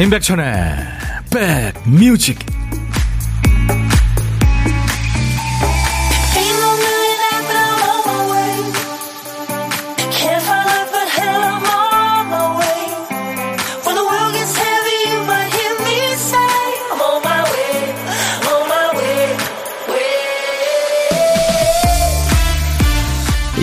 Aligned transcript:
임백천의 0.00 0.76
백뮤직 1.30 2.38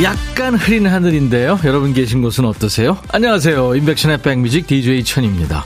약간 0.03 0.53
흐린 0.53 0.85
하늘인데요. 0.85 1.59
여러분 1.65 1.93
계신 1.93 2.21
곳은 2.21 2.45
어떠세요? 2.45 2.99
안녕하세요. 3.11 3.73
임백천의 3.73 4.21
백뮤직 4.21 4.67
DJ 4.67 5.03
천입니다. 5.03 5.65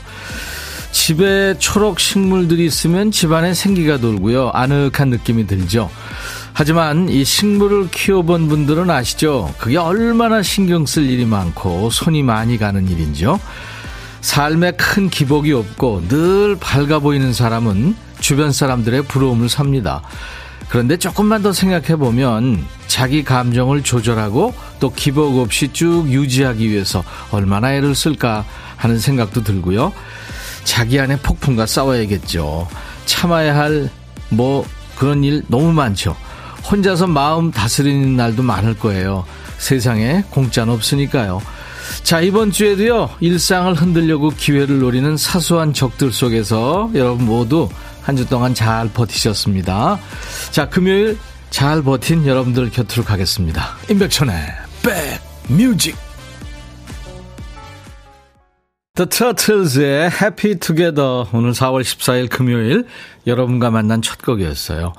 집에 1.02 1.56
초록 1.58 1.98
식물들이 1.98 2.64
있으면 2.64 3.10
집안에 3.10 3.54
생기가 3.54 3.98
돌고요. 3.98 4.50
아늑한 4.54 5.08
느낌이 5.08 5.48
들죠. 5.48 5.90
하지만 6.52 7.08
이 7.08 7.24
식물을 7.24 7.90
키워본 7.90 8.46
분들은 8.46 8.88
아시죠? 8.88 9.52
그게 9.58 9.78
얼마나 9.78 10.44
신경 10.44 10.86
쓸 10.86 11.10
일이 11.10 11.26
많고 11.26 11.90
손이 11.90 12.22
많이 12.22 12.56
가는 12.56 12.88
일인지요. 12.88 13.40
삶에 14.20 14.70
큰 14.76 15.10
기복이 15.10 15.52
없고 15.52 16.04
늘 16.06 16.56
밝아 16.60 17.00
보이는 17.00 17.32
사람은 17.32 17.96
주변 18.20 18.52
사람들의 18.52 19.02
부러움을 19.06 19.48
삽니다. 19.48 20.02
그런데 20.68 20.96
조금만 20.98 21.42
더 21.42 21.52
생각해 21.52 21.96
보면 21.96 22.64
자기 22.86 23.24
감정을 23.24 23.82
조절하고 23.82 24.54
또 24.78 24.92
기복 24.92 25.38
없이 25.38 25.68
쭉 25.72 26.08
유지하기 26.08 26.70
위해서 26.70 27.02
얼마나 27.32 27.74
애를 27.74 27.96
쓸까 27.96 28.44
하는 28.76 29.00
생각도 29.00 29.42
들고요. 29.42 29.92
자기 30.64 30.98
안에 31.00 31.16
폭풍과 31.16 31.66
싸워야겠죠. 31.66 32.68
참아야 33.06 33.56
할 33.56 33.90
뭐 34.32 34.64
그런 34.96 35.24
일 35.24 35.42
너무 35.48 35.72
많죠. 35.72 36.16
혼자서 36.70 37.06
마음 37.06 37.50
다스리는 37.50 38.16
날도 38.16 38.42
많을 38.42 38.78
거예요. 38.78 39.24
세상에 39.58 40.24
공짜는 40.30 40.72
없으니까요. 40.72 41.42
자, 42.02 42.20
이번 42.20 42.50
주에도요, 42.50 43.10
일상을 43.20 43.74
흔들려고 43.74 44.30
기회를 44.30 44.78
노리는 44.78 45.16
사소한 45.16 45.74
적들 45.74 46.12
속에서 46.12 46.90
여러분 46.94 47.26
모두 47.26 47.68
한 48.02 48.16
주 48.16 48.26
동안 48.26 48.54
잘 48.54 48.88
버티셨습니다. 48.88 49.98
자, 50.50 50.68
금요일 50.68 51.18
잘 51.50 51.82
버틴 51.82 52.26
여러분들 52.26 52.70
곁으로 52.70 53.04
가겠습니다. 53.04 53.76
임백천의 53.90 54.34
백 54.82 55.20
뮤직 55.48 55.96
The 59.02 59.08
Turtles의 59.08 60.10
Happy 60.12 60.60
Together 60.60 61.24
오늘 61.32 61.52
4월 61.52 61.82
14일 61.82 62.30
금요일 62.30 62.86
여러분과 63.26 63.72
만난 63.72 64.00
첫 64.00 64.22
곡이었어요. 64.22 64.92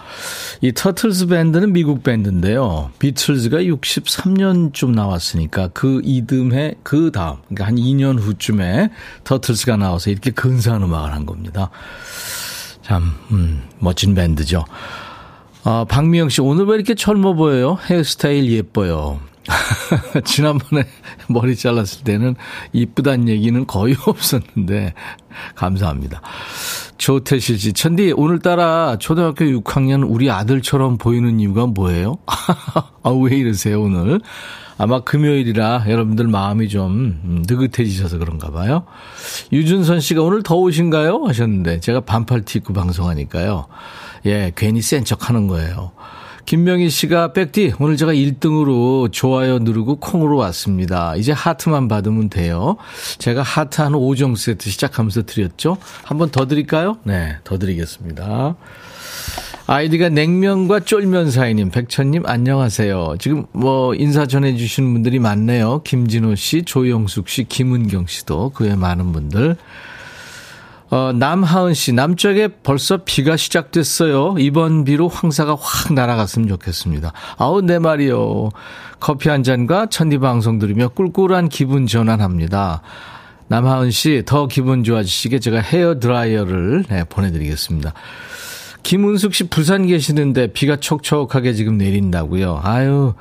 이 0.59 0.73
터틀스 0.73 1.27
밴드는 1.27 1.71
미국 1.71 2.03
밴드인데요. 2.03 2.91
비틀즈가 2.99 3.59
63년쯤 3.59 4.93
나왔으니까 4.93 5.69
그 5.69 6.01
이듬해 6.03 6.75
그 6.83 7.11
다음 7.11 7.37
그러니까 7.47 7.65
한 7.65 7.75
2년 7.75 8.19
후쯤에 8.19 8.89
터틀스가 9.23 9.77
나와서 9.77 10.09
이렇게 10.09 10.31
근사한 10.31 10.83
음악을 10.83 11.13
한 11.13 11.25
겁니다. 11.25 11.69
참 12.81 13.13
음, 13.31 13.61
멋진 13.79 14.15
밴드죠. 14.15 14.65
아, 15.63 15.85
박미영 15.87 16.27
씨 16.27 16.41
오늘 16.41 16.65
왜 16.65 16.75
이렇게 16.75 16.93
젊어 16.93 17.35
보여요? 17.35 17.77
헤어스타일 17.89 18.51
예뻐요. 18.51 19.21
지난번에 20.25 20.85
머리 21.27 21.55
잘랐을 21.55 22.03
때는 22.03 22.35
이쁘단 22.71 23.27
얘기는 23.27 23.65
거의 23.67 23.95
없었는데 24.05 24.93
감사합니다. 25.55 26.21
조태실 26.97 27.59
씨, 27.59 27.73
천디 27.73 28.13
오늘따라 28.15 28.97
초등학교 28.99 29.45
6학년 29.45 30.05
우리 30.07 30.31
아들처럼 30.31 30.97
보이는 30.97 31.39
이유가 31.39 31.65
뭐예요? 31.65 32.17
아, 32.25 33.09
왜 33.09 33.37
이러세요 33.37 33.81
오늘? 33.81 34.21
아마 34.77 35.01
금요일이라 35.01 35.85
여러분들 35.87 36.27
마음이 36.27 36.67
좀 36.67 37.43
느긋해지셔서 37.47 38.17
그런가 38.17 38.49
봐요. 38.51 38.85
유준선 39.51 39.99
씨가 39.99 40.23
오늘 40.23 40.41
더우신가요? 40.41 41.25
하셨는데 41.25 41.79
제가 41.79 42.01
반팔 42.01 42.43
티 42.45 42.57
입고 42.59 42.73
방송하니까요. 42.73 43.67
예, 44.25 44.51
괜히 44.55 44.81
센 44.81 45.03
척 45.03 45.29
하는 45.29 45.47
거예요. 45.47 45.91
김명희 46.45 46.89
씨가 46.89 47.33
백디 47.33 47.73
오늘 47.79 47.95
제가 47.97 48.13
1등으로 48.13 49.11
좋아요 49.11 49.59
누르고 49.59 49.95
콩으로 49.97 50.35
왔습니다. 50.37 51.15
이제 51.15 51.31
하트만 51.31 51.87
받으면 51.87 52.29
돼요. 52.29 52.75
제가 53.17 53.41
하트 53.41 53.81
한 53.81 53.93
5종 53.93 54.35
세트 54.35 54.69
시작하면서 54.69 55.23
드렸죠. 55.23 55.77
한 56.03 56.17
번 56.17 56.29
더 56.31 56.45
드릴까요? 56.47 56.97
네, 57.03 57.37
더 57.43 57.57
드리겠습니다. 57.57 58.55
아이디가 59.65 60.09
냉면과 60.09 60.81
쫄면 60.81 61.31
사이님, 61.31 61.69
백천님 61.71 62.25
안녕하세요. 62.25 63.15
지금 63.19 63.45
뭐 63.53 63.95
인사 63.95 64.25
전해 64.25 64.57
주시는 64.57 64.91
분들이 64.91 65.19
많네요. 65.19 65.81
김진호 65.83 66.35
씨, 66.35 66.63
조영숙 66.63 67.29
씨, 67.29 67.45
김은경 67.45 68.07
씨도 68.07 68.49
그외 68.49 68.75
많은 68.75 69.13
분들. 69.13 69.55
어, 70.93 71.11
남하은 71.11 71.73
씨, 71.73 71.91
남쪽에 71.91 72.49
벌써 72.61 72.99
비가 73.03 73.35
시작됐어요. 73.35 74.35
이번 74.37 74.83
비로 74.83 75.07
황사가 75.07 75.57
확 75.59 75.91
날아갔으면 75.91 76.47
좋겠습니다. 76.47 77.11
아우, 77.37 77.63
내 77.63 77.79
말이요. 77.79 78.51
커피 78.99 79.29
한 79.29 79.41
잔과 79.41 79.87
천디 79.87 80.19
방송 80.19 80.59
들으며 80.59 80.89
꿀꿀한 80.89 81.49
기분 81.49 81.87
전환합니다. 81.87 82.83
남하은 83.47 83.89
씨, 83.89 84.21
더 84.27 84.45
기분 84.45 84.83
좋아지시게 84.83 85.39
제가 85.39 85.61
헤어 85.61 85.97
드라이어를 85.99 86.85
네, 86.87 87.03
보내드리겠습니다. 87.05 87.91
김은숙 88.83 89.33
씨, 89.33 89.49
부산 89.49 89.87
계시는데 89.87 90.53
비가 90.53 90.75
촉촉하게 90.75 91.53
지금 91.53 91.79
내린다고요. 91.79 92.61
아유, 92.63 93.15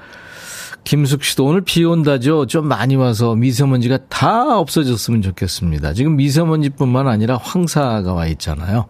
김숙 0.85 1.23
씨도 1.25 1.45
오늘 1.45 1.61
비 1.61 1.85
온다죠. 1.85 2.47
좀 2.47 2.67
많이 2.67 2.97
와서 2.97 3.35
미세먼지가 3.35 3.99
다 4.09 4.59
없어졌으면 4.59 5.23
좋겠습니다. 5.23 5.95
지금 5.95 6.17
미세먼지뿐만 6.17 7.09
아니라 7.09 7.37
황사가 7.37 8.13
와 8.13 8.27
있잖아요. 8.27 8.87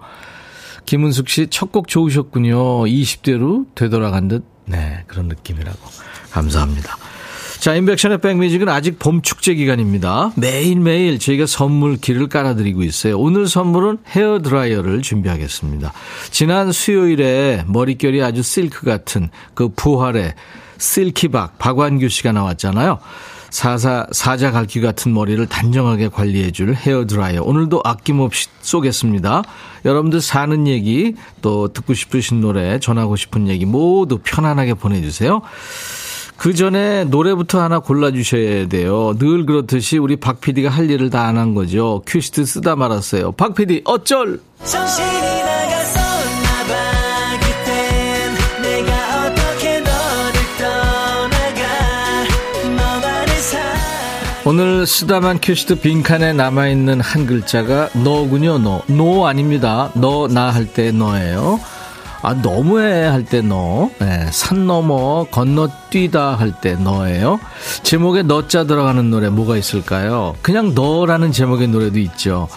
김은숙 0.87 1.29
씨 1.29 1.47
첫 1.49 1.73
곡 1.73 1.89
좋으셨군요. 1.89 2.85
20대로 2.85 3.67
되돌아간 3.75 4.29
듯, 4.29 4.45
네, 4.65 5.05
그런 5.07 5.29
느낌이라고. 5.29 5.79
감사합니다. 6.31 6.97
자, 7.61 7.77
임백천의 7.77 8.19
백뮤직은 8.21 8.69
아직 8.69 8.99
봄 8.99 9.23
축제 9.23 9.55
기간입니다. 9.55 10.33
매일매일 10.37 11.21
저희가 11.21 11.47
선물 11.47 11.97
길을 11.97 12.29
깔아드리고 12.29 12.83
있어요. 12.83 13.17
오늘 13.21 13.47
선물은 13.47 13.99
헤어 14.09 14.41
드라이어를 14.43 15.03
준비하겠습니다. 15.03 15.93
지난 16.33 16.73
수요일에 16.73 17.63
머릿결이 17.69 18.21
아주 18.21 18.43
실크 18.43 18.85
같은 18.85 19.31
그 19.55 19.69
부활의 19.69 20.35
실키박 20.83 21.59
박완규 21.59 22.09
씨가 22.09 22.33
나왔잖아요. 22.33 22.99
사사, 23.51 24.07
사자 24.13 24.51
갈기 24.51 24.81
같은 24.81 25.13
머리를 25.15 25.47
단정하게 25.47 26.09
관리해줄 26.09 26.75
헤어 26.75 27.07
드라이어. 27.07 27.43
오늘도 27.43 27.83
아낌없이 27.85 28.49
쏘겠습니다. 28.63 29.43
여러분들 29.85 30.21
사는 30.23 30.67
얘기, 30.67 31.15
또 31.43 31.69
듣고 31.69 31.93
싶으신 31.95 32.41
노래, 32.41 32.79
전하고 32.81 33.15
싶은 33.17 33.49
얘기 33.49 33.67
모두 33.67 34.19
편안하게 34.25 34.75
보내주세요. 34.75 35.43
그 36.39 36.55
전에 36.55 37.05
노래부터 37.05 37.61
하나 37.61 37.79
골라주셔야 37.79 38.67
돼요. 38.69 39.15
늘 39.19 39.45
그렇듯이 39.47 39.99
우리 39.99 40.17
박 40.17 40.41
PD가 40.41 40.71
할 40.71 40.91
일을 40.91 41.11
다 41.11 41.27
안 41.27 41.37
한 41.37 41.55
거죠. 41.55 42.03
큐시트 42.07 42.45
쓰다 42.47 42.75
말았어요. 42.75 43.33
박 43.33 43.55
PD, 43.55 43.83
어쩔! 43.85 44.41
정신이 44.65 45.32
오늘 54.45 54.87
쓰다만 54.87 55.39
큐시트 55.41 55.77
빈칸에 55.77 56.33
남아있는 56.33 57.01
한 57.01 57.27
글자가 57.27 57.91
너군요, 58.03 58.59
너. 58.59 58.83
노 58.89 59.27
아닙니다. 59.27 59.91
너, 59.95 60.27
나 60.29 60.51
할 60.51 60.67
때 60.67 60.91
너예요. 60.91 61.61
아, 62.23 62.35
너무해 62.35 63.05
할 63.05 63.25
때 63.25 63.41
너. 63.41 63.91
네, 64.01 64.27
산 64.33 64.67
넘어 64.67 65.25
건너뛰다 65.31 66.35
할 66.35 66.53
때 66.61 66.75
너예요. 66.75 67.39
제목에 67.85 68.23
너자 68.23 68.65
들어가는 68.65 69.11
노래 69.11 69.29
뭐가 69.29 69.57
있을까요? 69.57 70.35
그냥 70.43 70.75
너라는 70.75 71.31
제목의 71.31 71.69
노래도 71.69 71.99
있죠. 72.01 72.49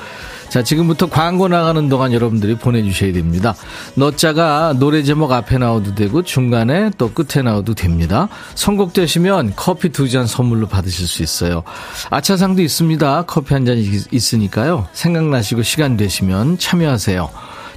자, 0.56 0.64
지금부터 0.64 1.08
광고 1.08 1.50
나가는 1.50 1.90
동안 1.90 2.14
여러분들이 2.14 2.56
보내주셔야 2.56 3.12
됩니다. 3.12 3.56
너자가 3.96 4.74
노래 4.80 5.04
제목 5.04 5.34
앞에 5.34 5.58
나와도 5.58 5.96
되고 5.96 6.22
중간에 6.22 6.92
또 6.98 7.12
끝에 7.12 7.44
나와도 7.44 7.74
됩니다. 7.76 8.30
선곡되시면 8.56 9.56
커피 9.58 9.90
두 9.90 10.08
잔 10.08 10.26
선물로 10.26 10.68
받으실 10.68 11.08
수 11.08 11.24
있어요. 11.24 11.64
아차상도 12.10 12.62
있습니다. 12.62 13.24
커피 13.24 13.54
한 13.54 13.66
잔 13.66 13.78
있으니까요. 14.12 14.88
생각나시고 14.94 15.62
시간 15.62 15.98
되시면 15.98 16.58
참여하세요. 16.58 17.30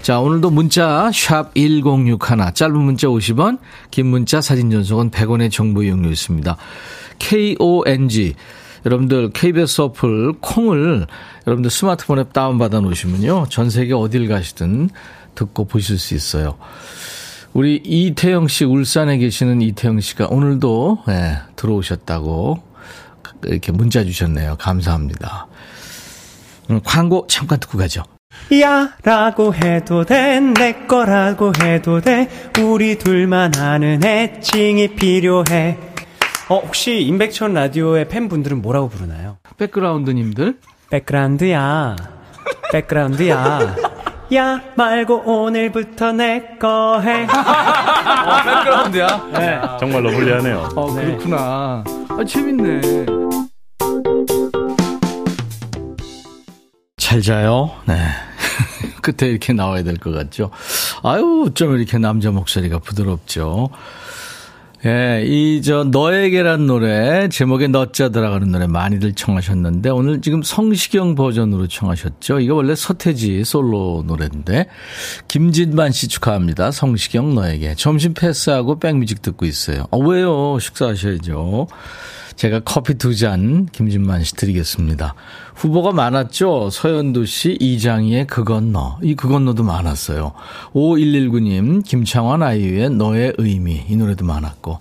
자, 0.03 0.21
오늘도 0.21 0.51
문자 0.51 1.11
샵 1.13 1.53
1061, 1.57 2.55
짧은 2.55 2.79
문자 2.79 3.09
50원, 3.09 3.59
긴 3.91 4.07
문자 4.07 4.41
사진 4.41 4.71
전송은 4.71 5.11
100원의 5.11 5.51
정보 5.51 5.83
이용료 5.83 6.11
있습니다. 6.11 6.57
KONG 7.19 8.35
여러분들 8.87 9.31
KBS 9.33 9.81
어플 9.83 10.35
콩을 10.41 11.07
여러분들 11.47 11.71
스마트폰에 11.71 12.25
다운받아 12.33 12.81
놓으시면요. 12.81 13.47
전 13.49 13.71
세계 13.71 13.95
어딜 13.95 14.29
가시든 14.29 14.91
듣고 15.35 15.65
보실 15.67 15.99
수 15.99 16.15
있어요. 16.15 16.57
우리 17.55 17.77
이태영 17.85 18.49
씨, 18.49 18.65
울산에 18.65 19.19
계시는 19.19 19.63
이태영 19.63 20.01
씨가 20.01 20.29
오늘도 20.31 21.05
네, 21.07 21.39
들어오셨다고 21.57 22.63
이렇게 23.45 23.73
문자 23.73 24.05
주셨네요. 24.05 24.57
감사합니다. 24.59 25.47
광고 26.85 27.27
잠깐 27.29 27.59
듣고 27.61 27.79
가죠. 27.79 28.03
야 28.61 28.91
라고 29.03 29.55
해도 29.55 30.05
돼 30.05 30.39
내 30.41 30.73
거라고 30.87 31.53
해도 31.63 32.01
돼 32.01 32.29
우리 32.61 32.97
둘만 32.99 33.57
아는 33.57 34.05
애칭이 34.05 34.89
필요해 34.95 35.79
어 36.49 36.61
혹시 36.61 37.01
임백천 37.03 37.53
라디오의 37.55 38.09
팬분들은 38.09 38.63
뭐라고 38.63 38.89
부르나요? 38.89 39.37
백그라운드님들 39.59 40.59
백그라운드야 40.91 41.97
백그라운드야 42.73 43.77
야 44.35 44.61
말고 44.77 45.23
오늘부터 45.25 46.13
내 46.13 46.59
거 46.61 47.01
해. 47.01 47.23
어, 47.25 48.43
백그라운드야. 48.45 49.29
네. 49.33 49.61
정말로 49.81 50.11
불리하네요. 50.11 50.69
어, 50.75 50.93
그렇구나. 50.93 51.85
아, 52.09 52.25
재밌네. 52.27 53.07
잘 56.99 57.23
자요. 57.23 57.71
네. 57.87 57.97
끝에 59.01 59.31
이렇게 59.31 59.53
나와야 59.55 59.83
될 59.83 59.97
것 59.99 60.11
같죠. 60.13 60.51
아유, 61.03 61.45
어쩜 61.47 61.77
이렇게 61.77 61.97
남자 61.97 62.31
목소리가 62.31 62.81
부드럽죠. 62.81 63.71
예, 64.87 65.25
이, 65.27 65.61
저, 65.61 65.83
너에게란 65.83 66.69
노래, 66.69 67.29
제목에 67.29 67.67
너자 67.67 68.11
들어가는 68.11 68.49
노래 68.53 68.69
많이들 68.69 69.13
청하셨는데, 69.13 69.91
오늘 69.91 70.21
지금 70.21 70.43
성시경 70.45 71.17
버전으로 71.17 71.67
청하셨죠. 71.67 72.39
이거 72.39 72.55
원래 72.55 72.77
서태지 72.77 73.43
솔로 73.43 74.05
노래인데, 74.07 74.67
김진만 75.27 75.91
씨 75.91 76.07
축하합니다. 76.07 76.71
성시경 76.71 77.35
너에게. 77.35 77.75
점심 77.75 78.15
패스하고 78.15 78.79
백뮤직 78.79 79.21
듣고 79.21 79.47
있어요. 79.47 79.87
어, 79.91 79.99
왜요? 79.99 80.61
식사하셔야죠. 80.61 81.67
제가 82.39 82.61
커피 82.61 82.95
두 82.95 83.17
잔 83.17 83.67
김진만 83.73 84.23
씨 84.23 84.33
드리겠습니다. 84.37 85.15
후보가 85.57 85.91
많았죠. 85.91 86.71
서현도 86.71 87.25
씨, 87.25 87.57
이장희의 87.59 88.29
그건 88.29 88.71
너. 88.71 88.97
이 89.03 89.17
그건 89.17 89.45
너도 89.45 89.65
많았어요. 89.65 90.33
5119님, 90.73 91.85
김창완 91.85 92.45
아이유의 92.45 92.91
너의 92.91 93.35
의미. 93.39 93.83
이 93.89 93.97
노래도 93.97 94.25
많았고. 94.25 94.79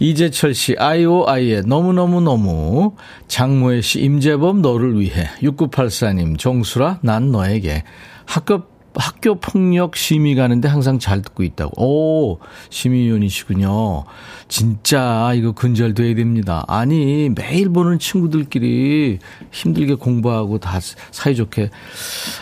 이재철 0.00 0.54
씨, 0.54 0.74
아이오아이의 0.76 1.62
너무너무너무. 1.66 2.96
장모혜 3.28 3.80
씨, 3.80 4.00
임재범 4.00 4.60
너를 4.60 4.98
위해. 5.00 5.28
6984님, 5.40 6.36
정수라, 6.36 6.98
난 7.02 7.30
너에게. 7.30 7.84
학급 8.26 8.77
학교 8.94 9.36
폭력 9.36 9.96
심의 9.96 10.34
가는데 10.34 10.68
항상 10.68 10.98
잘 10.98 11.22
듣고 11.22 11.42
있다고. 11.42 11.82
오, 11.82 12.38
심의위원이시군요. 12.70 14.04
진짜 14.48 15.32
이거 15.34 15.52
근절돼야 15.52 16.14
됩니다. 16.14 16.64
아니, 16.66 17.28
매일 17.28 17.68
보는 17.68 17.98
친구들끼리 17.98 19.18
힘들게 19.52 19.94
공부하고 19.94 20.58
다 20.58 20.80
사이좋게, 21.10 21.70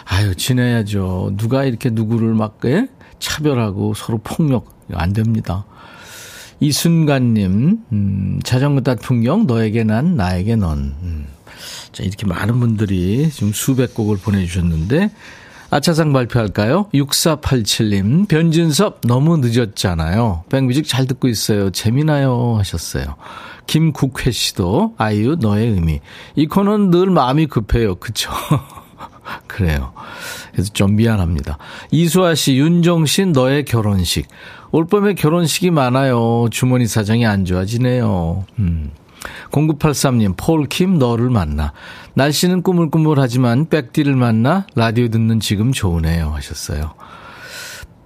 아유, 0.04 0.34
지내야죠. 0.34 1.34
누가 1.36 1.64
이렇게 1.64 1.90
누구를 1.90 2.34
막, 2.34 2.58
예? 2.64 2.88
차별하고 3.18 3.94
서로 3.94 4.18
폭력, 4.18 4.74
안 4.92 5.12
됩니다. 5.12 5.64
이순간님, 6.60 7.80
음, 7.92 8.40
자전거 8.44 8.80
탓 8.80 9.00
풍경, 9.00 9.46
너에게 9.46 9.84
난, 9.84 10.16
나에게 10.16 10.56
넌. 10.56 10.94
음. 11.02 11.26
자, 11.92 12.02
이렇게 12.02 12.26
많은 12.26 12.60
분들이 12.60 13.30
지금 13.30 13.52
수백 13.52 13.94
곡을 13.94 14.18
보내주셨는데, 14.18 15.10
아차상 15.76 16.14
발표할까요? 16.14 16.88
6487님, 16.94 18.28
변진섭 18.28 19.02
너무 19.02 19.36
늦었잖아요. 19.36 20.44
백뮤직 20.48 20.86
잘 20.88 21.06
듣고 21.06 21.28
있어요. 21.28 21.68
재미나요? 21.68 22.56
하셨어요. 22.56 23.16
김국회 23.66 24.30
씨도 24.30 24.94
아이유 24.96 25.36
너의 25.38 25.68
의미. 25.68 26.00
이 26.34 26.46
코너는 26.46 26.90
늘 26.90 27.10
마음이 27.10 27.46
급해요. 27.46 27.96
그쵸? 27.96 28.30
그래요. 29.46 29.92
그래서 30.52 30.72
좀 30.72 30.96
미안합니다. 30.96 31.58
이수아 31.90 32.34
씨, 32.34 32.58
씨, 33.06 33.26
너의 33.26 33.66
결혼식. 33.66 34.28
올 34.70 34.86
봄에 34.86 35.12
결혼식이 35.12 35.72
많아요. 35.72 36.46
주머니 36.50 36.86
사정이 36.86 37.26
안 37.26 37.44
좋아지네요. 37.44 38.46
음. 38.60 38.92
0983님, 39.50 40.36
폴킴 40.36 40.98
너를 40.98 41.30
만나. 41.30 41.72
날씨는 42.14 42.62
꾸물꾸물하지만 42.62 43.68
백디를 43.68 44.16
만나 44.16 44.66
라디오 44.74 45.08
듣는 45.08 45.40
지금 45.40 45.72
좋으네요 45.72 46.30
하셨어요. 46.30 46.94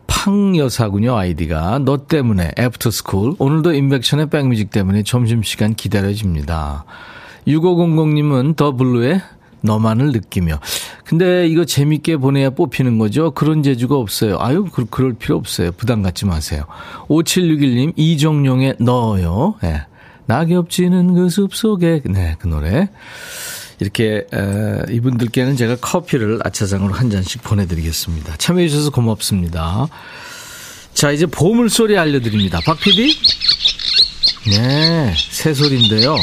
팡 0.07 0.57
여사군요 0.57 1.17
아이디가 1.17 1.79
너 1.85 2.07
때문에 2.07 2.51
애프터스쿨 2.59 3.37
오늘도 3.39 3.73
임백천의 3.73 4.29
백뮤직 4.29 4.71
때문에 4.71 5.03
점심시간 5.03 5.75
기다려집니다. 5.75 6.85
6500님은 7.47 8.57
더 8.57 8.73
블루의 8.73 9.23
너만을 9.62 10.12
느끼며. 10.12 10.59
근데 11.05 11.47
이거 11.47 11.65
재밌게 11.65 12.17
보내야 12.17 12.51
뽑히는 12.51 12.99
거죠? 12.99 13.31
그런 13.33 13.62
재주가 13.62 13.97
없어요. 13.97 14.39
아유, 14.41 14.67
그, 14.73 14.87
그럴 14.87 15.12
필요 15.15 15.37
없어요. 15.37 15.73
부담 15.73 16.03
갖지 16.03 16.27
마세요. 16.27 16.65
5761님, 17.09 17.93
이정용의 17.97 18.77
너요. 18.79 19.55
네. 19.62 19.83
낙엽 20.31 20.71
지는 20.71 21.15
그 21.15 21.29
숲 21.29 21.56
속에. 21.56 22.03
네, 22.05 22.37
그 22.38 22.47
노래. 22.47 22.88
이렇게 23.81 24.27
에, 24.32 24.93
이분들께는 24.94 25.56
제가 25.56 25.77
커피를 25.77 26.38
아차상으로 26.44 26.94
한 26.94 27.11
잔씩 27.11 27.43
보내드리겠습니다. 27.43 28.37
참여해 28.37 28.69
주셔서 28.69 28.91
고맙습니다. 28.91 29.88
자 30.94 31.11
이제 31.11 31.27
보물 31.27 31.69
소리 31.69 31.99
알려드립니다. 31.99 32.61
박 32.65 32.79
PD? 32.79 33.17
네, 34.50 35.15
새소리인데요. 35.31 36.17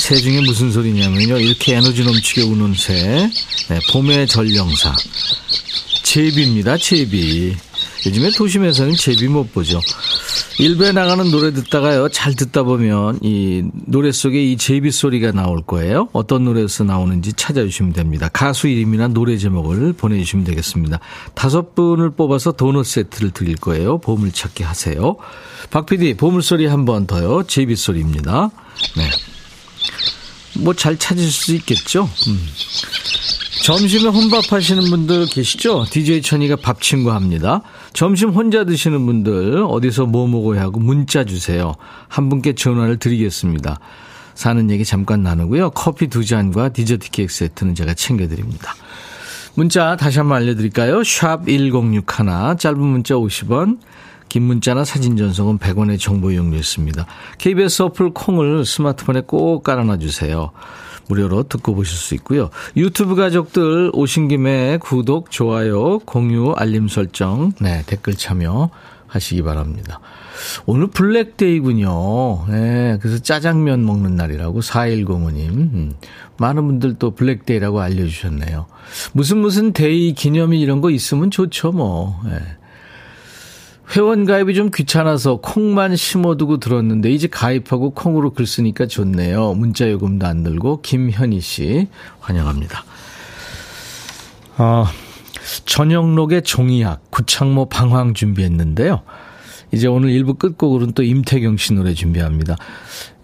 새 0.00 0.16
중에 0.16 0.40
무슨 0.40 0.72
소리냐면요. 0.72 1.38
이렇게 1.38 1.76
에너지 1.76 2.02
넘치게 2.02 2.42
우는 2.42 2.74
새. 2.74 3.30
네, 3.68 3.78
봄의 3.92 4.26
전령사. 4.26 4.94
제비입니다. 6.02 6.76
제비. 6.78 7.54
요즘에 8.06 8.30
도심에서는 8.30 8.94
제비 8.96 9.28
못 9.28 9.52
보죠. 9.52 9.80
일부에 10.58 10.92
나가는 10.92 11.30
노래 11.30 11.52
듣다가요, 11.52 12.08
잘 12.08 12.34
듣다 12.34 12.62
보면 12.62 13.18
이 13.22 13.62
노래 13.84 14.10
속에 14.10 14.42
이 14.42 14.56
제비 14.56 14.90
소리가 14.90 15.32
나올 15.32 15.60
거예요. 15.62 16.08
어떤 16.14 16.44
노래에서 16.44 16.82
나오는지 16.84 17.34
찾아주시면 17.34 17.92
됩니다. 17.92 18.28
가수 18.32 18.66
이름이나 18.66 19.08
노래 19.08 19.36
제목을 19.36 19.92
보내주시면 19.92 20.46
되겠습니다. 20.46 20.98
다섯 21.34 21.74
분을 21.74 22.10
뽑아서 22.10 22.52
도넛 22.52 22.86
세트를 22.86 23.32
드릴 23.32 23.56
거예요. 23.56 23.98
보물찾기 23.98 24.62
하세요. 24.62 25.16
박 25.70 25.84
PD, 25.84 26.14
보물소리 26.14 26.64
한 26.66 26.86
번 26.86 27.06
더요. 27.06 27.42
제비 27.46 27.76
소리입니다. 27.76 28.50
네. 28.96 29.10
뭐 30.58 30.72
잘 30.72 30.96
찾으실 30.96 31.30
수 31.32 31.54
있겠죠? 31.56 32.08
음. 32.28 32.46
점심에 33.64 34.04
혼밥 34.08 34.52
하시는 34.52 34.82
분들 34.88 35.26
계시죠? 35.26 35.84
DJ 35.90 36.22
천이가 36.22 36.56
밥 36.56 36.80
친구 36.80 37.10
합니다. 37.12 37.62
점심 37.96 38.28
혼자 38.28 38.64
드시는 38.64 39.06
분들 39.06 39.64
어디서 39.66 40.04
뭐 40.04 40.28
먹어야 40.28 40.60
하고 40.60 40.78
문자 40.80 41.24
주세요. 41.24 41.72
한 42.08 42.28
분께 42.28 42.54
전화를 42.54 42.98
드리겠습니다. 42.98 43.80
사는 44.34 44.70
얘기 44.70 44.84
잠깐 44.84 45.22
나누고요. 45.22 45.70
커피 45.70 46.08
두 46.08 46.22
잔과 46.22 46.68
디저트 46.68 47.10
케이크 47.10 47.32
세트는 47.32 47.74
제가 47.74 47.94
챙겨드립니다. 47.94 48.74
문자 49.54 49.96
다시 49.96 50.18
한번 50.18 50.36
알려드릴까요? 50.42 51.04
샵 51.04 51.46
1061, 51.46 52.04
짧은 52.58 52.78
문자 52.78 53.14
50원, 53.14 53.78
긴 54.28 54.42
문자나 54.42 54.84
사진 54.84 55.16
전송은 55.16 55.56
100원의 55.56 55.98
정보 55.98 56.30
이용료 56.30 56.54
있습니다. 56.58 57.06
KBS 57.38 57.80
어플 57.84 58.10
콩을 58.10 58.66
스마트폰에 58.66 59.22
꼭 59.26 59.62
깔아놔 59.62 59.96
주세요. 59.96 60.50
무료로 61.08 61.44
듣고 61.44 61.74
보실 61.74 61.96
수 61.96 62.14
있고요. 62.14 62.50
유튜브 62.76 63.14
가족들 63.14 63.90
오신 63.92 64.28
김에 64.28 64.78
구독, 64.78 65.30
좋아요, 65.30 65.98
공유, 66.00 66.52
알림 66.56 66.88
설정, 66.88 67.52
네, 67.60 67.82
댓글 67.86 68.14
참여 68.14 68.70
하시기 69.06 69.42
바랍니다. 69.42 70.00
오늘 70.66 70.88
블랙데이군요. 70.88 72.46
네, 72.48 72.98
그래서 73.00 73.18
짜장면 73.22 73.84
먹는 73.84 74.16
날이라고 74.16 74.60
4105님. 74.60 75.50
음, 75.50 75.92
많은 76.38 76.66
분들 76.66 76.94
또 76.98 77.12
블랙데이라고 77.12 77.80
알려주셨네요. 77.80 78.66
무슨 79.12 79.38
무슨 79.38 79.72
day 79.72 80.12
기념일 80.12 80.60
이런 80.60 80.80
거 80.80 80.90
있으면 80.90 81.30
좋죠, 81.30 81.72
뭐. 81.72 82.20
네. 82.24 82.38
회원 83.94 84.24
가입이 84.24 84.54
좀 84.54 84.70
귀찮아서 84.74 85.36
콩만 85.36 85.96
심어두고 85.96 86.58
들었는데 86.58 87.10
이제 87.10 87.28
가입하고 87.28 87.90
콩으로 87.90 88.32
글 88.32 88.46
쓰니까 88.46 88.86
좋네요. 88.86 89.54
문자 89.54 89.90
요금도 89.90 90.26
안 90.26 90.42
들고 90.42 90.82
김현희 90.82 91.40
씨 91.40 91.88
환영합니다. 92.20 92.84
어, 94.58 94.86
전영록의 95.66 96.42
종이학 96.42 97.10
구창모 97.10 97.68
방황 97.68 98.14
준비했는데요. 98.14 99.02
이제 99.72 99.88
오늘 99.88 100.10
1부 100.10 100.38
끝곡으로는 100.38 100.94
또 100.94 101.02
임태경 101.02 101.56
씨 101.56 101.74
노래 101.74 101.92
준비합니다. 101.92 102.56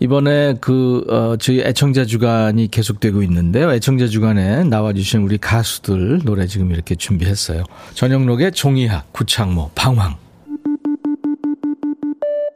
이번에 0.00 0.57
그, 0.61 1.04
어, 1.09 1.37
저희 1.38 1.61
애청자 1.61 2.04
주간이 2.04 2.69
계속되고 2.71 3.23
있는데요. 3.23 3.73
애청자 3.73 4.07
주간에 4.09 4.64
나와주신 4.64 5.23
우리 5.23 5.38
가수들 5.38 6.23
노래 6.25 6.47
지금 6.47 6.73
이렇게 6.73 6.95
준비했어요. 6.95 7.64
전영록의 7.95 8.52
종이학, 8.52 9.12
구창모, 9.12 9.71
방황. 9.75 10.16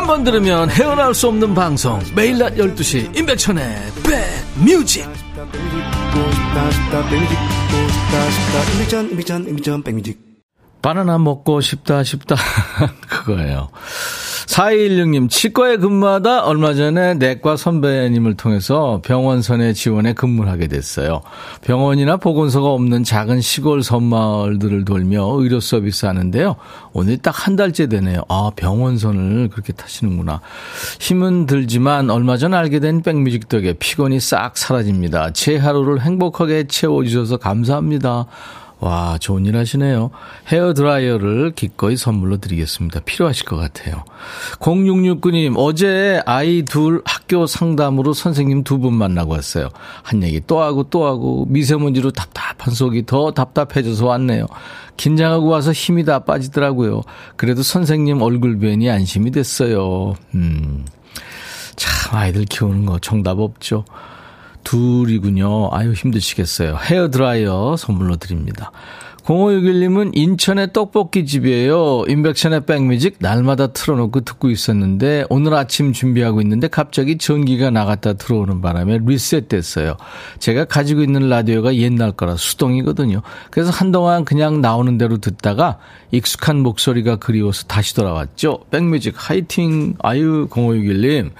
한 0.00 0.06
번 0.06 0.24
들으면 0.24 0.70
헤어나올 0.70 1.14
수 1.14 1.28
없는 1.28 1.54
방송. 1.54 2.00
매일 2.14 2.38
낮 2.38 2.54
12시 2.54 3.14
임백천의 3.18 3.62
백뮤직. 9.82 10.18
바나나 10.80 11.18
먹고 11.18 11.60
싶다 11.60 12.02
싶다. 12.02 12.34
그거예요 13.10 13.68
4216님, 14.50 15.30
치과에 15.30 15.76
근무하다 15.76 16.44
얼마 16.44 16.74
전에 16.74 17.14
내과 17.14 17.56
선배님을 17.56 18.34
통해서 18.34 19.00
병원선에 19.04 19.74
지원해 19.74 20.12
근무를 20.12 20.50
하게 20.50 20.66
됐어요. 20.66 21.22
병원이나 21.62 22.16
보건소가 22.16 22.68
없는 22.70 23.04
작은 23.04 23.40
시골 23.40 23.84
섬마을들을 23.84 24.84
돌며 24.84 25.24
의료 25.38 25.60
서비스 25.60 26.06
하는데요. 26.06 26.56
오늘 26.92 27.16
딱 27.18 27.40
한 27.40 27.56
달째 27.56 27.86
되네요. 27.86 28.22
아, 28.28 28.50
병원선을 28.54 29.48
그렇게 29.48 29.72
타시는구나. 29.72 30.40
힘은 30.98 31.46
들지만 31.46 32.10
얼마 32.10 32.36
전 32.36 32.52
알게 32.52 32.80
된 32.80 33.02
백뮤직 33.02 33.48
덕에 33.48 33.74
피곤이 33.74 34.20
싹 34.20 34.58
사라집니다. 34.58 35.32
제 35.32 35.56
하루를 35.56 36.02
행복하게 36.02 36.64
채워주셔서 36.66 37.38
감사합니다. 37.38 38.26
와, 38.80 39.18
좋은 39.18 39.44
일 39.44 39.56
하시네요. 39.56 40.10
헤어 40.48 40.72
드라이어를 40.72 41.52
기꺼이 41.54 41.96
선물로 41.96 42.38
드리겠습니다. 42.38 43.00
필요하실 43.00 43.44
것 43.44 43.56
같아요. 43.56 44.04
0669님, 44.58 45.54
어제 45.58 46.22
아이 46.24 46.62
둘 46.64 47.02
학교 47.04 47.46
상담으로 47.46 48.12
선생님 48.14 48.64
두 48.64 48.78
분 48.80 48.94
만나고 48.94 49.32
왔어요. 49.32 49.68
한 50.02 50.22
얘기 50.22 50.40
또 50.46 50.62
하고 50.62 50.84
또 50.84 51.04
하고 51.04 51.44
미세먼지로 51.50 52.10
답답한 52.12 52.72
속이 52.72 53.04
더 53.04 53.30
답답해져서 53.32 54.06
왔네요. 54.06 54.46
긴장하고 54.96 55.46
와서 55.48 55.72
힘이 55.72 56.04
다 56.06 56.20
빠지더라고요. 56.20 57.02
그래도 57.36 57.62
선생님 57.62 58.22
얼굴 58.22 58.58
뵈니 58.58 58.88
안심이 58.90 59.30
됐어요. 59.30 60.14
음. 60.34 60.86
참, 61.76 62.18
아이들 62.18 62.44
키우는 62.46 62.86
거 62.86 62.98
정답 62.98 63.38
없죠. 63.38 63.84
둘이군요. 64.64 65.70
아유, 65.72 65.92
힘드시겠어요. 65.92 66.76
헤어드라이어 66.76 67.76
선물로 67.76 68.16
드립니다. 68.16 68.72
0561님은 69.24 70.10
인천의 70.14 70.72
떡볶이 70.72 71.24
집이에요. 71.26 72.04
인백션의 72.08 72.66
백뮤직 72.66 73.16
날마다 73.20 73.68
틀어놓고 73.68 74.22
듣고 74.22 74.50
있었는데 74.50 75.24
오늘 75.28 75.54
아침 75.54 75.92
준비하고 75.92 76.40
있는데 76.40 76.68
갑자기 76.68 77.18
전기가 77.18 77.70
나갔다 77.70 78.14
들어오는 78.14 78.60
바람에 78.60 78.98
리셋됐어요. 79.04 79.96
제가 80.38 80.64
가지고 80.64 81.02
있는 81.02 81.28
라디오가 81.28 81.74
옛날 81.76 82.12
거라 82.12 82.36
수동이거든요. 82.36 83.22
그래서 83.50 83.70
한동안 83.70 84.24
그냥 84.24 84.60
나오는 84.60 84.98
대로 84.98 85.18
듣다가 85.18 85.78
익숙한 86.10 86.60
목소리가 86.60 87.16
그리워서 87.16 87.66
다시 87.66 87.94
돌아왔죠. 87.94 88.64
백뮤직 88.70 89.14
화이팅! 89.16 89.94
아유 90.00 90.48
0561님. 90.50 91.30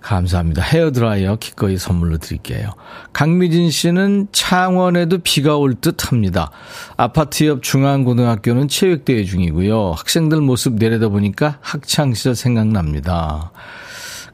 감사합니다. 0.00 0.62
헤어드라이어 0.62 1.36
기꺼이 1.36 1.76
선물로 1.76 2.18
드릴게요. 2.18 2.70
강미진 3.12 3.70
씨는 3.70 4.28
창원에도 4.32 5.18
비가 5.18 5.56
올 5.56 5.74
듯 5.80 6.10
합니다. 6.10 6.50
아파트 6.96 7.44
옆 7.44 7.62
중앙고등학교는 7.62 8.68
체육대회 8.68 9.24
중이고요. 9.24 9.92
학생들 9.92 10.40
모습 10.40 10.74
내려다보니까 10.74 11.58
학창시절 11.60 12.34
생각납니다. 12.34 13.52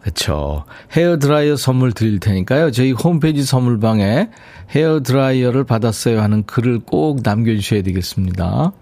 그렇죠. 0.01 0.65
헤어드라이어 0.93 1.57
선물 1.57 1.93
드릴 1.93 2.21
테니까요. 2.21 2.71
저희 2.71 2.93
홈페이지 2.93 3.45
선물방에 3.45 4.31
헤어드라이어를 4.71 5.65
받았어요 5.65 6.21
하는 6.21 6.45
글을 6.45 6.81
꼭 6.81 7.21
남겨주셔야 7.25 7.83
되겠습니다. 7.83 8.73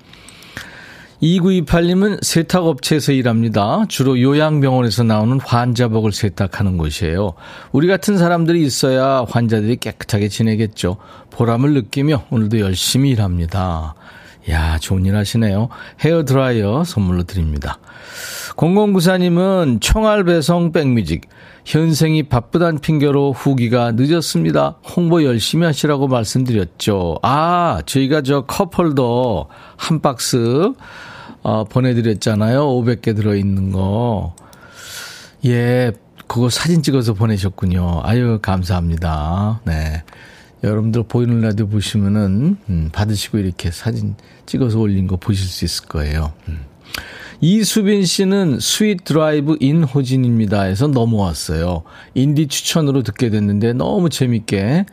2928님은 1.25 2.23
세탁업체에서 2.23 3.12
일합니다. 3.12 3.87
주로 3.88 4.21
요양병원에서 4.21 5.04
나오는 5.04 5.40
환자복을 5.40 6.12
세탁하는 6.12 6.76
곳이에요. 6.76 7.33
우리 7.73 7.88
같은 7.88 8.19
사람들이 8.19 8.62
있어야 8.62 9.25
환자들이 9.26 9.76
깨끗하게 9.76 10.28
지내겠죠. 10.28 10.99
보람을 11.31 11.73
느끼며 11.73 12.25
오늘도 12.31 12.61
열심히 12.61 13.11
일합니다. 13.11 13.95
야, 14.50 14.76
좋은 14.78 15.07
일 15.07 15.16
하시네요. 15.16 15.71
헤어 16.04 16.26
드라이어 16.26 16.85
선물로 16.85 17.23
드립니다. 17.23 17.78
0094님은 18.57 19.81
총알 19.81 20.25
배송 20.25 20.73
백뮤직. 20.73 21.23
현생이 21.64 22.25
바쁘단 22.25 22.78
핑계로 22.78 23.33
후기가 23.33 23.93
늦었습니다. 23.93 24.76
홍보 24.95 25.25
열심히 25.25 25.64
하시라고 25.64 26.09
말씀드렸죠. 26.09 27.21
아, 27.23 27.81
저희가 27.87 28.21
저 28.21 28.43
컵홀더 28.43 29.49
한 29.76 30.02
박스 30.02 30.75
어, 31.44 31.62
보내드렸잖아요. 31.64 32.66
500개 32.66 33.14
들어있는 33.14 33.70
거. 33.70 34.34
예, 35.44 35.92
그거 36.26 36.48
사진 36.48 36.82
찍어서 36.82 37.12
보내셨군요. 37.12 38.00
아유, 38.02 38.38
감사합니다. 38.40 39.60
네. 39.66 40.02
여러분들 40.64 41.02
보이는 41.06 41.42
라디오 41.42 41.68
보시면은, 41.68 42.56
음, 42.70 42.88
받으시고 42.90 43.36
이렇게 43.36 43.70
사진 43.70 44.14
찍어서 44.46 44.78
올린 44.80 45.06
거 45.06 45.16
보실 45.16 45.46
수 45.46 45.66
있을 45.66 45.86
거예요. 45.86 46.32
음. 46.48 46.60
이수빈 47.42 48.06
씨는 48.06 48.58
스윗 48.58 49.04
드라이브 49.04 49.58
인 49.60 49.84
호진입니다. 49.84 50.62
해서 50.62 50.86
넘어왔어요. 50.86 51.82
인디 52.14 52.46
추천으로 52.46 53.02
듣게 53.02 53.28
됐는데 53.28 53.74
너무 53.74 54.08
재밌게 54.08 54.86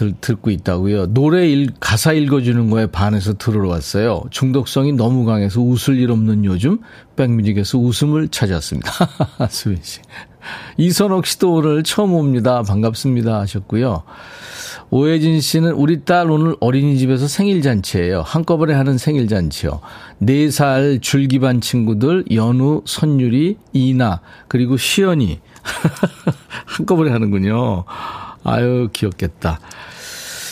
들, 0.00 0.14
듣고 0.18 0.50
있다고요. 0.50 1.12
노래 1.12 1.46
일, 1.46 1.68
가사 1.78 2.14
읽어주는 2.14 2.70
거에 2.70 2.86
반해서 2.86 3.34
들으러 3.34 3.68
왔어요. 3.68 4.22
중독성이 4.30 4.94
너무 4.94 5.26
강해서 5.26 5.60
웃을 5.60 5.98
일 5.98 6.10
없는 6.10 6.46
요즘 6.46 6.78
백뮤직에서 7.16 7.76
웃음을 7.76 8.28
찾았습니다. 8.28 8.90
수빈 9.50 9.80
씨. 9.82 10.00
이선옥 10.78 11.26
씨도 11.26 11.52
오늘 11.52 11.82
처음 11.82 12.14
옵니다. 12.14 12.62
반갑습니다 12.62 13.40
하셨고요. 13.40 14.04
오혜진 14.88 15.42
씨는 15.42 15.72
우리 15.72 16.02
딸 16.06 16.30
오늘 16.30 16.56
어린이집에서 16.60 17.28
생일잔치예요. 17.28 18.22
한꺼번에 18.22 18.72
하는 18.72 18.96
생일잔치요. 18.96 19.80
4살 20.22 21.02
줄기반 21.02 21.60
친구들 21.60 22.24
연우, 22.32 22.82
선율이, 22.86 23.58
이나 23.74 24.22
그리고 24.48 24.78
시연이 24.78 25.40
한꺼번에 26.64 27.10
하는군요. 27.10 27.84
아유, 28.44 28.88
귀엽겠다. 28.92 29.60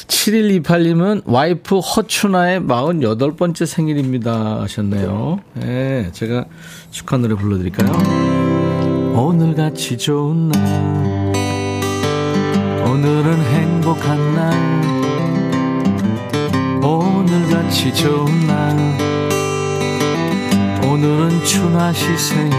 7128님은 0.09 1.23
와이프 1.27 1.79
허춘아의 1.79 2.61
48번째 2.63 3.67
생일입니다 3.67 4.63
하셨네요. 4.63 5.41
네, 5.55 6.11
제가 6.13 6.47
축하 6.91 7.19
노래 7.19 7.35
불러드릴까요? 7.35 7.93
오늘같이 9.15 9.99
좋은 9.99 10.49
날 10.49 11.33
오늘은 12.87 13.43
행복한 13.43 14.35
날 14.35 14.79
오늘같이 16.83 17.93
좋은 17.95 18.47
날 18.47 18.77
오늘은 20.85 21.45
춘아 21.45 21.93
시 21.93 22.17
생일 22.17 22.55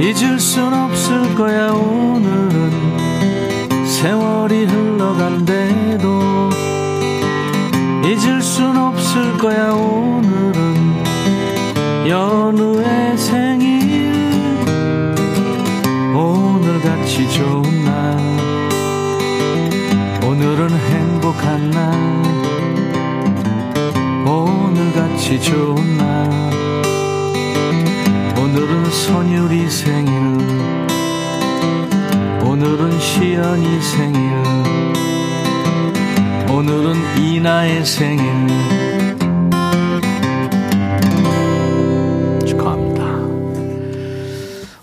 잊을 0.00 0.38
순 0.40 0.74
없을 0.74 1.34
거야 1.34 1.70
오늘은 1.70 2.83
세월이 4.04 4.66
흘러간대도 4.66 6.50
잊을 8.04 8.42
순 8.42 8.76
없을 8.76 9.38
거야 9.38 9.72
오늘은. 9.72 11.04
연우의 12.06 13.16
생일. 13.16 14.12
오늘같이 16.14 17.30
좋은 17.30 17.62
날. 17.86 18.18
오늘은 20.22 20.68
행복한 20.68 21.70
날. 21.70 21.90
오늘같이 24.28 25.40
좋은 25.40 25.96
날. 25.96 26.52
오늘은 28.36 28.84
선율이 28.90 29.70
생일 29.70 30.23
오늘은 32.64 32.98
시연이 32.98 33.78
생일. 33.82 34.20
오늘은 36.50 36.94
이나의 37.20 37.84
생일. 37.84 38.24
축하합니다. 42.46 43.04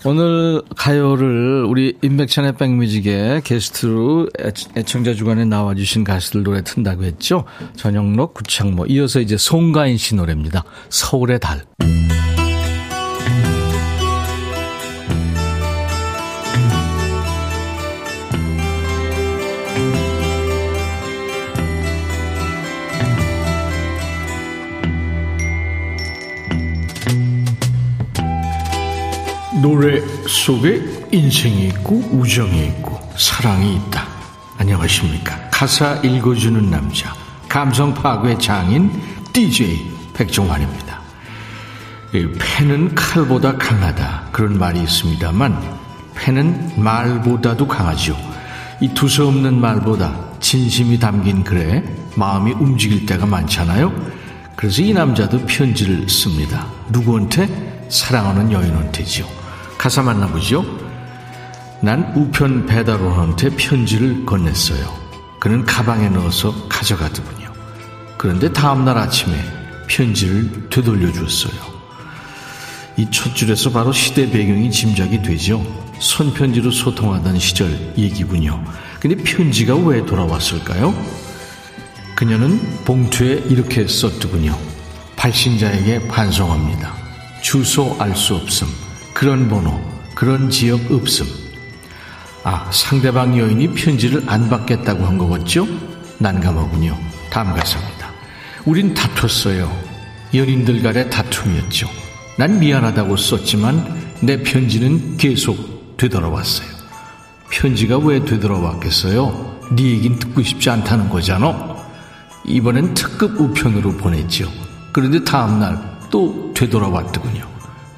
오늘 0.04 0.62
가요를 0.76 1.64
우리 1.64 1.98
인백천의 2.02 2.52
백뮤직에 2.52 3.40
게스트로 3.42 4.28
애청자 4.76 5.14
주간에 5.14 5.44
나와주신 5.44 6.04
가수들 6.04 6.44
노래 6.44 6.62
튼다고 6.62 7.02
했죠? 7.02 7.46
전영록 7.74 8.34
구창모 8.34 8.86
이어서 8.86 9.18
이제 9.18 9.36
송가인 9.36 9.96
씨 9.96 10.14
노래입니다. 10.14 10.62
서울의 10.88 11.40
달 11.40 11.64
노래 29.62 30.02
속에 30.26 31.06
인생이 31.12 31.68
있고 31.68 32.02
우정이 32.10 32.66
있고 32.66 32.98
사랑이 33.16 33.76
있다. 33.76 34.08
안녕하십니까. 34.58 35.38
가사 35.52 35.94
읽어주는 36.02 36.68
남자 36.68 37.14
감성 37.48 37.94
파괴 37.94 38.36
장인 38.38 38.90
DJ 39.32 39.88
백종환입니다. 40.14 41.00
펜은 42.40 42.96
칼보다 42.96 43.56
강하다 43.56 44.30
그런 44.32 44.58
말이 44.58 44.82
있습니다만 44.82 45.78
펜은 46.16 46.82
말보다도 46.82 47.68
강하죠. 47.68 48.16
이 48.80 48.88
두서없는 48.88 49.60
말보다 49.60 50.12
진심이 50.40 50.98
담긴 50.98 51.44
글에 51.44 51.84
마음이 52.16 52.50
움직일 52.50 53.06
때가 53.06 53.26
많잖아요. 53.26 53.92
그래서 54.56 54.82
이 54.82 54.92
남자도 54.92 55.46
편지를 55.46 56.08
씁니다. 56.08 56.66
누구한테? 56.88 57.86
사랑하는 57.88 58.50
여인한테죠. 58.50 59.41
가사 59.82 60.00
만나보죠. 60.00 60.64
난 61.80 62.12
우편 62.14 62.66
배달원한테 62.66 63.48
편지를 63.56 64.24
건넸어요. 64.24 64.94
그는 65.40 65.64
가방에 65.64 66.08
넣어서 66.08 66.54
가져가더군요. 66.68 67.52
그런데 68.16 68.52
다음날 68.52 68.96
아침에 68.96 69.34
편지를 69.88 70.68
되돌려 70.70 71.12
줬어요. 71.12 71.60
이 72.96 73.08
첫 73.10 73.34
줄에서 73.34 73.72
바로 73.72 73.90
시대 73.90 74.30
배경이 74.30 74.70
짐작이 74.70 75.20
되죠. 75.22 75.60
손편지로 75.98 76.70
소통하던 76.70 77.40
시절 77.40 77.76
얘기군요. 77.98 78.62
근데 79.00 79.16
편지가 79.16 79.74
왜 79.78 80.06
돌아왔을까요? 80.06 80.94
그녀는 82.14 82.60
봉투에 82.84 83.42
이렇게 83.48 83.88
썼더군요. 83.88 84.56
발신자에게 85.16 86.06
반송합니다. 86.06 86.94
주소 87.40 87.96
알 87.98 88.14
수 88.14 88.36
없음. 88.36 88.81
그런 89.14 89.48
번호, 89.48 89.80
그런 90.14 90.50
지역 90.50 90.90
없음. 90.90 91.26
아, 92.44 92.68
상대방 92.72 93.38
여인이 93.38 93.74
편지를 93.74 94.22
안 94.26 94.48
받겠다고 94.48 95.04
한 95.04 95.18
거겠죠? 95.18 95.66
난감하군요. 96.18 96.98
다음 97.30 97.54
가사입니다. 97.54 98.10
우린 98.64 98.94
다퉜어요. 98.94 99.70
연인들 100.34 100.82
간의 100.82 101.10
다툼이었죠. 101.10 101.88
난 102.36 102.58
미안하다고 102.58 103.16
썼지만 103.16 104.02
내 104.20 104.42
편지는 104.42 105.16
계속 105.16 105.96
되돌아왔어요. 105.96 106.68
편지가 107.50 107.98
왜 107.98 108.24
되돌아왔겠어요? 108.24 109.60
네 109.76 109.82
얘긴 109.84 110.18
듣고 110.18 110.42
싶지 110.42 110.70
않다는 110.70 111.08
거잖아. 111.10 111.76
이번엔 112.46 112.94
특급 112.94 113.38
우편으로 113.38 113.96
보냈죠. 113.98 114.50
그런데 114.92 115.22
다음날 115.22 115.98
또 116.10 116.52
되돌아왔더군요. 116.54 117.46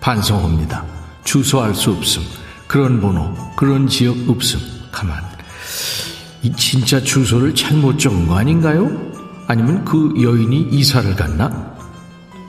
반성합니다. 0.00 0.93
주소 1.24 1.62
알 1.62 1.74
수 1.74 1.90
없음. 1.90 2.22
그런 2.66 3.00
번호, 3.00 3.34
그런 3.56 3.86
지역 3.86 4.16
없음. 4.28 4.60
가만. 4.90 5.22
이 6.42 6.52
진짜 6.56 7.00
주소를 7.00 7.54
잘못 7.54 7.98
적은 7.98 8.26
거 8.26 8.36
아닌가요? 8.36 8.90
아니면 9.46 9.84
그 9.84 10.12
여인이 10.20 10.68
이사를 10.70 11.14
갔나? 11.16 11.74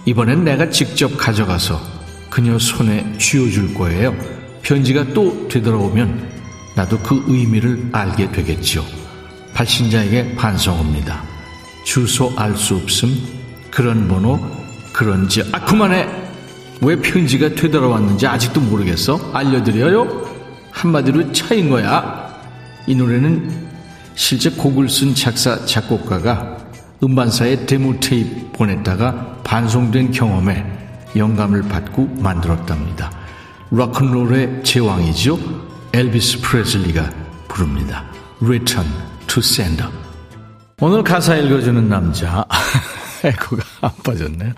이번엔 0.05 0.43
내가 0.43 0.69
직접 0.69 1.15
가져가서 1.17 1.81
그녀 2.29 2.59
손에 2.59 3.17
쥐어줄 3.17 3.73
거예요. 3.73 4.15
편지가 4.61 5.13
또 5.13 5.47
되돌아오면 5.47 6.29
나도 6.75 6.99
그 6.99 7.23
의미를 7.27 7.89
알게 7.91 8.31
되겠죠. 8.31 8.85
발신자에게 9.53 10.35
반성합니다. 10.35 11.23
주소 11.85 12.33
알 12.35 12.55
수 12.57 12.75
없음, 12.75 13.15
그런 13.71 14.07
번호, 14.07 14.39
그런 14.91 15.27
지역. 15.29 15.47
아, 15.53 15.63
그만해! 15.63 16.24
왜 16.81 16.95
편지가 16.95 17.55
되돌아왔는지 17.55 18.27
아직도 18.27 18.61
모르겠어? 18.61 19.31
알려드려요? 19.33 20.25
한마디로 20.71 21.31
차인 21.31 21.69
거야. 21.69 22.33
이 22.87 22.95
노래는 22.95 23.65
실제 24.15 24.49
곡을 24.49 24.89
쓴 24.89 25.15
작사, 25.15 25.65
작곡가가 25.65 26.57
음반사에 27.03 27.65
데모 27.65 27.99
테이프 27.99 28.51
보냈다가 28.53 29.41
반송된 29.43 30.11
경험에 30.11 30.65
영감을 31.15 31.63
받고 31.63 32.15
만들었답니다. 32.19 33.11
락큰롤의 33.71 34.63
제왕이죠. 34.63 35.39
엘비스 35.93 36.41
프레슬리가 36.41 37.09
부릅니다. 37.47 38.03
Return 38.41 38.87
to 39.27 39.39
Sender. 39.39 39.89
오늘 40.81 41.03
가사 41.03 41.35
읽어주는 41.35 41.87
남자. 41.87 42.45
에코가 43.25 43.63
안 43.81 43.91
빠졌네요. 44.03 44.53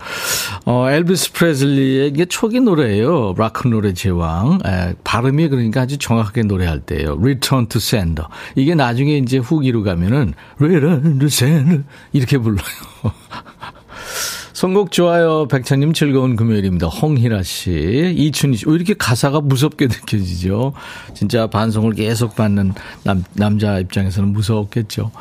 어, 0.65 0.89
엘비스 0.89 1.33
프레슬리의 1.33 2.09
이게 2.09 2.25
초기 2.25 2.59
노래예요. 2.59 3.35
락큰롤의 3.37 3.93
제왕. 3.95 4.59
에, 4.65 4.93
발음이 5.03 5.47
그러니까 5.49 5.81
아주 5.81 5.97
정확하게 5.97 6.43
노래할 6.43 6.81
때예요. 6.81 7.17
Return 7.19 7.67
to 7.67 7.77
Sender. 7.79 8.25
이게 8.55 8.75
나중에 8.75 9.17
이제 9.17 9.37
후기로 9.37 9.83
가면은 9.83 10.33
Return 10.59 11.19
to 11.19 11.27
Sender 11.27 11.83
이렇게 12.13 12.37
불러요. 12.37 12.61
선곡 14.53 14.91
좋아요. 14.91 15.47
백찬님 15.47 15.93
즐거운 15.93 16.35
금요일입니다. 16.35 16.87
홍희라 16.87 17.43
씨. 17.43 18.11
이춘희 18.17 18.57
씨. 18.57 18.67
왜 18.67 18.73
이렇게 18.73 18.95
가사가 18.95 19.39
무섭게 19.39 19.85
느껴지죠? 19.87 20.73
진짜 21.13 21.45
반송을 21.45 21.93
계속 21.93 22.35
받는 22.35 22.73
남, 23.03 23.23
남자 23.33 23.77
입장에서는 23.77 24.33
무서웠겠죠. 24.33 25.11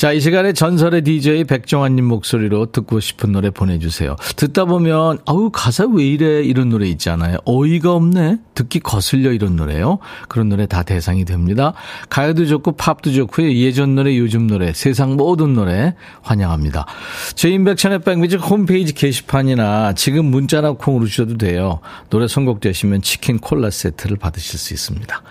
자, 0.00 0.12
이 0.12 0.20
시간에 0.22 0.54
전설의 0.54 1.02
DJ 1.02 1.44
백정환님 1.44 2.06
목소리로 2.06 2.72
듣고 2.72 3.00
싶은 3.00 3.32
노래 3.32 3.50
보내주세요. 3.50 4.16
듣다 4.36 4.64
보면, 4.64 5.18
아우, 5.26 5.50
가사 5.52 5.84
왜 5.84 6.06
이래? 6.06 6.42
이런 6.42 6.70
노래 6.70 6.88
있잖아요. 6.88 7.36
어이가 7.44 7.92
없네? 7.92 8.38
듣기 8.54 8.80
거슬려 8.80 9.30
이런 9.30 9.56
노래요. 9.56 9.98
그런 10.30 10.48
노래 10.48 10.64
다 10.64 10.84
대상이 10.84 11.26
됩니다. 11.26 11.74
가요도 12.08 12.46
좋고 12.46 12.76
팝도 12.76 13.12
좋고요. 13.12 13.52
예전 13.52 13.94
노래, 13.94 14.16
요즘 14.16 14.46
노래, 14.46 14.72
세상 14.72 15.16
모든 15.16 15.52
노래 15.52 15.94
환영합니다. 16.22 16.86
저희 17.34 17.52
인백천의 17.52 17.98
백뮤직 17.98 18.40
홈페이지 18.40 18.94
게시판이나 18.94 19.92
지금 19.96 20.24
문자나 20.24 20.72
콩으로 20.72 21.04
주셔도 21.04 21.36
돼요. 21.36 21.80
노래 22.08 22.26
선곡되시면 22.26 23.02
치킨 23.02 23.38
콜라 23.38 23.68
세트를 23.68 24.16
받으실 24.16 24.58
수 24.58 24.72
있습니다. 24.72 25.22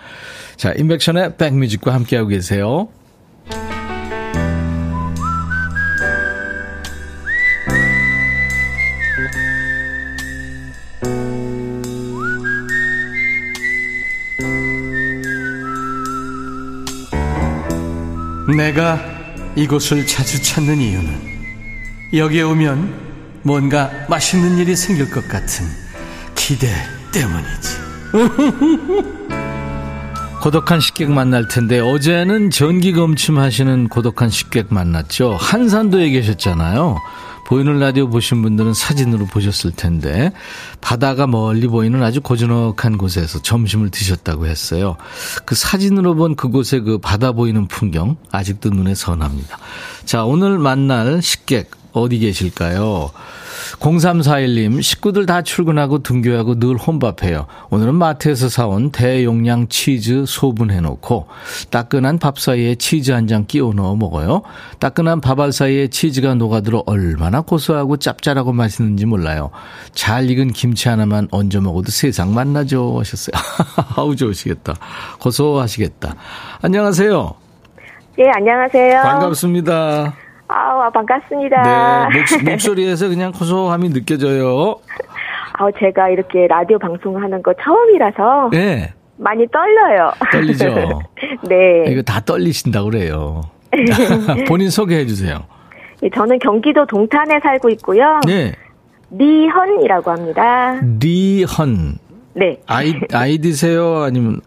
자, 0.54 0.72
인백천의 0.74 1.38
백뮤직과 1.38 1.92
함께하고 1.92 2.28
계세요. 2.28 2.86
내가 18.56 19.00
이곳을 19.56 20.06
자주 20.06 20.42
찾는 20.42 20.78
이유는 20.78 21.30
여기에 22.14 22.42
오면 22.42 23.10
뭔가 23.42 23.90
맛있는 24.08 24.58
일이 24.58 24.76
생길 24.76 25.10
것 25.10 25.26
같은 25.28 25.66
기대 26.34 26.68
때문이지. 27.12 27.76
고독한 30.42 30.80
식객 30.80 31.10
만날 31.10 31.48
텐데 31.48 31.80
어제는 31.80 32.50
전기 32.50 32.92
검침 32.92 33.38
하시는 33.38 33.88
고독한 33.88 34.30
식객 34.30 34.68
만났죠. 34.70 35.36
한산도에 35.38 36.08
계셨잖아요. 36.10 36.96
보이는 37.50 37.80
라디오 37.80 38.08
보신 38.08 38.42
분들은 38.42 38.74
사진으로 38.74 39.26
보셨을 39.26 39.72
텐데 39.72 40.30
바다가 40.80 41.26
멀리 41.26 41.66
보이는 41.66 42.00
아주 42.00 42.20
고즈넉한 42.20 42.96
곳에서 42.96 43.42
점심을 43.42 43.90
드셨다고 43.90 44.46
했어요. 44.46 44.96
그 45.44 45.56
사진으로 45.56 46.14
본 46.14 46.36
그곳의 46.36 46.82
그 46.82 46.98
바다 46.98 47.32
보이는 47.32 47.66
풍경 47.66 48.16
아직도 48.30 48.70
눈에 48.70 48.94
선합니다. 48.94 49.58
자, 50.04 50.24
오늘 50.24 50.58
만날 50.58 51.20
식객 51.22 51.72
어디 51.92 52.20
계실까요? 52.20 53.10
0341님, 53.78 54.82
식구들 54.82 55.26
다 55.26 55.42
출근하고 55.42 56.02
등교하고 56.02 56.58
늘 56.58 56.76
혼밥해요. 56.76 57.46
오늘은 57.70 57.94
마트에서 57.94 58.48
사온 58.48 58.90
대용량 58.90 59.68
치즈 59.68 60.24
소분해놓고 60.26 61.28
따끈한 61.70 62.18
밥 62.18 62.38
사이에 62.38 62.74
치즈 62.74 63.12
한 63.12 63.26
장 63.30 63.44
끼워 63.46 63.72
넣어 63.72 63.94
먹어요. 63.94 64.42
따끈한 64.80 65.20
밥알 65.20 65.52
사이에 65.52 65.86
치즈가 65.88 66.34
녹아들어 66.34 66.82
얼마나 66.86 67.42
고소하고 67.42 67.96
짭짤하고 67.98 68.52
맛있는지 68.52 69.06
몰라요. 69.06 69.50
잘 69.92 70.28
익은 70.30 70.48
김치 70.52 70.88
하나만 70.88 71.28
얹어 71.30 71.60
먹어도 71.60 71.90
세상 71.92 72.34
만나죠 72.34 72.98
하셨어요. 72.98 73.34
아우 73.96 74.16
좋으시겠다. 74.16 74.74
고소하시겠다. 75.20 76.16
안녕하세요. 76.62 77.34
예, 78.18 78.24
안녕하세요. 78.34 79.02
반갑습니다. 79.02 80.29
아우, 80.52 80.90
반갑습니다. 80.90 82.08
네, 82.12 82.18
목, 82.42 82.50
목소리에서 82.50 83.08
그냥 83.08 83.30
고소함이 83.32 83.90
느껴져요. 83.90 84.76
아우, 85.54 85.70
제가 85.78 86.08
이렇게 86.08 86.46
라디오 86.48 86.78
방송하는 86.78 87.42
거 87.42 87.54
처음이라서 87.62 88.50
네. 88.52 88.92
많이 89.16 89.46
떨려요. 89.48 90.12
떨리죠? 90.32 91.02
네. 91.48 91.84
이거 91.88 92.02
다 92.02 92.20
떨리신다고 92.20 92.90
그래요. 92.90 93.42
본인 94.48 94.70
소개해 94.70 95.06
주세요. 95.06 95.44
예, 96.02 96.10
저는 96.10 96.38
경기도 96.40 96.86
동탄에 96.86 97.38
살고 97.40 97.68
있고요. 97.70 98.20
네. 98.26 98.52
리헌이라고 99.12 100.10
합니다. 100.10 100.80
리헌. 101.00 101.98
네. 102.34 102.58
아이, 102.66 102.94
아이디세요? 103.12 104.02
아니면 104.02 104.40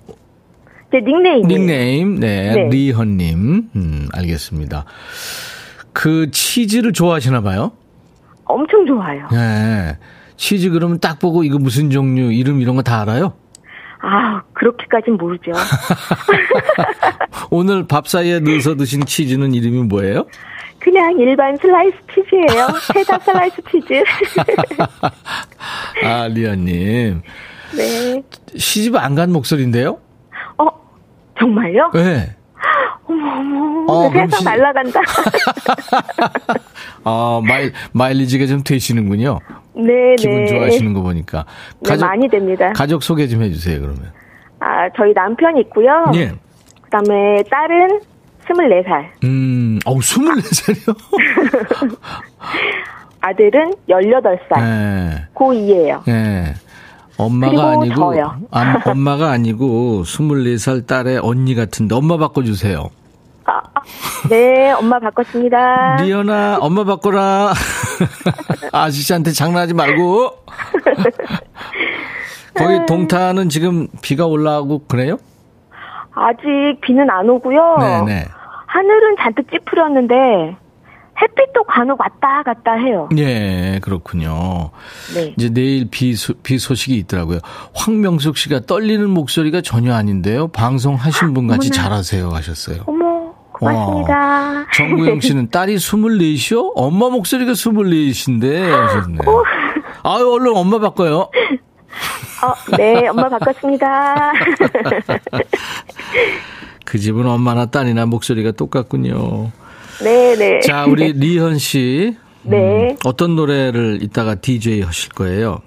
제 0.91 0.99
닉네임이에요. 0.99 1.47
닉네임? 1.47 2.19
네. 2.19 2.53
네. 2.55 2.69
리헌님. 2.69 3.69
음, 3.75 4.07
알겠습니다. 4.13 4.85
그 5.93 6.29
치즈를 6.31 6.91
좋아하시나 6.93 7.41
봐요? 7.41 7.71
엄청 8.45 8.85
좋아요. 8.85 9.27
네. 9.31 9.97
치즈 10.35 10.69
그러면 10.71 10.99
딱 10.99 11.19
보고 11.19 11.43
이거 11.43 11.57
무슨 11.59 11.89
종류, 11.89 12.31
이름 12.33 12.59
이런 12.61 12.75
거 12.75 12.81
다 12.81 13.01
알아요? 13.01 13.33
아, 14.01 14.41
그렇게까진 14.53 15.15
모르죠. 15.15 15.51
오늘 17.49 17.87
밥 17.87 18.07
사이에 18.07 18.39
넣어서 18.39 18.75
드신 18.75 19.05
치즈는 19.05 19.53
이름이 19.53 19.83
뭐예요? 19.83 20.25
그냥 20.79 21.17
일반 21.17 21.55
슬라이스 21.57 21.95
치즈예요. 22.13 22.67
체다 22.93 23.19
슬라이스 23.19 23.55
치즈. 23.71 24.03
아, 26.03 26.27
리언님. 26.27 27.21
네. 27.77 28.23
시집 28.57 28.95
안 28.95 29.15
간 29.15 29.31
목소리인데요? 29.31 29.99
어, 30.57 30.67
정말요? 31.39 31.91
네. 31.93 32.35
어머, 33.05 33.33
어머. 33.39 33.85
어, 33.91 34.09
세상 34.11 34.29
시- 34.39 34.43
날라간다. 34.45 35.01
아, 37.03 37.41
마일, 37.45 37.73
마일리지가 37.91 38.45
좀 38.47 38.63
되시는군요. 38.63 39.39
네, 39.75 40.15
기분 40.17 40.45
네. 40.45 40.47
좋아하시는 40.47 40.93
거 40.93 41.01
보니까. 41.01 41.45
네, 41.81 41.97
많이 41.97 42.27
됩니다. 42.29 42.71
가족 42.73 43.03
소개 43.03 43.27
좀 43.27 43.41
해주세요, 43.43 43.79
그러면. 43.81 44.11
아, 44.59 44.89
저희 44.95 45.11
남편이 45.13 45.59
있고요. 45.61 46.05
예. 46.15 46.31
그 46.81 46.89
다음에 46.89 47.43
딸은 47.49 47.99
24살, 48.45 49.05
음, 49.23 49.79
어우, 49.85 49.99
24살이요? 49.99 50.95
아들은 53.21 53.73
18살, 53.89 54.59
네. 54.59 55.25
고2예요. 55.33 56.01
예. 56.09 56.53
엄마가 57.17 57.71
아니고. 57.71 58.13
아, 58.51 58.81
엄마가 58.85 59.29
아니고, 59.31 60.03
24살 60.03 60.87
딸의 60.87 61.19
언니 61.19 61.55
같은데, 61.55 61.95
엄마 61.95 62.17
바꿔 62.17 62.43
주세요. 62.43 62.89
아, 63.45 63.57
아, 63.73 63.81
네, 64.29 64.71
엄마 64.71 64.99
바꿨습니다. 64.99 65.97
리연아, 65.97 66.57
엄마 66.61 66.83
바꿔라. 66.83 67.53
아저씨한테 68.71 69.31
장난하지 69.31 69.73
말고. 69.73 70.31
거기 72.55 72.85
동탄은 72.85 73.49
지금 73.49 73.87
비가 74.01 74.25
올라오고 74.25 74.85
그래요? 74.87 75.17
아직 76.13 76.47
비는 76.81 77.09
안 77.09 77.27
오고요. 77.29 77.77
네네. 77.79 78.25
하늘은 78.67 79.15
잔뜩 79.19 79.49
찌푸렸는데 79.51 80.55
햇빛도 81.21 81.63
간혹 81.65 81.99
왔다 81.99 82.41
갔다 82.43 82.73
해요. 82.73 83.07
예, 83.17 83.79
그렇군요. 83.81 84.71
네. 85.15 85.33
이제 85.37 85.49
내일 85.49 85.89
비, 85.89 86.15
소, 86.15 86.33
비 86.41 86.57
소식이 86.57 86.95
있더라고요. 86.97 87.39
황명숙 87.75 88.37
씨가 88.37 88.61
떨리는 88.61 89.07
목소리가 89.09 89.61
전혀 89.61 89.93
아닌데요. 89.93 90.47
방송하신 90.49 91.33
분 91.33 91.47
같이 91.47 91.69
어머나. 91.71 91.83
잘하세요 91.83 92.29
하셨어요. 92.29 92.83
어머, 92.87 93.33
고맙습니다. 93.51 94.65
정구영 94.73 95.19
씨는 95.21 95.49
딸이 95.51 95.75
24이요? 95.75 96.71
엄마 96.75 97.09
목소리가 97.09 97.51
24이신데 97.53 98.69
하셨네. 98.69 99.17
아유, 100.03 100.31
얼른 100.31 100.55
엄마 100.55 100.79
바꿔요. 100.79 101.29
어, 102.43 102.75
네, 102.75 103.07
엄마 103.07 103.29
바꿨습니다. 103.29 104.33
그 106.85 106.97
집은 106.99 107.25
엄마나 107.27 107.67
딸이나 107.67 108.05
목소리가 108.07 108.51
똑같군요. 108.51 109.51
네, 110.01 110.35
네. 110.35 110.59
자, 110.61 110.85
우리 110.85 111.13
리현 111.19 111.57
씨. 111.57 112.15
음, 112.45 112.49
네. 112.49 112.95
어떤 113.05 113.35
노래를 113.35 113.99
이따가 114.01 114.35
DJ 114.35 114.81
하실 114.81 115.11
거예요? 115.13 115.59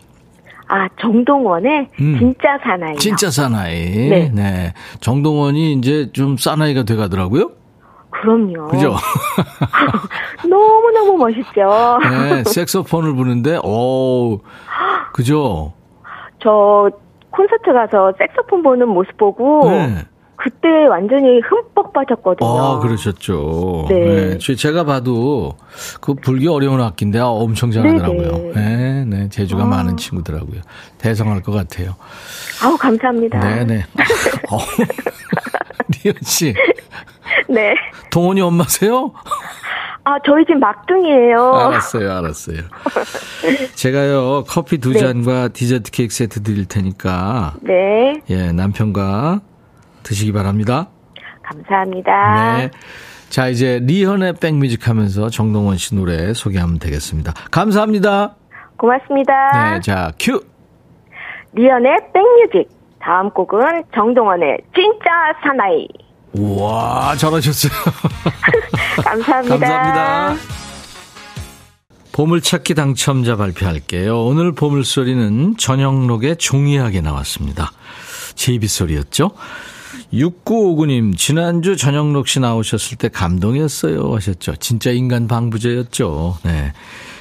아, 0.68 0.88
정동원의 1.00 1.88
음. 2.00 2.16
진짜 2.18 2.58
사나이. 2.62 2.96
진짜 2.96 3.30
사나이. 3.30 4.30
네. 4.32 4.72
정동원이 5.00 5.74
이제 5.74 6.10
좀 6.12 6.36
사나이가 6.36 6.82
돼 6.82 6.96
가더라고요. 6.96 7.52
그럼요. 8.10 8.68
그죠? 8.68 8.96
너무너무 10.48 11.18
멋있죠. 11.18 11.98
네, 12.02 12.44
색소폰을 12.44 13.14
부는데, 13.14 13.58
오, 13.62 14.40
그죠? 15.12 15.72
저 16.42 16.90
콘서트 17.30 17.72
가서 17.72 18.12
색소폰 18.18 18.62
보는 18.62 18.88
모습 18.88 19.16
보고 19.18 19.68
네. 19.70 20.04
그때 20.36 20.68
완전히 20.88 21.40
흠뻑 21.40 21.92
빠졌거든요. 21.92 22.48
아, 22.48 22.78
그러셨죠. 22.80 23.86
네. 23.88 24.38
제- 24.38 24.54
제가 24.54 24.84
봐도 24.84 25.56
그 26.00 26.14
불기 26.14 26.46
어려운 26.46 26.80
악기인데 26.80 27.18
아, 27.18 27.26
엄청 27.28 27.70
잘하더라고요. 27.70 28.52
네네. 28.52 28.52
네, 28.54 29.04
네. 29.04 29.28
재주가 29.28 29.62
아. 29.62 29.66
많은 29.66 29.96
친구더라고요. 29.96 30.60
대성할 30.98 31.42
것 31.42 31.52
같아요. 31.52 31.96
아우 32.62 32.76
감사합니다. 32.76 33.40
네네. 33.40 33.84
어, 34.52 34.58
리현 36.04 36.14
씨, 36.22 36.54
네. 37.48 37.74
동원이 38.10 38.40
엄마세요? 38.40 39.12
아 40.04 40.16
저희 40.24 40.44
집 40.44 40.54
막둥이에요. 40.58 41.52
알았어요, 41.54 42.12
알았어요. 42.12 42.58
제가요, 43.74 44.44
커피 44.46 44.78
두 44.78 44.92
네. 44.92 44.98
잔과 45.00 45.48
디저트 45.48 45.90
케이크 45.90 46.14
세트 46.14 46.42
드릴 46.42 46.66
테니까, 46.66 47.54
네. 47.62 48.14
예, 48.30 48.52
남편과 48.52 49.40
드시기 50.06 50.32
바랍니다. 50.32 50.88
감사합니다. 51.42 52.56
네. 52.58 52.70
자, 53.28 53.48
이제 53.48 53.80
리헌의 53.82 54.34
백뮤직 54.34 54.88
하면서 54.88 55.28
정동원 55.28 55.76
씨 55.78 55.94
노래 55.96 56.32
소개하면 56.32 56.78
되겠습니다. 56.78 57.32
감사합니다. 57.50 58.36
고맙습니다. 58.78 59.72
네, 59.72 59.80
자, 59.80 60.12
큐! 60.18 60.40
리헌의 61.54 61.96
백뮤직. 62.14 62.70
다음 63.00 63.30
곡은 63.30 63.84
정동원의 63.94 64.58
진짜 64.74 65.10
사나이. 65.42 65.88
우와, 66.32 67.16
잘하셨어요. 67.16 67.72
감사합니다. 69.04 69.58
감사합니다. 69.58 70.34
보물찾기 72.12 72.74
당첨자 72.74 73.36
발표할게요. 73.36 74.24
오늘 74.24 74.52
보물소리는 74.52 75.56
전영록의 75.56 76.36
종이하게 76.36 77.00
나왔습니다. 77.00 77.70
제비소리였죠? 78.34 79.30
6959님, 80.12 81.16
지난주 81.16 81.76
전영록 81.76 82.28
씨 82.28 82.40
나오셨을 82.40 82.96
때 82.96 83.08
감동이었어요. 83.08 84.14
하셨죠. 84.14 84.56
진짜 84.56 84.90
인간 84.90 85.26
방부제였죠. 85.28 86.38
네. 86.44 86.72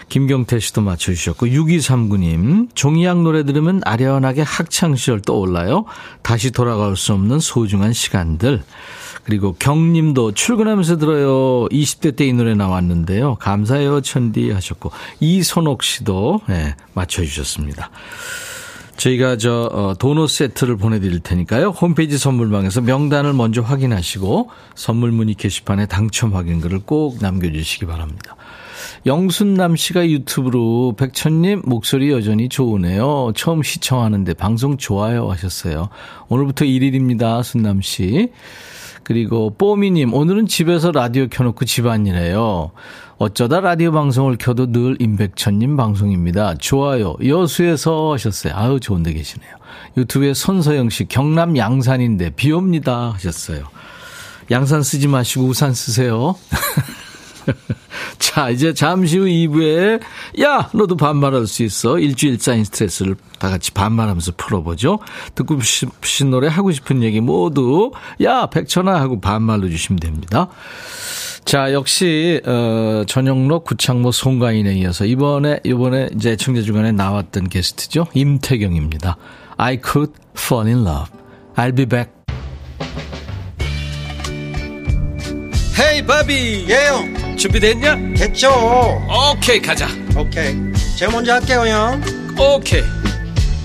김경태 0.07 0.59
씨도 0.59 0.81
맞춰주셨고, 0.81 1.47
6239님, 1.47 2.69
종이학 2.75 3.23
노래 3.23 3.43
들으면 3.43 3.81
아련하게 3.83 4.43
학창시절 4.43 5.21
떠올라요. 5.21 5.85
다시 6.21 6.51
돌아갈 6.51 6.95
수 6.95 7.13
없는 7.13 7.39
소중한 7.39 7.91
시간들. 7.91 8.61
그리고 9.23 9.55
경님도 9.57 10.33
출근하면서 10.33 10.97
들어요. 10.97 11.67
20대 11.69 12.15
때 12.15 12.27
이 12.27 12.33
노래 12.33 12.53
나왔는데요. 12.53 13.35
감사해요, 13.35 14.01
천디 14.01 14.51
하셨고, 14.51 14.91
이선옥 15.19 15.81
씨도, 15.81 16.41
네, 16.47 16.75
맞춰주셨습니다. 16.93 17.89
저희가 18.97 19.37
저 19.37 19.69
어, 19.71 19.93
도넛 19.97 20.29
세트를 20.29 20.77
보내드릴 20.77 21.19
테니까요. 21.19 21.69
홈페이지 21.69 22.17
선물방에서 22.17 22.81
명단을 22.81 23.33
먼저 23.33 23.61
확인하시고 23.61 24.49
선물 24.73 25.11
문의 25.11 25.35
게시판에 25.35 25.85
당첨 25.85 26.33
확인글을 26.33 26.79
꼭 26.85 27.17
남겨주시기 27.21 27.85
바랍니다. 27.85 28.35
영순남 29.05 29.75
씨가 29.75 30.09
유튜브로 30.09 30.95
백천님 30.97 31.63
목소리 31.65 32.11
여전히 32.11 32.49
좋으네요. 32.49 33.33
처음 33.35 33.61
시청하는데 33.61 34.33
방송 34.33 34.77
좋아요 34.77 35.29
하셨어요. 35.29 35.89
오늘부터 36.29 36.65
1일입니다. 36.65 37.43
순남 37.43 37.81
씨. 37.81 38.31
그리고 39.03 39.51
뽀미님 39.55 40.15
오늘은 40.15 40.47
집에서 40.47 40.91
라디오 40.91 41.27
켜놓고 41.27 41.65
집안일해요. 41.65 42.71
어쩌다 43.17 43.61
라디오 43.61 43.93
방송을 43.93 44.37
켜도 44.37 44.73
늘 44.73 44.97
임백천님 44.99 45.77
방송입니다. 45.77 46.55
좋아요. 46.55 47.15
여수에서 47.25 48.11
하셨어요. 48.11 48.53
아유, 48.55 48.79
좋은데 48.81 49.13
계시네요. 49.13 49.51
유튜브에 49.95 50.33
손서영 50.33 50.89
씨, 50.89 51.05
경남 51.05 51.55
양산인데 51.55 52.31
비 52.31 52.51
옵니다 52.51 53.11
하셨어요. 53.13 53.69
양산 54.51 54.83
쓰지 54.83 55.07
마시고 55.07 55.45
우산 55.45 55.73
쓰세요. 55.73 56.35
자, 58.19 58.49
이제 58.49 58.73
잠시 58.73 59.17
후 59.17 59.25
2부에, 59.25 60.01
야, 60.41 60.69
너도 60.73 60.97
반말할 60.97 61.47
수 61.47 61.63
있어. 61.63 61.97
일주일 61.97 62.37
쌓인 62.37 62.65
스트레스를 62.65 63.15
다 63.39 63.49
같이 63.49 63.71
반말하면서 63.71 64.33
풀어보죠. 64.35 64.99
듣고 65.35 65.61
싶으신 65.61 66.31
노래, 66.31 66.49
하고 66.49 66.73
싶은 66.73 67.01
얘기 67.01 67.21
모두, 67.21 67.91
야, 68.21 68.47
백천아 68.47 68.99
하고 68.99 69.21
반말로 69.21 69.69
주시면 69.69 69.99
됩니다. 70.01 70.49
자, 71.45 71.71
역시, 71.71 72.41
어, 72.45 73.03
전영록, 73.07 73.65
구창모, 73.65 74.11
송가인에 74.11 74.73
이어서 74.77 75.05
이번에, 75.05 75.59
이번에 75.63 76.09
이제 76.15 76.35
청자 76.35 76.63
주간에 76.63 76.91
나왔던 76.91 77.49
게스트죠. 77.49 78.07
임태경입니다. 78.15 79.15
I 79.57 79.79
could 79.81 80.11
fall 80.35 80.67
in 80.67 80.81
love. 80.83 81.11
I'll 81.55 81.75
be 81.75 81.85
back. 81.85 82.11
헤이 85.77 86.05
바비 86.05 86.65
예영 86.67 87.37
준비됐냐? 87.37 88.13
됐죠 88.15 88.49
오케이 89.33 89.61
가자 89.61 89.87
오케이 90.17 90.55
제가 90.97 91.11
먼저 91.11 91.33
할게요 91.33 91.65
형 91.67 92.01
오케이 92.39 92.81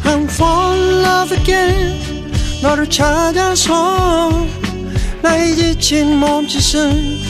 I'm 0.02 0.24
fall 0.24 0.76
in 0.76 1.04
love 1.04 1.38
again 1.38 2.32
너를 2.62 2.90
찾아서 2.90 4.44
나의 5.22 5.54
지친 5.54 6.16
몸짓은 6.18 7.29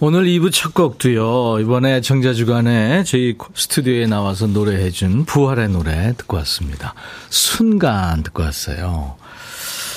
오늘 0.00 0.26
2부 0.26 0.52
첫 0.52 0.74
곡도요. 0.74 1.58
이번 1.58 2.00
애청자 2.00 2.61
주간에 2.61 3.02
저희 3.02 3.36
스튜디오에 3.52 4.06
나와서 4.06 4.46
노래해준 4.46 5.24
부활의 5.24 5.70
노래 5.70 6.14
듣고 6.16 6.36
왔습니다. 6.36 6.94
순간 7.30 8.22
듣고 8.22 8.44
왔어요. 8.44 9.16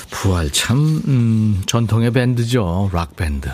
부활 0.09 0.49
참 0.49 1.03
음, 1.05 1.61
전통의 1.67 2.09
밴드죠. 2.13 2.89
락 2.91 3.15
밴드. 3.15 3.49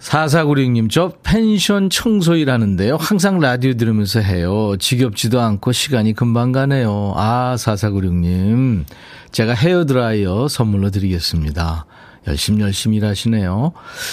4496님, 0.00 0.90
저 0.90 1.14
펜션 1.22 1.88
청소 1.88 2.36
일 2.36 2.50
하는데요. 2.50 2.96
항상 3.00 3.40
라디오 3.40 3.72
들으면서 3.72 4.20
해요. 4.20 4.76
지겹지도 4.78 5.40
않고 5.40 5.72
시간이 5.72 6.12
금방 6.12 6.52
가네요. 6.52 7.14
아, 7.16 7.56
4496님. 7.58 8.84
제가 9.32 9.54
헤어드라이어 9.54 10.48
선물로 10.48 10.90
드리겠습니다. 10.90 11.86
열심히 12.26 12.62
열심히 12.62 12.96
일하시네요. 12.98 13.72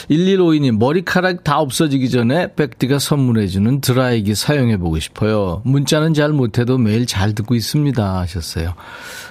1152님, 0.10 0.78
머리카락 0.78 1.44
다 1.44 1.60
없어지기 1.60 2.10
전에 2.10 2.54
백디가 2.54 3.00
선물해주는 3.00 3.82
드라이기 3.82 4.36
사용해보고 4.36 5.00
싶어요. 5.00 5.62
문자는 5.66 6.14
잘 6.14 6.32
못해도 6.32 6.78
매일 6.78 7.06
잘 7.06 7.34
듣고 7.34 7.56
있습니다. 7.56 8.20
하셨어요. 8.20 8.74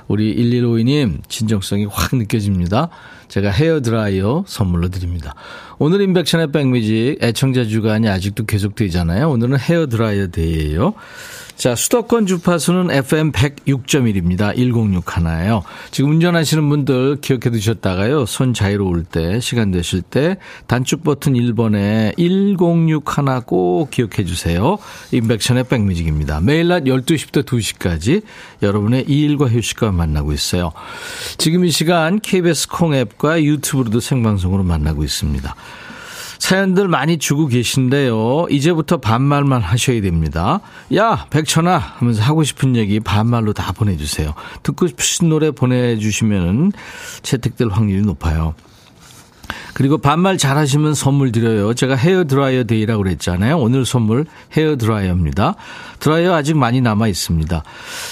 우리 0.08 0.34
1152님, 0.36 1.28
진정성이 1.28 1.86
확 1.86 2.14
느껴집니다. 2.16 2.88
제가 3.28 3.50
헤어드라이어 3.50 4.44
선물로 4.46 4.88
드립니다. 4.88 5.34
오늘 5.78 6.02
인백션의 6.02 6.52
백뮤직 6.52 7.18
애청자 7.22 7.64
주간이 7.64 8.08
아직도 8.08 8.44
계속되잖아요. 8.44 9.30
오늘은 9.30 9.58
헤어드라이어 9.58 10.26
Day예요. 10.28 10.94
자, 11.56 11.76
수도권 11.76 12.26
주파수는 12.26 12.90
FM 12.90 13.30
106.1입니다. 13.30 14.56
106 14.56 15.16
하나예요. 15.16 15.62
지금 15.92 16.10
운전하시는 16.10 16.68
분들 16.68 17.20
기억해 17.20 17.50
두셨다가요. 17.50 18.26
손 18.26 18.52
자유로울 18.52 19.04
때, 19.04 19.38
시간 19.38 19.70
되실 19.70 20.02
때 20.02 20.38
단축 20.66 21.04
버튼 21.04 21.34
1번에 21.34 22.16
106 22.16 23.16
하나 23.16 23.40
꼭 23.40 23.90
기억해 23.90 24.24
주세요. 24.24 24.78
인백션의 25.12 25.64
백뮤직입니다. 25.64 26.40
매일 26.40 26.68
낮 26.68 26.84
12시부터 26.84 27.44
2시까지 27.44 28.22
여러분의 28.62 29.04
이 29.06 29.22
일과 29.22 29.46
휴식과 29.46 29.91
만나고 29.92 30.32
있어요. 30.32 30.72
지금 31.38 31.64
이 31.64 31.70
시간 31.70 32.20
KBS 32.20 32.68
콩 32.68 32.94
앱과 32.94 33.42
유튜브로도 33.42 34.00
생방송으로 34.00 34.62
만나고 34.62 35.04
있습니다. 35.04 35.54
사연들 36.42 36.88
많이 36.88 37.18
주고 37.18 37.46
계신데요. 37.46 38.46
이제부터 38.50 38.96
반말만 38.96 39.62
하셔야 39.62 40.00
됩니다. 40.00 40.58
야, 40.92 41.26
백천아! 41.30 41.78
하면서 41.78 42.20
하고 42.20 42.42
싶은 42.42 42.74
얘기 42.74 42.98
반말로 42.98 43.52
다 43.52 43.70
보내주세요. 43.70 44.34
듣고 44.64 44.88
싶으신 44.88 45.28
노래 45.28 45.52
보내주시면 45.52 46.72
채택될 47.22 47.68
확률이 47.68 48.02
높아요. 48.02 48.56
그리고 49.74 49.98
반말 49.98 50.38
잘하시면 50.38 50.94
선물 50.94 51.32
드려요. 51.32 51.74
제가 51.74 51.94
헤어 51.94 52.24
드라이어 52.24 52.64
Day라고 52.64 53.02
그랬잖아요. 53.02 53.58
오늘 53.58 53.84
선물 53.84 54.26
헤어 54.56 54.76
드라이어입니다. 54.76 55.54
드라이어 55.98 56.34
아직 56.34 56.56
많이 56.56 56.80
남아 56.80 57.08
있습니다. 57.08 57.62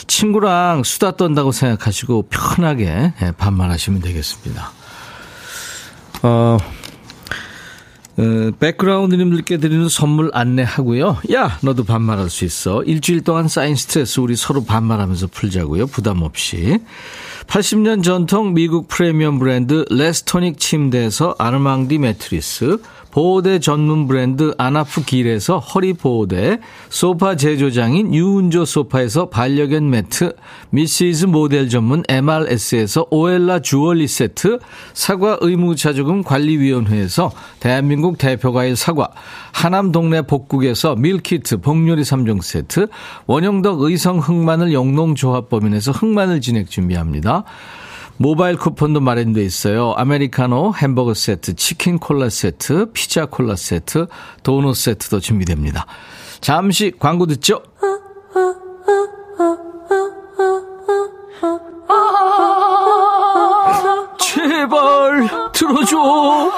친구랑 0.06 0.82
수다 0.84 1.12
떤다고 1.12 1.52
생각하시고 1.52 2.28
편하게 2.30 3.12
예, 3.22 3.32
반말하시면 3.36 4.00
되겠습니다. 4.00 4.72
어, 6.22 6.58
어, 8.18 8.50
백그라운드님들께 8.58 9.56
드리는 9.58 9.88
선물 9.88 10.30
안내하고요. 10.34 11.18
야, 11.32 11.58
너도 11.62 11.84
반말할 11.84 12.28
수 12.28 12.44
있어. 12.44 12.82
일주일 12.82 13.22
동안 13.22 13.48
쌓인 13.48 13.74
스트레스 13.76 14.20
우리 14.20 14.36
서로 14.36 14.64
반말하면서 14.64 15.28
풀자고요. 15.28 15.86
부담 15.86 16.22
없이. 16.22 16.78
80년 17.50 18.04
전통 18.04 18.54
미국 18.54 18.86
프리미엄 18.86 19.40
브랜드 19.40 19.84
레스토닉 19.90 20.60
침대에서 20.60 21.34
아르망디 21.36 21.98
매트리스. 21.98 22.78
보호대 23.10 23.58
전문 23.58 24.06
브랜드 24.06 24.54
아나프 24.56 25.04
길에서 25.04 25.58
허리 25.58 25.92
보호대, 25.92 26.60
소파 26.88 27.34
제조장인 27.34 28.14
유운조 28.14 28.64
소파에서 28.64 29.28
반려견 29.28 29.90
매트, 29.90 30.34
미시즈 30.70 31.26
모델 31.26 31.68
전문 31.68 32.02
MRS에서 32.08 33.06
오엘라 33.10 33.60
주얼리 33.60 34.06
세트, 34.06 34.58
사과 34.92 35.38
의무자조금 35.40 36.22
관리위원회에서 36.22 37.32
대한민국 37.58 38.18
대표과일 38.18 38.76
사과, 38.76 39.08
하남 39.52 39.90
동네 39.90 40.22
복국에서 40.22 40.94
밀키트 40.94 41.58
복요리 41.58 42.02
3종 42.02 42.42
세트, 42.42 42.86
원형덕 43.26 43.82
의성 43.82 44.18
흑마늘 44.18 44.72
영농조합법인에서 44.72 45.92
흑마늘 45.92 46.40
진액 46.40 46.70
준비합니다. 46.70 47.44
모바일 48.22 48.58
쿠폰도 48.58 49.00
마련돼 49.00 49.42
있어요. 49.42 49.94
아메리카노 49.96 50.74
햄버거 50.74 51.14
세트, 51.14 51.54
치킨 51.54 51.98
콜라 51.98 52.28
세트, 52.28 52.92
피자 52.92 53.24
콜라 53.24 53.56
세트, 53.56 54.08
도넛 54.42 54.76
세트도 54.76 55.20
준비됩니다. 55.20 55.86
잠시 56.42 56.92
광고 56.98 57.24
듣죠. 57.24 57.62
제발 64.18 65.28
들어줘. 65.54 66.52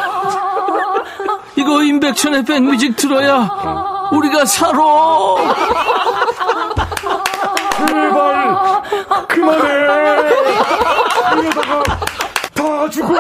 이거 1.55 1.83
임백천의 1.85 2.44
백뮤직 2.44 2.96
들어야 2.96 4.09
우리가 4.11 4.44
살아. 4.46 4.81
제발 7.87 8.82
그만해. 9.28 9.68
이러다가 11.38 11.83
다 12.55 12.90
죽어 12.90 13.14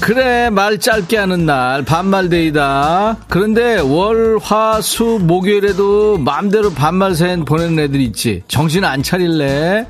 그래, 0.00 0.50
말 0.50 0.78
짧게 0.78 1.16
하는 1.16 1.46
날, 1.46 1.84
반말데이다. 1.84 3.16
그런데 3.28 3.78
월, 3.80 4.38
화, 4.40 4.80
수, 4.80 5.18
목요일에도 5.20 6.18
마음대로 6.18 6.70
반말 6.72 7.14
사연 7.14 7.44
보내는 7.44 7.78
애들 7.78 8.00
있지. 8.00 8.42
정신 8.48 8.84
안 8.84 9.02
차릴래? 9.02 9.86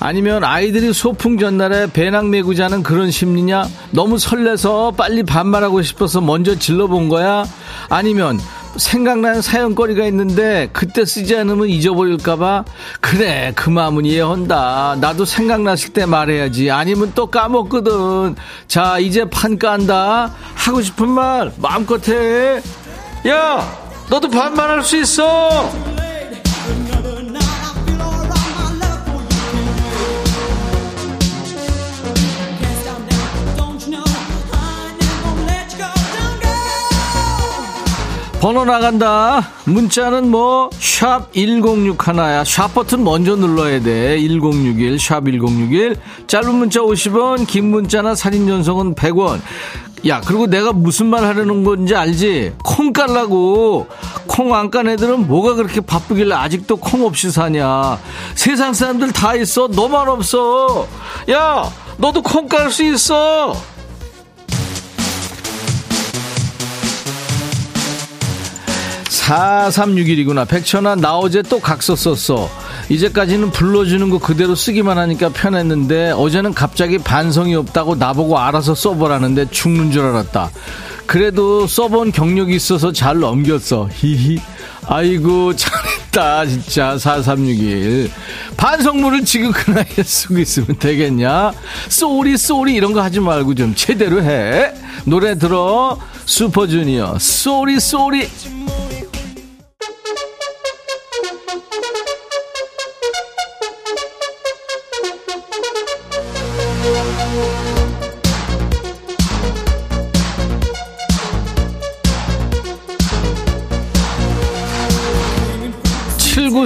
아니면 0.00 0.42
아이들이 0.42 0.92
소풍 0.92 1.38
전날에 1.38 1.86
배낭 1.86 2.30
메고 2.30 2.54
자는 2.54 2.82
그런 2.82 3.12
심리냐? 3.12 3.68
너무 3.92 4.18
설레서 4.18 4.94
빨리 4.96 5.22
반말하고 5.22 5.82
싶어서 5.82 6.20
먼저 6.20 6.56
질러본 6.56 7.08
거야? 7.08 7.44
아니면 7.88 8.40
생각나는 8.76 9.42
사연거리가 9.42 10.04
있는데 10.06 10.68
그때 10.72 11.04
쓰지 11.04 11.36
않으면 11.36 11.68
잊어버릴까봐 11.68 12.64
그래 13.00 13.52
그 13.54 13.70
마음은 13.70 14.04
이해한다. 14.04 14.96
나도 15.00 15.24
생각났을 15.24 15.92
때 15.92 16.06
말해야지. 16.06 16.70
아니면 16.70 17.12
또 17.14 17.26
까먹거든. 17.26 18.36
자 18.66 18.98
이제 18.98 19.24
판 19.28 19.58
깐다. 19.58 20.32
하고 20.54 20.80
싶은 20.80 21.08
말 21.08 21.52
마음껏 21.58 22.00
해야 22.08 22.62
너도 24.10 24.28
반말할 24.28 24.82
수 24.82 24.96
있어 24.98 25.91
번호 38.42 38.64
나간다. 38.64 39.50
문자는 39.66 40.28
뭐, 40.28 40.68
샵 40.72 41.32
1061 41.32 41.94
하나야. 41.96 42.42
샵 42.42 42.74
버튼 42.74 43.04
먼저 43.04 43.36
눌러야 43.36 43.80
돼. 43.80 44.18
1061, 44.18 44.98
샵 44.98 45.22
1061. 45.24 45.94
짧은 46.26 46.52
문자 46.52 46.80
50원, 46.80 47.46
긴 47.46 47.70
문자나 47.70 48.16
사진 48.16 48.48
전송은 48.48 48.96
100원. 48.96 49.38
야, 50.08 50.20
그리고 50.26 50.48
내가 50.48 50.72
무슨 50.72 51.06
말 51.06 51.24
하려는 51.24 51.62
건지 51.62 51.94
알지? 51.94 52.54
콩 52.64 52.92
깔라고. 52.92 53.86
콩 54.26 54.52
안 54.52 54.70
깐 54.72 54.88
애들은 54.88 55.28
뭐가 55.28 55.54
그렇게 55.54 55.80
바쁘길래 55.80 56.34
아직도 56.34 56.78
콩 56.78 57.04
없이 57.06 57.30
사냐. 57.30 57.96
세상 58.34 58.74
사람들 58.74 59.12
다 59.12 59.36
있어. 59.36 59.68
너만 59.68 60.08
없어. 60.08 60.88
야, 61.30 61.70
너도 61.96 62.20
콩 62.20 62.48
깔 62.48 62.72
수 62.72 62.82
있어. 62.82 63.54
4361이구나. 69.32 70.46
백천아, 70.46 70.96
나 70.96 71.16
어제 71.16 71.42
또 71.42 71.58
각서 71.58 71.96
썼어. 71.96 72.50
이제까지는 72.88 73.50
불러주는 73.50 74.10
거 74.10 74.18
그대로 74.18 74.54
쓰기만 74.54 74.98
하니까 74.98 75.30
편했는데, 75.30 76.10
어제는 76.10 76.52
갑자기 76.52 76.98
반성이 76.98 77.54
없다고 77.54 77.96
나보고 77.96 78.38
알아서 78.38 78.74
써보라는데 78.74 79.50
죽는 79.50 79.90
줄 79.90 80.02
알았다. 80.02 80.50
그래도 81.06 81.66
써본 81.66 82.12
경력이 82.12 82.54
있어서 82.54 82.92
잘 82.92 83.18
넘겼어. 83.20 83.88
히히. 83.92 84.38
아이고, 84.86 85.54
잘했다. 85.56 86.46
진짜. 86.46 86.98
4361. 86.98 88.10
반성문을 88.56 89.24
지금 89.24 89.52
그 89.52 89.70
나이에 89.70 90.02
쓰고 90.04 90.38
있으면 90.38 90.78
되겠냐? 90.78 91.52
sorry, 91.88 92.36
sorry 92.36 92.74
이런 92.74 92.92
거 92.92 93.02
하지 93.02 93.20
말고 93.20 93.54
좀 93.54 93.74
제대로 93.74 94.22
해. 94.22 94.72
노래 95.04 95.38
들어. 95.38 95.98
슈퍼주니어. 96.26 97.16
Sorry, 97.18 97.80
Sorry. 97.80 98.28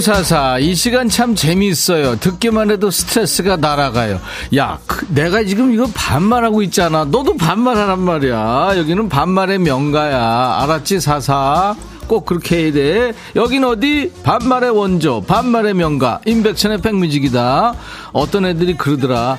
7944, 0.06 0.58
이 0.60 0.74
시간 0.76 1.08
참 1.08 1.34
재미있어요. 1.34 2.20
듣기만 2.20 2.70
해도 2.70 2.92
스트레스가 2.92 3.56
날아가요. 3.56 4.20
야, 4.54 4.78
그, 4.86 5.04
내가 5.08 5.42
지금 5.42 5.74
이거 5.74 5.88
반말하고 5.92 6.62
있잖아. 6.62 7.04
너도 7.04 7.36
반말하란 7.36 7.98
말이야. 7.98 8.74
여기는 8.76 9.08
반말의 9.08 9.58
명가야. 9.58 10.58
알았지, 10.62 11.00
사사? 11.00 11.74
꼭 12.06 12.24
그렇게 12.24 12.66
해야 12.66 12.72
돼. 12.72 13.12
여긴 13.34 13.64
어디? 13.64 14.12
반말의 14.22 14.70
원조, 14.70 15.22
반말의 15.22 15.74
명가, 15.74 16.20
임백천의 16.24 16.82
백뮤직이다. 16.82 17.74
어떤 18.12 18.46
애들이 18.46 18.76
그러더라. 18.76 19.38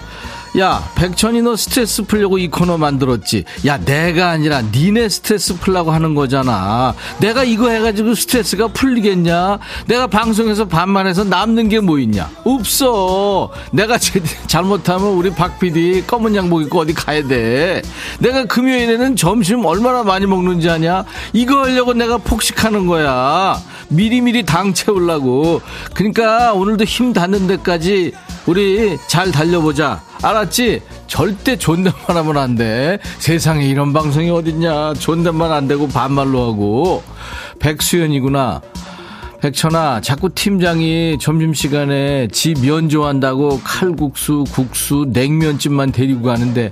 야, 0.59 0.83
백천이 0.95 1.43
너 1.43 1.55
스트레스 1.55 2.01
풀려고 2.01 2.39
이 2.39 2.47
코너 2.47 2.79
만들었지. 2.79 3.43
야, 3.67 3.77
내가 3.77 4.29
아니라 4.31 4.63
니네 4.63 5.07
스트레스 5.07 5.55
풀라고 5.59 5.91
하는 5.91 6.15
거잖아. 6.15 6.95
내가 7.19 7.43
이거 7.43 7.69
해가지고 7.69 8.15
스트레스가 8.15 8.69
풀리겠냐? 8.69 9.59
내가 9.85 10.07
방송에서 10.07 10.65
반만해서 10.65 11.25
남는 11.25 11.69
게 11.69 11.77
뭐 11.79 11.99
있냐? 11.99 12.27
없어. 12.43 13.51
내가 13.71 13.99
잘못하면 14.47 15.09
우리 15.09 15.29
박 15.29 15.59
PD 15.59 16.05
검은 16.07 16.35
양복 16.35 16.63
입고 16.63 16.79
어디 16.79 16.93
가야 16.95 17.27
돼. 17.27 17.83
내가 18.17 18.45
금요일에는 18.45 19.15
점심 19.15 19.63
얼마나 19.63 20.01
많이 20.01 20.25
먹는지 20.25 20.67
아냐? 20.71 21.05
이거 21.33 21.65
하려고 21.65 21.93
내가 21.93 22.17
폭식하는 22.17 22.87
거야. 22.87 23.61
미리미리 23.89 24.43
당 24.43 24.73
채우려고. 24.73 25.61
그러니까 25.93 26.53
오늘도 26.53 26.83
힘 26.85 27.13
닿는 27.13 27.45
데까지 27.45 28.13
우리 28.47 28.97
잘 29.07 29.31
달려보자. 29.31 30.01
알았지? 30.21 30.81
절대 31.07 31.57
존댓말 31.57 32.17
하면 32.17 32.37
안 32.37 32.55
돼. 32.55 32.99
세상에 33.19 33.65
이런 33.65 33.93
방송이 33.93 34.29
어딨냐. 34.29 34.95
존댓말 34.95 35.51
안 35.51 35.67
되고 35.67 35.87
반말로 35.87 36.51
하고. 36.51 37.03
백수연이구나. 37.59 38.61
백천아, 39.41 40.01
자꾸 40.01 40.29
팀장이 40.33 41.17
점심시간에 41.21 42.27
지면 42.29 42.89
좋아한다고 42.89 43.61
칼국수, 43.63 44.45
국수, 44.51 45.05
냉면집만 45.09 45.91
데리고 45.91 46.23
가는데, 46.23 46.71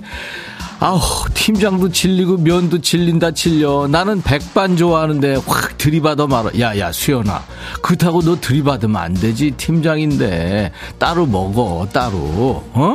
아우, 0.80 1.00
팀장도 1.32 1.90
질리고 1.90 2.36
면도 2.38 2.80
질린다 2.80 3.30
질려. 3.30 3.86
나는 3.88 4.20
백반 4.20 4.76
좋아하는데 4.76 5.36
확 5.46 5.78
들이받아 5.78 6.26
말아. 6.26 6.50
야, 6.60 6.76
야, 6.78 6.92
수연아. 6.92 7.44
그렇다고 7.80 8.20
너 8.20 8.36
들이받으면 8.38 8.96
안 8.96 9.14
되지. 9.14 9.52
팀장인데. 9.52 10.72
따로 10.98 11.24
먹어, 11.24 11.88
따로. 11.92 12.62
어? 12.74 12.94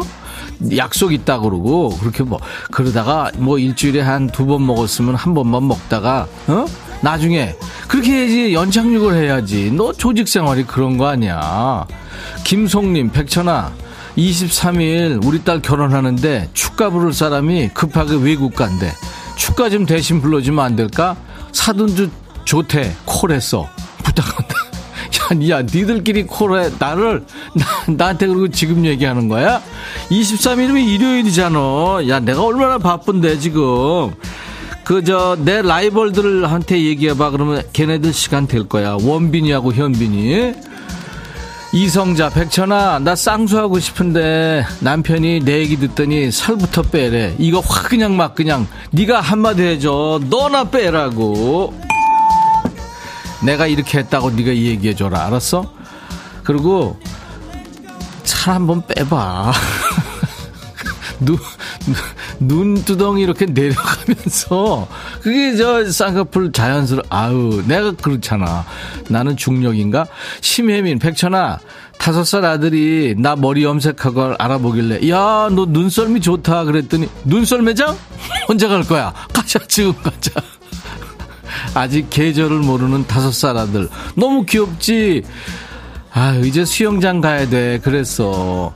약속 0.75 1.13
있다 1.13 1.39
그러고 1.39 1.89
그렇게 1.99 2.23
뭐 2.23 2.39
그러다가 2.71 3.31
뭐 3.37 3.57
일주일에 3.57 4.01
한 4.01 4.27
두 4.27 4.45
번 4.45 4.65
먹었으면 4.65 5.15
한 5.15 5.33
번만 5.33 5.67
먹다가 5.67 6.27
어? 6.47 6.65
나중에 7.01 7.55
그렇게 7.87 8.11
해야지 8.11 8.53
연착륙을 8.53 9.15
해야지. 9.15 9.71
너 9.71 9.91
조직 9.93 10.27
생활이 10.27 10.63
그런 10.63 10.97
거 10.97 11.07
아니야. 11.07 11.85
김송님 12.43 13.11
백천아 13.11 13.71
23일 14.17 15.25
우리 15.25 15.43
딸 15.43 15.61
결혼하는데 15.61 16.49
축가 16.53 16.89
부를 16.89 17.13
사람이 17.13 17.69
급하게 17.73 18.15
외국 18.15 18.55
간대. 18.55 18.91
축가 19.37 19.69
좀 19.69 19.85
대신 19.85 20.21
불러주면 20.21 20.63
안 20.63 20.75
될까? 20.75 21.15
사돈주 21.51 22.09
좋대. 22.45 22.93
콜했어 23.05 23.67
야, 25.31 25.57
야, 25.57 25.61
니들끼리 25.61 26.23
콜해. 26.23 26.69
나를, 26.77 27.23
나, 27.53 27.93
나한테 27.93 28.27
그리고 28.27 28.47
지금 28.49 28.85
얘기하는 28.85 29.27
거야? 29.27 29.61
23일이면 30.09 30.87
일요일이잖아. 30.87 31.59
야, 32.09 32.19
내가 32.19 32.43
얼마나 32.43 32.77
바쁜데, 32.77 33.39
지금. 33.39 34.11
그, 34.83 35.03
저, 35.03 35.37
내 35.39 35.61
라이벌들한테 35.61 36.81
얘기해봐. 36.83 37.31
그러면 37.31 37.63
걔네들 37.71 38.11
시간 38.13 38.47
될 38.47 38.67
거야. 38.67 38.97
원빈이하고 39.01 39.73
현빈이. 39.73 40.53
이성자, 41.73 42.31
백천아, 42.31 42.99
나 42.99 43.15
쌍수하고 43.15 43.79
싶은데 43.79 44.65
남편이 44.81 45.45
내 45.45 45.59
얘기 45.59 45.77
듣더니 45.77 46.29
살부터 46.29 46.81
빼래. 46.81 47.33
이거 47.39 47.61
확 47.61 47.87
그냥 47.87 48.17
막 48.17 48.35
그냥 48.35 48.67
네가 48.89 49.21
한마디 49.21 49.63
해줘. 49.63 50.19
너나 50.29 50.65
빼라고. 50.65 51.73
내가 53.43 53.67
이렇게 53.67 53.99
했다고 53.99 54.31
네가 54.31 54.49
얘기해 54.55 54.95
줘라. 54.95 55.25
알았어? 55.27 55.73
그리고 56.43 56.99
살 58.23 58.55
한번 58.55 58.83
빼봐. 58.87 59.51
눈, 61.21 61.37
눈두덩이 62.39 63.21
이렇게 63.21 63.45
내려가면서 63.45 64.87
그게 65.21 65.55
저 65.55 65.85
쌍꺼풀 65.89 66.51
자연스러워 66.51 67.03
아우 67.09 67.61
내가 67.67 67.91
그렇잖아 67.91 68.65
나는 69.07 69.37
중력인가 69.37 70.07
심혜민 70.41 70.97
백천아 70.97 71.59
다섯 71.99 72.23
살 72.23 72.43
아들이 72.45 73.13
나 73.19 73.35
머리 73.35 73.63
염색하고 73.63 74.33
알아보길래 74.39 75.07
야 75.09 75.49
너 75.51 75.67
눈썰미 75.69 76.21
좋다 76.21 76.63
그랬더니 76.63 77.07
눈썰 77.25 77.61
매장 77.61 77.95
언제 78.47 78.67
갈 78.67 78.81
거야 78.81 79.13
가자 79.31 79.59
지금 79.67 79.93
가자 80.01 80.41
아직 81.73 82.09
계절을 82.09 82.59
모르는 82.59 83.07
다섯 83.07 83.31
살 83.31 83.57
아들. 83.57 83.89
너무 84.15 84.45
귀엽지? 84.45 85.23
아, 86.13 86.33
이제 86.43 86.65
수영장 86.65 87.21
가야 87.21 87.47
돼. 87.49 87.79
그랬어. 87.79 88.73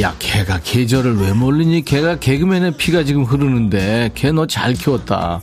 야, 0.00 0.14
걔가 0.18 0.58
계절을 0.64 1.18
왜 1.18 1.32
모르니? 1.32 1.84
걔가 1.84 2.18
개그맨의 2.18 2.76
피가 2.76 3.04
지금 3.04 3.24
흐르는데, 3.24 4.10
걔 4.14 4.32
너 4.32 4.46
잘 4.46 4.72
키웠다. 4.74 5.40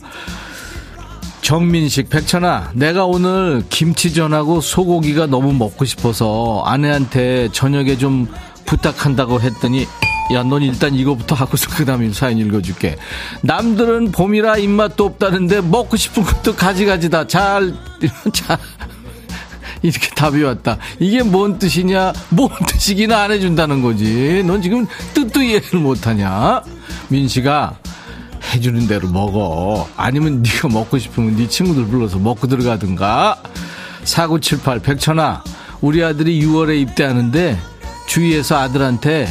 정민식, 1.40 2.10
백천아, 2.10 2.72
내가 2.74 3.06
오늘 3.06 3.62
김치전하고 3.70 4.60
소고기가 4.60 5.26
너무 5.26 5.52
먹고 5.52 5.84
싶어서 5.84 6.62
아내한테 6.66 7.48
저녁에 7.52 7.96
좀 7.96 8.28
부탁한다고 8.66 9.40
했더니, 9.40 9.86
야, 10.32 10.42
넌 10.44 10.62
일단 10.62 10.94
이거부터 10.94 11.34
하고서 11.34 11.68
그 11.70 11.84
다음에 11.84 12.10
사연 12.12 12.38
읽어줄게. 12.38 12.96
남들은 13.42 14.12
봄이라 14.12 14.58
입맛도 14.58 15.04
없다는데 15.04 15.60
먹고 15.62 15.96
싶은 15.96 16.22
것도 16.22 16.54
가지가지 16.54 17.10
다. 17.10 17.26
잘, 17.26 17.74
잘. 18.32 18.58
이렇게 19.82 20.08
답이 20.14 20.42
왔다. 20.42 20.78
이게 20.98 21.22
뭔 21.22 21.58
뜻이냐? 21.58 22.12
뭔 22.28 22.50
뜻이기나 22.68 23.22
안 23.22 23.32
해준다는 23.32 23.82
거지. 23.82 24.42
넌 24.46 24.62
지금 24.62 24.86
뜻도 25.14 25.42
이해를 25.42 25.80
못하냐? 25.80 26.62
민씨가 27.08 27.78
해주는 28.52 28.86
대로 28.86 29.08
먹어. 29.08 29.88
아니면 29.96 30.42
네가 30.42 30.68
먹고 30.68 30.98
싶으면 30.98 31.36
네 31.36 31.48
친구들 31.48 31.86
불러서 31.86 32.18
먹고 32.18 32.46
들어가든가. 32.46 33.42
4978 34.04 34.80
백천아 34.80 35.44
우리 35.80 36.02
아들이 36.02 36.40
6월에 36.42 36.80
입대하는데 36.80 37.58
주위에서 38.06 38.56
아들한테 38.58 39.28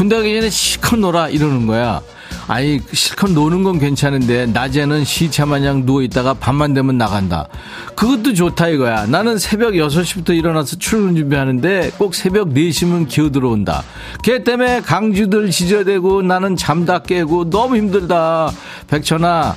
군대 0.00 0.16
가기 0.16 0.34
전에 0.34 0.48
실컷 0.48 0.98
놀아 0.98 1.28
이러는 1.28 1.66
거야. 1.66 2.00
아니 2.48 2.80
실컷 2.90 3.32
노는 3.32 3.64
건 3.64 3.78
괜찮은데 3.78 4.46
낮에는 4.46 5.04
시차 5.04 5.44
마냥 5.44 5.84
누워있다가 5.84 6.32
밤만 6.32 6.72
되면 6.72 6.96
나간다. 6.96 7.48
그것도 7.96 8.32
좋다 8.32 8.68
이거야. 8.68 9.04
나는 9.04 9.36
새벽 9.36 9.74
6시부터 9.74 10.34
일어나서 10.34 10.76
출근 10.78 11.16
준비하는데 11.16 11.90
꼭 11.98 12.14
새벽 12.14 12.48
4시면 12.48 13.08
기어 13.08 13.28
들어온다. 13.30 13.82
걔 14.22 14.42
때문에 14.42 14.80
강주들 14.80 15.50
지저대고 15.50 16.22
나는 16.22 16.56
잠다 16.56 17.00
깨고 17.00 17.50
너무 17.50 17.76
힘들다. 17.76 18.52
백천아 18.88 19.54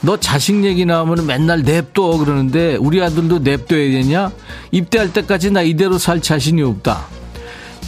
너 0.00 0.16
자식 0.16 0.64
얘기 0.64 0.86
나오면 0.86 1.26
맨날 1.26 1.60
냅둬 1.60 2.16
그러는데 2.16 2.76
우리 2.76 3.02
아들도 3.02 3.40
냅둬야 3.40 4.00
되냐? 4.00 4.32
입대할 4.70 5.12
때까지 5.12 5.50
나 5.50 5.60
이대로 5.60 5.98
살 5.98 6.22
자신이 6.22 6.62
없다. 6.62 7.23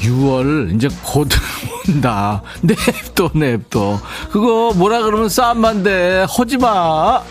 6월 0.02 0.74
이제 0.74 0.88
곧 1.04 1.28
온다. 1.88 2.42
냅둬 2.62 3.30
냅둬. 3.34 4.00
그거 4.30 4.72
뭐라 4.76 5.02
그러면 5.02 5.28
싸움만 5.28 5.82
돼. 5.82 6.24
허지마. 6.38 7.22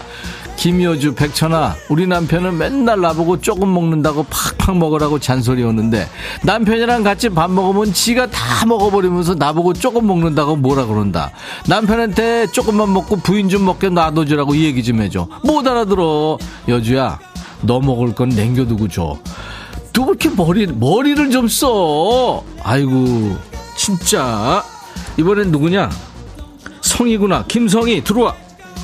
김효주 0.58 1.16
백천아 1.16 1.76
우리 1.90 2.08
남편은 2.08 2.58
맨날 2.58 3.02
나보고 3.02 3.42
조금 3.42 3.74
먹는다고 3.74 4.26
팍팍 4.30 4.78
먹으라고 4.78 5.20
잔소리 5.20 5.64
오는데 5.64 6.08
남편이랑 6.44 7.04
같이 7.04 7.30
밥 7.30 7.52
먹으면 7.52 7.94
지가 7.94 8.28
다 8.28 8.66
먹어버리면서 8.66 9.36
나보고 9.36 9.74
조금 9.74 10.08
먹는다고 10.08 10.56
뭐라 10.56 10.86
그런다 10.86 11.32
남편한테 11.68 12.48
조금만 12.48 12.94
먹고 12.94 13.18
부인 13.18 13.50
좀 13.50 13.66
먹게 13.66 13.90
놔둬주라고 13.90 14.56
얘기 14.58 14.82
좀 14.82 15.02
해줘 15.02 15.28
못 15.44 15.68
알아들어 15.68 16.38
여주야 16.68 17.20
너 17.62 17.80
먹을 17.80 18.16
건 18.16 18.30
남겨두고 18.30 18.88
줘 18.88 19.18
또 19.96 20.06
그렇게 20.06 20.30
머리, 20.30 20.68
머리를 20.68 21.32
좀 21.32 21.48
써. 21.48 22.44
아이고, 22.62 23.38
진짜. 23.78 24.64
이번엔 25.18 25.52
누구냐? 25.52 25.90
성이구나. 26.82 27.46
김성이, 27.48 28.04
들어와. 28.04 28.36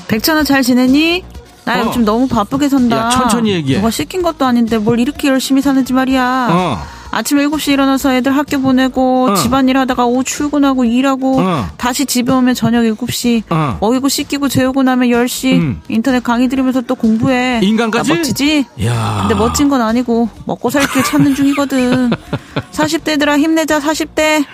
백천아 0.07 0.43
잘 0.43 0.64
지내니? 0.64 1.24
나 1.66 1.82
어. 1.82 1.86
요즘 1.88 2.05
너무 2.05 2.28
바쁘게 2.28 2.70
산다. 2.70 2.97
야, 2.97 3.09
천천히 3.09 3.51
얘기해. 3.51 3.78
누가 3.78 3.91
시킨 3.91 4.22
것도 4.24 4.45
아닌데 4.45 4.78
뭘 4.78 4.99
이렇게 4.99 5.28
열심히 5.28 5.62
사는지 5.62 5.93
말이야. 5.93 6.47
어. 6.51 7.00
아침 7.12 7.38
7시 7.39 7.74
일어나서 7.74 8.14
애들 8.14 8.36
학교 8.36 8.59
보내고 8.62 9.32
어. 9.32 9.34
집안일 9.36 9.78
하다가 9.78 10.05
오후 10.05 10.24
출근하고 10.24 10.86
일하고 10.86 11.41
어. 11.41 11.68
다시 11.78 12.05
집에 12.05 12.32
오면 12.32 12.55
저녁 12.55 12.84
7시 12.84 13.43
어. 13.49 13.78
먹이고 13.82 14.07
씻기고 14.07 14.47
재우고 14.47 14.84
나면 14.84 15.09
10시 15.09 15.53
음. 15.53 15.82
인터넷 15.89 16.24
강의 16.24 16.47
들으면서 16.47 16.80
또 16.82 16.95
공부해. 16.95 17.59
인간까지? 17.64 18.09
나 18.12 18.16
멋지지? 18.18 18.66
야. 18.86 19.20
근데 19.28 19.36
멋진 19.36 19.68
건 19.68 19.82
아니고 19.82 20.30
먹고 20.45 20.70
살 20.70 20.82
길 20.91 21.03
찾는 21.03 21.36
중이거든. 21.36 22.09
40대들아 22.72 23.38
힘내자 23.38 23.80
40대. 23.80 24.45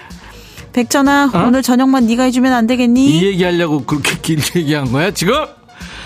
백천아 0.73 1.31
어? 1.33 1.45
오늘 1.47 1.61
저녁만 1.63 2.05
네가 2.05 2.23
해주면 2.23 2.53
안 2.53 2.67
되겠니? 2.67 3.05
이 3.19 3.23
얘기하려고 3.25 3.83
그렇게 3.85 4.17
길게 4.21 4.59
얘기한 4.61 4.91
거야, 4.91 5.09
지금? 5.11 5.33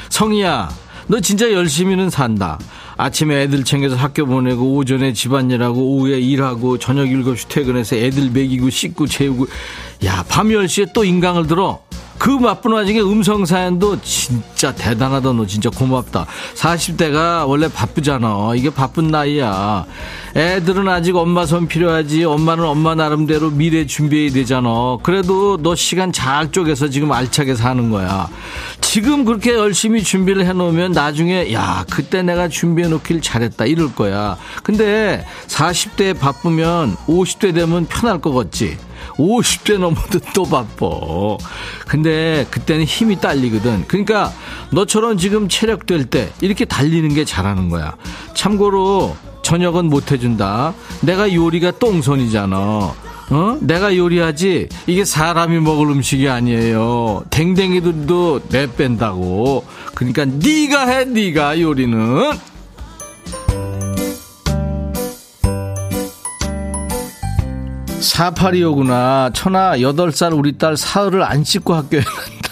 성희야, 0.09 0.69
너 1.07 1.19
진짜 1.19 1.51
열심히는 1.51 2.09
산다. 2.09 2.57
아침에 2.97 3.43
애들 3.43 3.63
챙겨서 3.63 3.95
학교 3.95 4.25
보내고, 4.25 4.75
오전에 4.75 5.13
집안일하고, 5.13 5.79
오후에 5.95 6.19
일하고, 6.19 6.77
저녁 6.77 7.05
7시 7.05 7.47
퇴근해서 7.49 7.95
애들 7.95 8.29
먹이고, 8.31 8.69
씻고, 8.69 9.07
재우고. 9.07 9.47
야, 10.05 10.23
밤 10.27 10.49
10시에 10.49 10.93
또 10.93 11.03
인강을 11.03 11.47
들어. 11.47 11.81
그 12.21 12.37
바쁜 12.37 12.73
와중에 12.73 13.01
음성 13.01 13.47
사연도 13.47 13.99
진짜 14.03 14.71
대단하다 14.75 15.33
너 15.33 15.47
진짜 15.47 15.71
고맙다. 15.71 16.27
40대가 16.53 17.47
원래 17.47 17.67
바쁘잖아. 17.67 18.51
이게 18.55 18.69
바쁜 18.69 19.07
나이야. 19.07 19.87
애들은 20.35 20.87
아직 20.87 21.15
엄마 21.15 21.47
손 21.47 21.67
필요하지. 21.67 22.25
엄마는 22.25 22.63
엄마 22.63 22.93
나름대로 22.93 23.49
미래 23.49 23.87
준비해야 23.87 24.33
되잖아. 24.33 24.99
그래도 25.01 25.57
너 25.63 25.73
시간 25.73 26.11
잘 26.11 26.51
쪼개서 26.51 26.89
지금 26.89 27.11
알차게 27.11 27.55
사는 27.55 27.89
거야. 27.89 28.29
지금 28.81 29.25
그렇게 29.25 29.55
열심히 29.55 30.03
준비를 30.03 30.45
해놓으면 30.45 30.91
나중에 30.91 31.51
야 31.53 31.85
그때 31.89 32.21
내가 32.21 32.49
준비해 32.49 32.87
놓길 32.87 33.21
잘했다. 33.21 33.65
이럴 33.65 33.95
거야. 33.95 34.37
근데 34.61 35.25
40대에 35.47 36.19
바쁘면 36.19 36.97
50대 37.07 37.51
되면 37.55 37.87
편할 37.87 38.21
것 38.21 38.31
같지 38.31 38.77
50대 39.17 39.77
넘어도 39.77 40.19
또 40.33 40.43
바빠. 40.43 40.87
근데 41.87 42.45
그때는 42.51 42.85
힘이 42.85 43.19
딸리거든. 43.19 43.85
그러니까 43.87 44.31
너처럼 44.71 45.17
지금 45.17 45.47
체력 45.49 45.85
될 45.85 46.05
때 46.05 46.29
이렇게 46.41 46.65
달리는 46.65 47.13
게 47.13 47.25
잘하는 47.25 47.69
거야. 47.69 47.95
참고로 48.33 49.15
저녁은 49.43 49.85
못 49.85 50.11
해준다. 50.11 50.73
내가 51.01 51.33
요리가 51.33 51.71
똥손이잖아. 51.71 52.57
어? 52.57 53.57
내가 53.61 53.95
요리하지 53.95 54.67
이게 54.87 55.05
사람이 55.05 55.59
먹을 55.61 55.87
음식이 55.91 56.27
아니에요. 56.27 57.23
댕댕이들도 57.29 58.41
내 58.49 58.67
뺀다고. 58.75 59.63
그러니까 59.95 60.25
네가 60.25 60.87
해 60.87 61.05
네가 61.05 61.61
요리는. 61.61 62.31
4825구나. 68.01 69.33
천하 69.33 69.77
8살 69.77 70.37
우리 70.37 70.57
딸 70.57 70.75
사흘을 70.75 71.23
안 71.23 71.43
씻고 71.43 71.73
학교에 71.73 72.01
간다. 72.01 72.51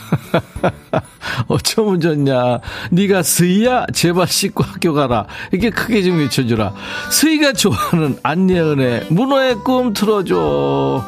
어쩌면 1.47 1.99
좋냐. 1.99 2.59
네가 2.91 3.23
스이야? 3.23 3.87
제발 3.93 4.27
씻고 4.27 4.63
학교 4.63 4.93
가라. 4.93 5.25
이렇게 5.51 5.69
크게 5.69 6.03
좀 6.03 6.19
외쳐주라. 6.19 6.73
스이가 7.11 7.53
좋아하는 7.53 8.17
안예은의 8.23 9.07
문어의 9.09 9.55
꿈 9.55 9.93
틀어줘. 9.93 11.03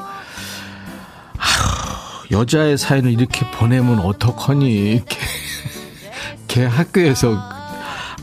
아휴, 1.38 2.40
여자의 2.40 2.78
사연을 2.78 3.12
이렇게 3.12 3.50
보내면 3.52 4.00
어떡하니. 4.00 5.02
걔, 5.08 5.20
걔 6.48 6.66
학교에서. 6.66 7.38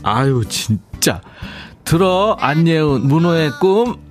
아유, 0.03 0.43
진짜. 0.47 1.21
들어, 1.83 2.37
안예은, 2.39 3.07
문어의 3.07 3.51
꿈. 3.59 4.08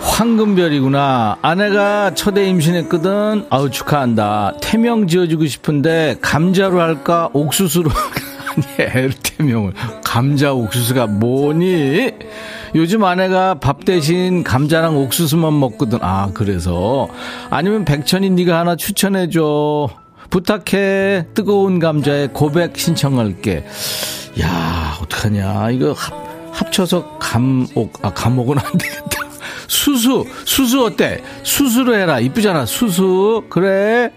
황금별이구나. 0.00 1.38
아내가 1.42 2.14
첫애 2.14 2.46
임신했거든. 2.48 3.46
아우 3.50 3.70
축하한다. 3.70 4.54
태명 4.62 5.08
지어주고 5.08 5.46
싶은데 5.46 6.16
감자로 6.22 6.80
할까 6.80 7.28
옥수수로? 7.32 7.90
아니 8.56 9.10
태명을 9.22 9.74
감자 10.02 10.54
옥수수가 10.54 11.06
뭐니? 11.08 12.12
요즘 12.74 13.04
아내가 13.04 13.54
밥 13.54 13.84
대신 13.84 14.42
감자랑 14.42 14.96
옥수수만 14.96 15.58
먹거든. 15.60 15.98
아 16.00 16.30
그래서 16.32 17.08
아니면 17.50 17.84
백천이 17.84 18.30
네가 18.30 18.58
하나 18.58 18.76
추천해줘. 18.76 19.88
부탁해. 20.30 21.26
뜨거운 21.34 21.78
감자에 21.78 22.28
고백 22.28 22.78
신청할게. 22.78 23.64
야 24.40 24.96
어떡하냐. 25.02 25.70
이거 25.70 25.94
합, 26.56 26.66
합쳐서 26.66 27.18
감옥 27.18 28.04
아 28.04 28.12
감옥은 28.12 28.58
안 28.58 28.72
되겠다. 28.78 29.26
수수, 29.68 30.24
수수 30.44 30.84
어때? 30.84 31.22
수수로 31.42 31.94
해라. 31.94 32.20
이쁘잖아. 32.20 32.66
수수. 32.66 33.44
그래. 33.50 34.12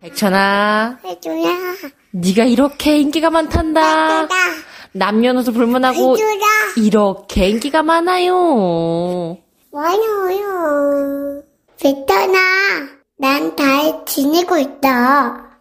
백천아 0.00 0.98
해줘라. 1.04 1.76
네가 2.10 2.44
이렇게 2.44 2.98
인기가 2.98 3.30
많단다. 3.30 4.28
남녀노소 4.92 5.52
불문하고 5.52 6.16
해줘라. 6.16 6.46
이렇게 6.76 7.48
인기가 7.48 7.82
많아요 7.82 9.38
많아요. 9.72 11.42
베터나, 11.80 12.38
난잘 13.18 14.04
지내고 14.06 14.58
있다. 14.58 15.52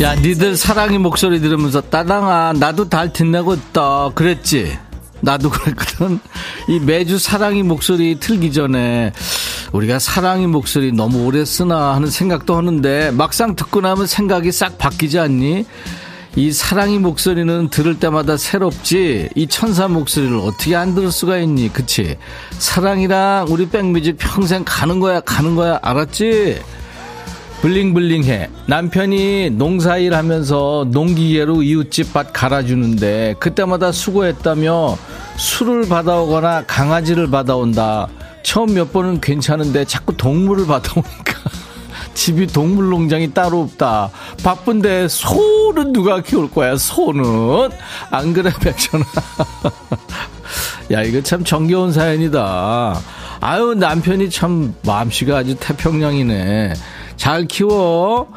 야, 0.00 0.14
니들 0.14 0.56
사랑의 0.56 0.96
목소리 0.96 1.40
들으면서 1.40 1.82
따당아, 1.82 2.54
나도 2.58 2.88
달 2.88 3.12
듣나고 3.12 3.52
있다. 3.52 4.08
그랬지? 4.14 4.78
나도 5.20 5.50
그랬거든. 5.50 6.18
이 6.68 6.80
매주 6.80 7.18
사랑의 7.18 7.62
목소리 7.64 8.18
틀기 8.18 8.50
전에 8.50 9.12
우리가 9.72 9.98
사랑의 9.98 10.46
목소리 10.46 10.90
너무 10.90 11.26
오래 11.26 11.44
쓰나 11.44 11.94
하는 11.94 12.08
생각도 12.08 12.56
하는데 12.56 13.10
막상 13.10 13.54
듣고 13.54 13.82
나면 13.82 14.06
생각이 14.06 14.50
싹 14.52 14.78
바뀌지 14.78 15.18
않니? 15.18 15.66
이 16.34 16.50
사랑의 16.50 16.98
목소리는 16.98 17.68
들을 17.68 17.98
때마다 17.98 18.38
새롭지 18.38 19.28
이 19.34 19.46
천사 19.48 19.86
목소리를 19.86 20.34
어떻게 20.38 20.76
안 20.76 20.94
들을 20.94 21.10
수가 21.10 21.38
있니 21.38 21.72
그치 21.72 22.16
사랑이랑 22.52 23.46
우리 23.48 23.68
백뮤직 23.68 24.16
평생 24.16 24.62
가는 24.64 25.00
거야 25.00 25.20
가는 25.20 25.56
거야 25.56 25.80
알았지 25.82 26.60
블링블링해 27.60 28.48
남편이 28.66 29.50
농사일 29.50 30.14
하면서 30.14 30.86
농기계로 30.90 31.62
이웃집 31.62 32.14
밭 32.14 32.32
갈아주는데 32.32 33.34
그때마다 33.38 33.92
수고했다며 33.92 34.96
술을 35.36 35.88
받아오거나 35.88 36.64
강아지를 36.66 37.30
받아온다 37.30 38.08
처음 38.42 38.72
몇 38.74 38.92
번은 38.92 39.20
괜찮은데 39.20 39.84
자꾸 39.84 40.16
동물을 40.16 40.66
받아오니까 40.66 41.34
집이 42.14 42.48
동물농장이 42.48 43.32
따로 43.32 43.62
없다. 43.62 44.10
바쁜데 44.42 45.08
소는 45.08 45.92
누가 45.92 46.20
키울 46.20 46.50
거야, 46.50 46.76
소는? 46.76 47.70
안 48.10 48.32
그래, 48.32 48.50
백천아? 48.60 49.04
야, 50.92 51.02
이거 51.02 51.22
참 51.22 51.44
정겨운 51.44 51.92
사연이다. 51.92 53.00
아유, 53.40 53.74
남편이 53.74 54.28
참 54.28 54.74
마음씨가 54.84 55.38
아주 55.38 55.56
태평양이네. 55.60 56.74
잘 57.20 57.44
키워. 57.44 58.28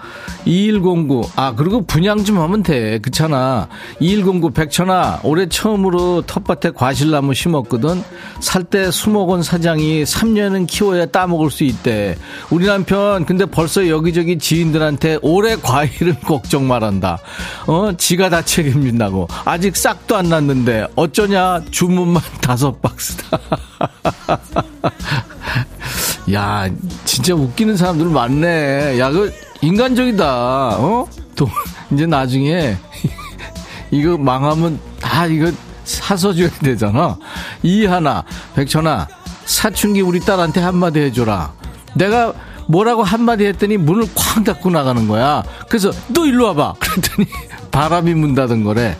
2109. 0.43 1.21
아, 1.37 1.53
그리고 1.55 1.85
분양 1.85 2.25
좀 2.25 2.37
하면 2.39 2.63
돼. 2.63 2.99
그렇잖아. 2.99 3.69
2109 4.01 4.49
백천아, 4.51 5.21
올해 5.23 5.47
처음으로 5.47 6.23
텃밭에 6.23 6.71
과실나무 6.71 7.33
심었거든. 7.33 8.03
살 8.41 8.63
때 8.65 8.91
수목원 8.91 9.41
사장이 9.41 10.03
3년은 10.03 10.67
키워야 10.67 11.05
따먹을 11.05 11.49
수 11.49 11.63
있대. 11.63 12.17
우리 12.49 12.65
남편, 12.65 13.25
근데 13.25 13.45
벌써 13.45 13.87
여기저기 13.87 14.37
지인들한테 14.37 15.19
올해 15.21 15.55
과일은 15.55 16.19
걱정 16.27 16.67
말한다. 16.67 17.19
어, 17.67 17.93
지가 17.97 18.29
다 18.29 18.41
책임진다고. 18.41 19.29
아직 19.45 19.77
싹도 19.77 20.17
안 20.17 20.27
났는데, 20.27 20.87
어쩌냐? 20.97 21.61
주문만 21.71 22.21
다섯 22.41 22.81
박스다. 22.81 23.39
야, 26.31 26.69
진짜 27.03 27.33
웃기는 27.35 27.75
사람들 27.75 28.05
많네. 28.07 28.97
야, 28.99 29.11
그, 29.11 29.33
인간적이다. 29.61 30.25
어? 30.77 31.07
또, 31.35 31.49
이제 31.91 32.05
나중에, 32.05 32.77
이거 33.91 34.17
망하면 34.17 34.79
다 35.01 35.25
이거 35.25 35.51
사서 35.83 36.33
줘야 36.33 36.49
되잖아. 36.61 37.17
이 37.61 37.85
하나, 37.85 38.23
백천아, 38.55 39.07
사춘기 39.45 40.01
우리 40.01 40.19
딸한테 40.21 40.61
한마디 40.61 40.99
해줘라. 40.99 41.53
내가 41.95 42.33
뭐라고 42.67 43.03
한마디 43.03 43.45
했더니 43.45 43.75
문을 43.77 44.07
쾅 44.15 44.43
닫고 44.43 44.69
나가는 44.69 45.07
거야. 45.07 45.43
그래서 45.67 45.91
너 46.07 46.25
일로 46.25 46.45
와봐. 46.45 46.75
그랬더니 46.79 47.27
바람이 47.71 48.13
문 48.13 48.33
닫은 48.35 48.63
거래. 48.63 48.97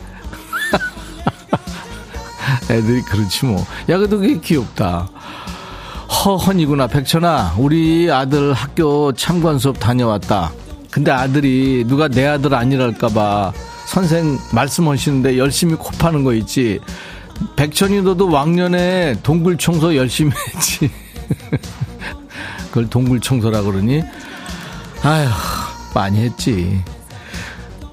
애들이 2.70 3.02
그렇지 3.02 3.46
뭐. 3.46 3.66
야, 3.90 3.98
그래도 3.98 4.20
그게 4.20 4.40
귀엽다. 4.40 5.08
허헌이구나. 6.14 6.88
백천아, 6.88 7.56
우리 7.58 8.10
아들 8.12 8.54
학교 8.54 9.12
참관 9.14 9.60
수업 9.60 9.80
다녀왔다. 9.80 10.52
근데 10.92 11.12
아들이 11.12 11.84
누가 11.88 12.08
내 12.08 12.28
아들 12.28 12.54
아니랄까봐 12.54 13.52
선생 13.88 14.38
말씀하시는데 14.54 15.38
열심히 15.40 15.76
코 15.76 15.90
파는 15.92 16.24
거 16.24 16.34
있지. 16.36 16.80
백천이 17.56 18.04
너도 18.04 18.30
왕년에 18.30 19.18
동굴 19.24 19.58
청소 19.58 19.96
열심히 19.96 20.32
했지. 20.54 20.90
그걸 22.70 22.90
동굴 22.90 23.20
청소라 23.20 23.64
그러니? 23.64 24.04
아휴, 25.02 25.28
많이 25.96 26.20
했지. 26.20 26.82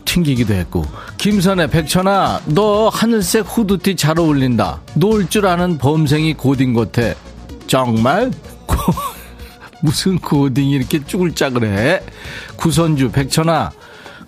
튕기기도 0.05 0.55
했고. 0.55 0.85
김선혜, 1.17 1.69
백천아, 1.69 2.41
너 2.47 2.89
하늘색 2.89 3.47
후드티 3.47 3.97
잘 3.97 4.19
어울린다. 4.19 4.81
놀 4.95 5.29
줄 5.29 5.47
아는 5.47 5.79
범생이 5.79 6.35
고딩 6.35 6.75
같아. 6.75 7.15
정말? 7.71 8.33
무슨 9.81 10.19
고딩이 10.19 10.73
이렇게 10.73 11.05
쭈글짜글해? 11.07 12.01
구선주, 12.57 13.13
백천아, 13.13 13.71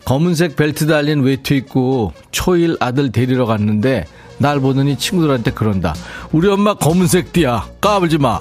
검은색 0.05 0.55
벨트 0.55 0.87
달린 0.87 1.23
외투 1.23 1.55
입고 1.55 2.13
초일 2.31 2.77
아들 2.79 3.11
데리러 3.11 3.47
갔는데 3.47 4.07
날 4.39 4.61
보더니 4.61 4.97
친구들한테 4.97 5.51
그런다. 5.51 5.93
우리 6.31 6.47
엄마 6.47 6.75
검은색 6.75 7.33
띠야. 7.33 7.67
까불지 7.81 8.19
마. 8.19 8.39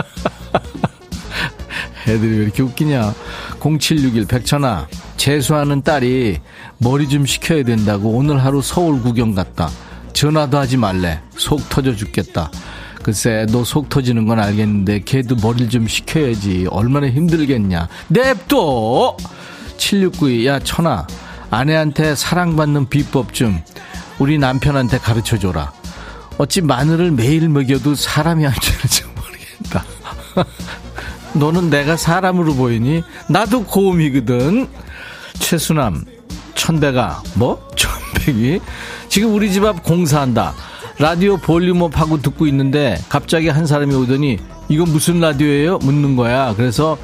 애들이 2.08 2.38
왜 2.38 2.44
이렇게 2.44 2.62
웃기냐. 2.62 3.12
0761 3.60 4.26
백천아, 4.26 4.88
재수하는 5.18 5.82
딸이 5.82 6.38
머리 6.78 7.06
좀 7.06 7.26
식혀야 7.26 7.64
된다고 7.64 8.12
오늘 8.12 8.42
하루 8.42 8.62
서울 8.62 9.02
구경 9.02 9.34
갔다. 9.34 9.68
전화도 10.14 10.56
하지 10.56 10.78
말래. 10.78 11.20
속 11.36 11.68
터져 11.68 11.94
죽겠다. 11.94 12.50
글쎄 13.04 13.46
너 13.50 13.62
속 13.64 13.88
터지는 13.90 14.26
건 14.26 14.40
알겠는데 14.40 15.00
걔도 15.04 15.36
머리를 15.36 15.68
좀 15.68 15.86
식혀야지. 15.86 16.66
얼마나 16.70 17.08
힘들겠냐. 17.08 17.88
냅둬! 18.08 19.16
7692 19.76 20.46
야 20.46 20.58
천아. 20.58 21.06
아내한테 21.50 22.14
사랑받는 22.16 22.88
비법 22.88 23.32
좀 23.34 23.60
우리 24.18 24.38
남편한테 24.38 24.98
가르쳐줘라. 24.98 25.72
어찌 26.38 26.62
마늘을 26.62 27.10
매일 27.12 27.48
먹여도 27.48 27.94
사람이 27.94 28.44
안 28.46 28.52
되는지 28.52 29.02
모르겠다. 29.14 29.84
너는 31.34 31.68
내가 31.70 31.96
사람으로 31.96 32.54
보이니? 32.54 33.02
나도 33.28 33.64
고음이거든. 33.64 34.66
최수남 35.38 36.04
천배가 36.54 37.22
뭐? 37.34 37.68
천백이 37.76 38.60
지금 39.08 39.34
우리 39.34 39.52
집 39.52 39.64
앞 39.64 39.82
공사한다 39.82 40.54
라디오 40.98 41.36
볼륨업 41.36 41.98
하고 42.00 42.20
듣고 42.22 42.46
있는데 42.46 42.98
갑자기 43.08 43.48
한 43.48 43.66
사람이 43.66 43.94
오더니 43.94 44.38
이건 44.68 44.88
무슨 44.90 45.20
라디오예요? 45.20 45.78
묻는 45.78 46.16
거야. 46.16 46.54
그래서 46.56 46.96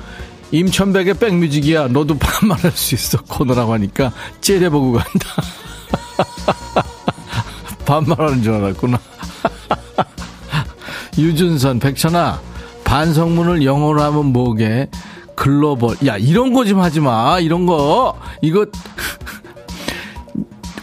임천백의 0.53 1.15
백뮤직이야. 1.15 1.89
너도 1.89 2.17
반말할 2.19 2.71
수 2.73 2.95
있어. 2.95 3.19
코너라고 3.23 3.73
하니까 3.75 4.13
째려보고 4.41 4.93
간다. 4.93 5.29
반말하는 7.85 8.43
줄 8.43 8.55
알았구나. 8.55 8.99
유준선, 11.19 11.81
백천아, 11.81 12.41
반성문을 12.85 13.65
영어로 13.65 14.03
하면 14.03 14.27
뭐게? 14.27 14.89
글로벌. 15.35 15.97
야, 16.07 16.17
이런 16.17 16.53
거 16.53 16.65
좀 16.65 16.81
하지 16.81 17.01
마. 17.01 17.41
이런 17.41 17.67
거. 17.67 18.17
이거 18.43 18.67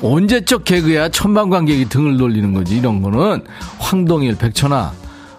언제적 0.01 0.63
개그야 0.63 1.09
천만 1.09 1.49
관객이 1.49 1.85
등을 1.89 2.17
돌리는 2.17 2.53
거지 2.53 2.77
이런 2.77 3.01
거는? 3.01 3.43
황동일 3.79 4.35
백천아 4.37 4.93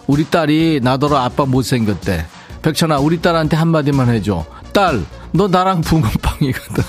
우리 0.06 0.24
딸이 0.24 0.80
나더러 0.82 1.16
아빠 1.18 1.44
못생겼대. 1.44 2.24
백천아 2.62 2.98
우리 2.98 3.20
딸한테 3.20 3.56
한마디만 3.56 4.08
해줘. 4.08 4.44
딸 4.72 5.00
너 5.32 5.46
나랑 5.48 5.82
붕어빵이거든. 5.82 6.84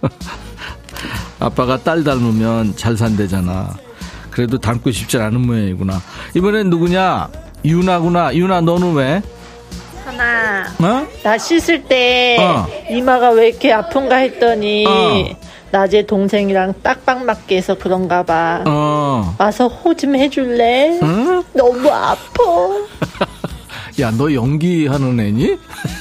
아빠가 1.38 1.76
딸 1.78 2.02
닮으면 2.02 2.74
잘 2.76 2.96
산대잖아. 2.96 3.74
그래도 4.30 4.58
닮고 4.58 4.90
싶지 4.90 5.18
않은 5.18 5.40
모양이구나. 5.46 6.00
이번엔 6.34 6.70
누구냐? 6.70 7.28
유나구나. 7.64 8.34
유나 8.34 8.60
너는 8.62 8.94
왜? 8.94 9.22
하나. 10.04 10.64
어? 10.78 11.06
나 11.22 11.36
씻을 11.36 11.84
때 11.84 12.36
어. 12.40 12.66
이마가 12.90 13.30
왜 13.30 13.48
이렇게 13.48 13.72
아픈가 13.72 14.16
했더니 14.16 14.86
어. 14.86 15.24
낮에 15.70 16.06
동생이랑 16.06 16.74
딱방 16.82 17.26
맞게 17.26 17.56
해서 17.56 17.76
그런가 17.76 18.22
봐. 18.22 18.62
어. 18.66 19.34
와서 19.38 19.68
호 19.68 19.94
좀 19.94 20.14
해줄래? 20.14 20.98
응? 21.02 21.42
너무 21.54 21.90
아파. 21.90 22.42
야, 24.00 24.10
너 24.10 24.32
연기하는 24.32 25.18
애니? 25.18 25.56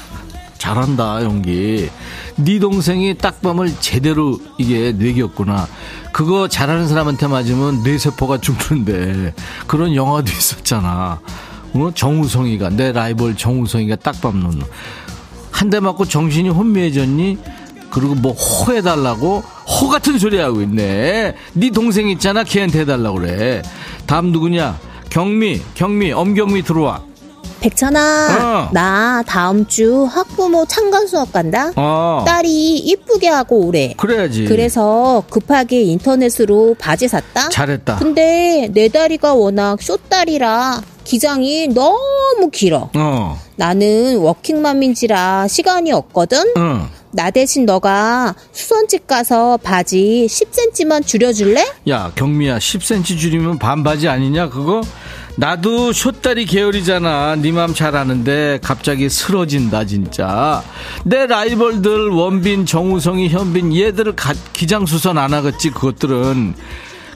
잘한다, 0.58 1.24
연기. 1.24 1.90
네 2.38 2.60
동생이 2.60 3.18
딱밤을 3.18 3.74
제대로 3.80 4.40
이게 4.58 4.92
뇌겼구나. 4.92 5.68
그거 6.12 6.48
잘하는 6.48 6.88
사람한테 6.88 7.28
맞으면 7.28 7.84
뇌세포가 7.84 8.40
죽는데 8.40 9.34
그런 9.68 9.96
영화도 9.96 10.30
있었잖아. 10.32 11.20
어? 11.74 11.92
정우성이가 11.94 12.70
내 12.70 12.92
라이벌 12.92 13.36
정우성이가 13.38 13.98
딱밤 13.98 14.40
놓는. 14.42 14.64
한 15.52 15.70
대 15.70 15.80
맞고 15.80 16.06
정신이 16.06 16.50
혼미해졌니? 16.50 17.38
그리고 17.96 18.14
뭐 18.14 18.34
호해달라고 18.34 19.42
호 19.68 19.88
같은 19.88 20.20
소리 20.20 20.38
하고 20.38 20.62
있네. 20.62 21.34
네 21.54 21.70
동생 21.72 22.10
있잖아, 22.10 22.44
걔한테 22.44 22.82
해달라고 22.82 23.20
그래. 23.20 23.62
다음 24.06 24.34
누구냐? 24.34 24.78
경미, 25.10 25.62
경미, 25.76 26.12
엄경미 26.12 26.64
들어와. 26.64 27.02
백천아, 27.62 28.68
어. 28.68 28.70
나 28.74 29.24
다음 29.26 29.66
주 29.66 30.04
학부모 30.04 30.66
참관 30.66 31.08
수업 31.08 31.32
간다. 31.32 31.72
어. 31.78 32.24
딸이 32.28 32.80
이쁘게 32.80 33.30
하고 33.30 33.66
오래. 33.66 33.94
그래야지. 33.96 34.44
그래서 34.44 35.24
급하게 35.30 35.84
인터넷으로 35.84 36.76
바지 36.78 37.08
샀다. 37.08 37.48
잘했다. 37.48 37.96
근데 37.96 38.70
내 38.74 38.90
다리가 38.90 39.34
워낙 39.36 39.82
쇼다리라 39.82 40.82
기장이 41.06 41.70
너무 41.70 42.50
길어. 42.52 42.90
어. 42.94 43.40
나는 43.56 44.18
워킹맘인지라 44.18 45.48
시간이 45.48 45.94
없거든. 45.94 46.44
응. 46.58 46.90
나 47.16 47.32
대신 47.32 47.66
너가 47.66 48.36
수선집 48.52 49.08
가서 49.08 49.56
바지 49.64 50.28
10cm만 50.30 51.08
줄여줄래? 51.08 51.66
야, 51.88 52.12
경미야, 52.14 52.58
10cm 52.60 53.18
줄이면 53.18 53.58
반바지 53.58 54.10
아니냐, 54.10 54.50
그거? 54.50 54.82
나도 55.38 55.94
숏다리 55.94 56.46
계열이잖아. 56.46 57.38
네 57.38 57.52
맘 57.52 57.74
잘 57.74 57.96
아는데 57.96 58.60
갑자기 58.62 59.10
쓰러진다, 59.10 59.86
진짜. 59.86 60.62
내 61.06 61.26
라이벌들 61.26 62.10
원빈, 62.10 62.66
정우성이, 62.66 63.30
현빈 63.30 63.74
얘들을 63.76 64.16
가- 64.18 64.34
기장수선 64.54 65.18
안 65.18 65.34
하겠지, 65.34 65.70
그것들은. 65.72 66.54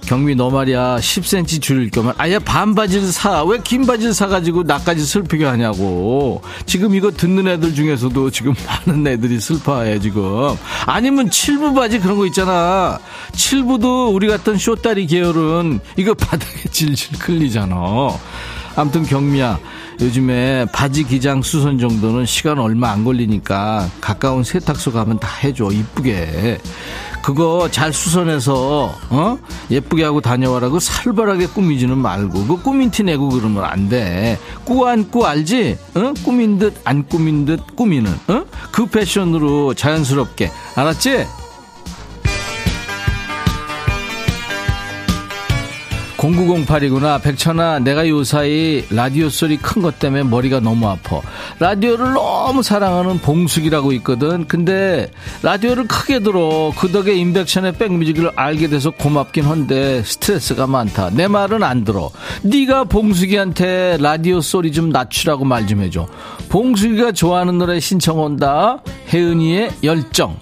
경미 0.06 0.34
너 0.36 0.50
말이야. 0.50 0.97
10cm 0.97 1.62
줄일 1.62 1.89
거면. 1.91 2.14
아예 2.18 2.39
반바지를 2.39 3.12
사. 3.12 3.43
왜 3.43 3.60
긴 3.64 3.86
바지를 3.86 4.14
사가지고 4.14 4.64
나까지 4.64 5.06
슬프게 5.06 5.45
하냐고. 5.45 6.41
지금 6.66 6.95
이거 6.95 7.12
듣는 7.12 7.47
애들 7.47 7.76
중에서도 7.76 8.32
지금 8.32 8.56
많은 8.88 9.06
애들이 9.06 9.39
슬퍼해 9.39 10.00
지금. 10.00 10.56
아니면 10.88 11.30
칠부 11.30 11.74
바지 11.76 12.00
그런 12.00 12.18
거 12.18 12.26
있잖아. 12.26 12.97
칠부도 13.34 14.10
우리 14.14 14.28
같은 14.28 14.58
쇼다리 14.58 15.06
계열은 15.06 15.80
이거 15.97 16.14
바닥에 16.16 16.70
질질 16.72 17.20
끌리잖아. 17.20 17.76
아무튼 18.76 19.04
경미야 19.04 19.60
요즘에 20.00 20.66
바지 20.72 21.04
기장 21.04 21.41
수선 21.41 21.78
정도는 21.78 22.26
시간 22.26 22.58
얼마 22.60 22.91
안 22.91 23.04
걸리니까 23.04 23.89
가까운 24.00 24.43
세탁소 24.43 24.91
가면 24.93 25.20
다 25.20 25.28
해줘. 25.43 25.70
이쁘게 25.72 26.58
그거 27.22 27.70
잘 27.72 27.91
수선해서 27.93 28.95
어? 29.09 29.38
예쁘게 29.70 30.03
하고 30.03 30.22
다녀와라고 30.22 30.80
살벌하게 30.80 31.47
꾸미지는 31.47 31.97
말고 31.97 32.45
그 32.47 32.61
꾸민 32.61 32.89
티 32.91 33.03
내고 33.03 33.30
그러면 33.30 33.63
안 33.65 33.89
돼. 33.89 34.38
꾸안꾸 34.65 35.26
알지? 35.26 35.78
어? 35.95 36.13
꾸민 36.24 36.57
듯 36.59 36.74
안 36.86 37.05
꾸민 37.07 37.45
듯 37.45 37.76
꾸미는 37.76 38.11
어 38.28 38.43
그 38.72 38.86
패션으로 38.86 39.74
자연스럽게. 39.74 40.51
알았지 40.76 41.26
0908이구나. 46.20 47.22
백천아, 47.22 47.80
내가 47.80 48.07
요사이 48.07 48.84
라디오 48.91 49.30
소리 49.30 49.55
큰 49.57 49.82
것 49.82 49.97
때문에 49.99 50.24
머리가 50.24 50.59
너무 50.59 50.88
아파. 50.89 51.22
라디오를 51.59 52.11
너무 52.13 52.61
사랑하는 52.61 53.20
봉숙이라고 53.20 53.93
있거든. 53.93 54.45
근데 54.47 55.09
라디오를 55.41 55.88
크게 55.88 56.20
들어. 56.20 56.74
그 56.78 56.91
덕에 56.91 57.13
인백션의 57.15 57.74
백뮤직을 57.74 58.32
알게 58.36 58.67
돼서 58.67 58.91
고맙긴 58.91 59.45
한데 59.45 60.03
스트레스가 60.03 60.67
많다. 60.67 61.09
내 61.11 61.28
말은 61.30 61.63
안 61.63 61.86
들어. 61.86 62.11
네가 62.43 62.84
봉숙이한테 62.86 63.97
라디오 64.01 64.41
소리 64.41 64.74
좀 64.74 64.89
낮추라고 64.89 65.45
말 65.45 65.59
좀 65.70 65.82
해줘. 65.82 66.07
봉숙이가 66.49 67.11
좋아하는 67.11 67.57
노래 67.59 67.80
신청 67.80 68.20
온다. 68.20 68.82
혜은이의 69.13 69.72
열정. 69.84 70.38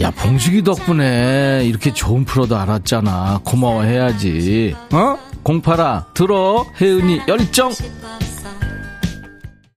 야, 0.00 0.12
봉숙이 0.12 0.62
덕분에 0.62 1.62
이렇게 1.64 1.92
좋은 1.92 2.24
프로도 2.24 2.56
알았잖아. 2.56 3.40
고마워해야지. 3.44 4.76
어? 4.92 5.18
공파라, 5.42 6.06
들어. 6.14 6.64
혜은이 6.80 7.22
열정. 7.26 7.72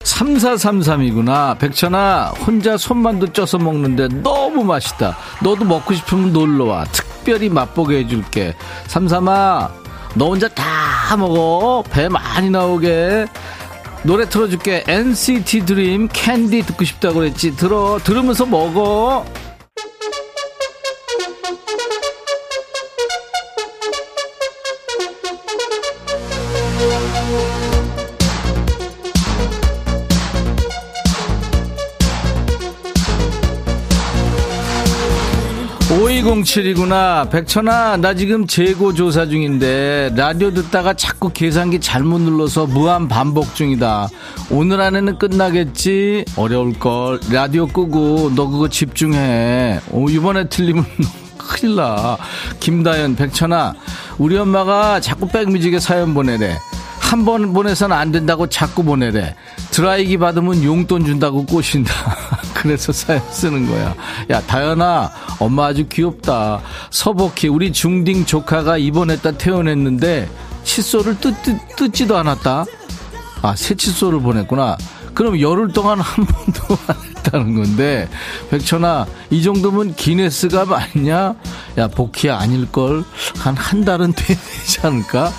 3433이구나. 0.04 1.58
백천아, 1.58 2.34
혼자 2.46 2.78
손만두 2.78 3.34
쪄서 3.34 3.58
먹는데 3.58 4.10
너무 4.22 4.64
맛있다. 4.64 5.18
너도 5.42 5.66
먹고 5.66 5.96
싶으면 5.96 6.34
놀러와. 6.34 6.84
특별히 6.92 7.50
맛보게 7.50 8.00
해줄게. 8.00 8.54
삼삼아, 8.88 9.72
너 10.14 10.28
혼자 10.28 10.48
다 10.50 11.18
먹어. 11.18 11.84
배 11.90 12.08
많이 12.10 12.52
나오게. 12.52 13.26
노래 14.04 14.30
틀어줄게. 14.30 14.84
NCT 14.88 15.66
드림 15.66 16.10
캔디 16.14 16.62
듣고 16.64 16.84
싶다고 16.86 17.16
그랬지. 17.20 17.56
들어. 17.56 17.98
들으면서 18.04 18.46
먹어. 18.46 19.26
Bye. 19.78 20.12
오이공칠이구나. 36.22 37.30
백천아 37.30 37.98
나 37.98 38.14
지금 38.14 38.46
재고 38.46 38.94
조사 38.94 39.26
중인데 39.26 40.12
라디오 40.16 40.52
듣다가 40.52 40.94
자꾸 40.94 41.30
계산기 41.34 41.80
잘못 41.80 42.22
눌러서 42.22 42.68
무한 42.68 43.08
반복 43.08 43.56
중이다. 43.56 44.08
오늘 44.52 44.82
안에는 44.82 45.18
끝나겠지? 45.18 46.26
어려울걸. 46.36 47.22
라디오 47.32 47.68
끄고 47.68 48.32
너 48.36 48.48
그거 48.48 48.68
집중해. 48.68 49.82
오, 49.92 50.10
이번에 50.10 50.48
틀리면 50.48 50.86
큰일 51.38 51.76
나. 51.76 52.18
김다연 52.60 53.16
백천아 53.16 53.74
우리 54.18 54.38
엄마가 54.38 55.00
자꾸 55.00 55.28
백뮤직에 55.28 55.80
사연 55.80 56.14
보내래. 56.14 56.58
한 57.00 57.26
번 57.26 57.52
보내서는 57.52 57.96
안 57.96 58.12
된다고 58.12 58.48
자꾸 58.48 58.84
보내래. 58.84 59.36
드라이기 59.72 60.18
받으면 60.18 60.64
용돈 60.64 61.04
준다고 61.04 61.46
꼬신다. 61.46 61.94
그래서 62.62 62.92
사연 62.92 63.22
쓰는 63.32 63.68
거야. 63.68 63.96
야, 64.30 64.40
다현아, 64.42 65.12
엄마 65.40 65.66
아주 65.66 65.88
귀엽다. 65.88 66.62
서복희, 66.92 67.48
우리 67.48 67.74
중딩 67.74 68.26
조카가 68.26 68.78
입원했다 68.78 69.32
퇴원했는데 69.32 70.30
칫솔을 70.64 71.20
뜯, 71.20 71.42
뜯, 71.42 71.58
뜯지도 71.76 72.16
않았다. 72.18 72.66
아, 73.42 73.56
새 73.56 73.74
칫솔을 73.74 74.20
보냈구나. 74.20 74.78
그럼 75.16 75.40
열흘 75.42 75.74
동안 75.74 76.00
한 76.00 76.24
번도 76.26 76.78
안 76.88 76.96
했다는 77.02 77.56
건데, 77.56 78.08
백천아, 78.52 79.08
이 79.32 79.42
정도면 79.42 79.96
기네스가 79.96 80.68
아니냐? 80.70 81.34
야, 81.80 81.88
복희야, 81.88 82.38
아닐걸? 82.38 83.04
한, 83.40 83.58
한 83.58 83.84
달은 83.84 84.14
되지 84.16 84.82
않을까? 84.84 85.32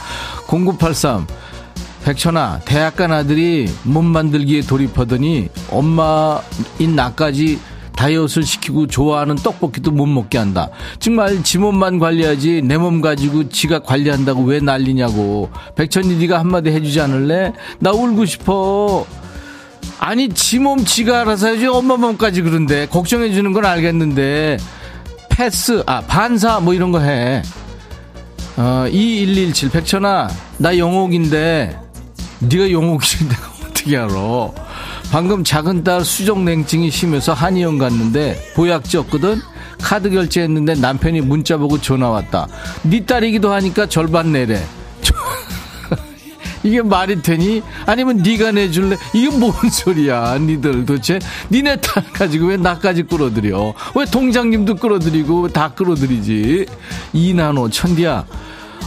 0983, 0.49 1.27
백천아, 2.05 2.61
대학 2.64 2.96
간 2.96 3.12
아들이 3.12 3.68
몸 3.84 4.07
만들기에 4.07 4.62
돌입하더니 4.62 5.48
엄마인 5.70 6.96
나까지 6.96 7.61
다이어트를 7.94 8.42
시키고 8.44 8.88
좋아하는 8.88 9.36
떡볶이도 9.36 9.92
못 9.92 10.07
먹게 10.07 10.36
한다. 10.38 10.68
정말 10.98 11.44
지 11.44 11.59
몸만 11.59 12.00
관리하지 12.00 12.62
내 12.62 12.76
몸 12.76 13.00
가지고 13.00 13.48
지가 13.48 13.80
관리한다고 13.80 14.42
왜 14.42 14.59
난리냐고. 14.59 15.50
백천이 15.76 16.16
네가 16.16 16.40
한마디 16.40 16.70
해주지 16.70 17.00
않을래? 17.00 17.53
나 17.78 17.92
울고 17.92 18.24
싶어. 18.24 19.07
아니 20.00 20.28
지 20.30 20.59
몸 20.59 20.84
지가 20.84 21.20
알아서 21.20 21.46
해야지 21.48 21.66
엄마 21.68 21.96
몸까지 21.96 22.42
그런데 22.42 22.86
걱정해 22.88 23.32
주는 23.32 23.53
건 23.53 23.64
알겠는데 23.64 24.57
패스 25.28 25.84
아 25.86 26.00
반사 26.00 26.59
뭐 26.59 26.74
이런 26.74 26.90
거 26.90 26.98
해. 26.98 27.42
어, 28.57 28.86
2117 28.90 29.70
백천아 29.70 30.28
나 30.59 30.76
영옥인데 30.76 31.78
네가 32.49 32.70
영옥이지 32.70 33.28
내가 33.28 33.53
어떻게 33.64 33.97
알아? 33.97 34.12
방금 35.11 35.45
작은 35.45 35.84
딸 35.84 36.05
수족냉증이 36.05 36.90
심해서 36.90 37.32
한의원 37.32 37.78
갔는데 37.78 38.53
보약제 38.55 38.99
없거든? 38.99 39.40
카드 39.80 40.11
결제했는데 40.11 40.74
남편이 40.76 41.20
문자 41.22 41.57
보고 41.57 41.80
전화 41.80 42.09
왔다. 42.09 42.47
네 42.82 43.05
딸이기도 43.05 43.53
하니까 43.53 43.86
절반 43.86 44.32
내래. 44.32 44.64
이게 46.62 46.80
말이 46.80 47.20
되니? 47.20 47.62
아니면 47.86 48.18
네가 48.18 48.53
내줄래? 48.53 48.97
이게 49.12 49.28
뭔 49.36 49.53
소리야 49.53 50.38
니들 50.38 50.86
도대체? 50.86 51.18
니네 51.51 51.80
딸 51.80 52.05
가지고 52.12 52.47
왜 52.47 52.57
나까지 52.57 53.03
끌어들여? 53.03 53.74
왜 53.97 54.05
동장님도 54.05 54.76
끌어들이고 54.76 55.49
다 55.49 55.72
끌어들이지? 55.74 56.66
이나노 57.12 57.68
천디야 57.70 58.24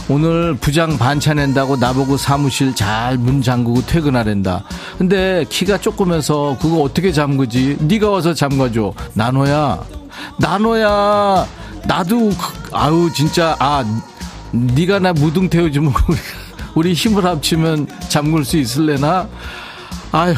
오늘 0.08 0.54
부장 0.54 0.96
반찬 0.98 1.36
낸다고 1.36 1.76
나보고 1.76 2.16
사무실 2.16 2.74
잘 2.74 3.18
문 3.18 3.42
잠그고 3.42 3.84
퇴근하랜다. 3.86 4.62
근데 4.98 5.44
키가 5.48 5.78
조그면서 5.78 6.56
그거 6.60 6.82
어떻게 6.82 7.10
잠그지? 7.12 7.78
네가 7.80 8.10
와서 8.10 8.32
잠가줘. 8.32 8.92
나노야. 9.14 9.80
나노야. 10.38 11.46
나도 11.86 12.28
그- 12.30 12.70
아우 12.72 13.12
진짜 13.12 13.56
아 13.58 13.84
네가 14.52 14.98
나 15.00 15.12
무등 15.12 15.48
태워주면 15.48 15.92
우리, 16.08 16.16
우리 16.74 16.92
힘을 16.94 17.24
합치면 17.24 17.88
잠글 18.08 18.44
수 18.44 18.56
있을래나? 18.58 19.28
아휴 20.12 20.34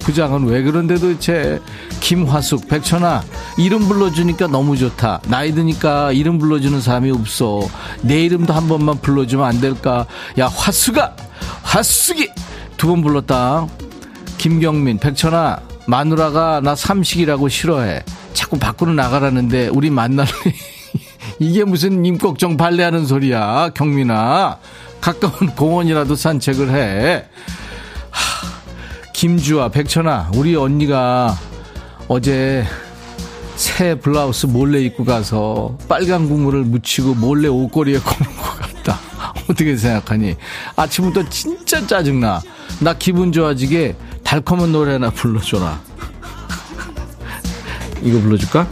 부장은 0.00 0.46
왜 0.46 0.62
그런데 0.62 0.94
도대체 0.96 1.60
김화숙 2.00 2.68
백천아 2.68 3.22
이름 3.58 3.86
불러주니까 3.86 4.46
너무 4.48 4.76
좋다 4.76 5.20
나이 5.28 5.52
드니까 5.54 6.12
이름 6.12 6.38
불러주는 6.38 6.80
사람이 6.80 7.10
없어 7.10 7.60
내 8.02 8.22
이름도 8.24 8.52
한 8.52 8.66
번만 8.68 8.98
불러주면 9.00 9.44
안 9.46 9.60
될까 9.60 10.06
야 10.38 10.46
화숙아 10.48 11.14
화숙이 11.62 12.28
두 12.76 12.88
번 12.88 13.02
불렀다 13.02 13.66
김경민, 14.38 14.96
백천아, 14.96 15.60
마누라가 15.86 16.60
나 16.62 16.74
삼식이라고 16.74 17.50
싫어해. 17.50 18.02
자꾸 18.32 18.58
밖으로 18.58 18.94
나가라는데 18.94 19.68
우리 19.68 19.90
만날래. 19.90 20.30
이게 21.38 21.62
무슨 21.64 22.02
임꺽정 22.06 22.56
발레하는 22.56 23.04
소리야, 23.04 23.72
경민아. 23.74 24.56
가까운 25.02 25.50
공원이라도 25.54 26.14
산책을 26.16 26.70
해. 26.70 27.24
하, 28.08 28.49
김주아, 29.20 29.68
백천아, 29.68 30.30
우리 30.34 30.56
언니가 30.56 31.36
어제 32.08 32.64
새 33.54 33.94
블라우스 33.94 34.46
몰래 34.46 34.80
입고 34.80 35.04
가서 35.04 35.76
빨간 35.90 36.26
국물을 36.26 36.62
묻히고 36.62 37.16
몰래 37.16 37.46
옷걸이에 37.48 37.98
거는 38.00 38.34
것 38.34 38.58
같다. 38.58 38.98
어떻게 39.42 39.76
생각하니? 39.76 40.36
아침부터 40.74 41.28
진짜 41.28 41.86
짜증나. 41.86 42.40
나 42.80 42.94
기분 42.94 43.30
좋아지게 43.30 43.94
달콤한 44.24 44.72
노래 44.72 44.96
나 44.96 45.10
불러줘라. 45.10 45.78
이거 48.00 48.18
불러줄까? 48.20 48.66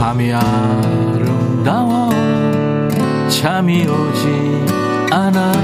밤이 0.00 0.32
아름다워 0.32 2.10
잠이 3.28 3.86
오지 3.86 4.64
않아 5.12 5.59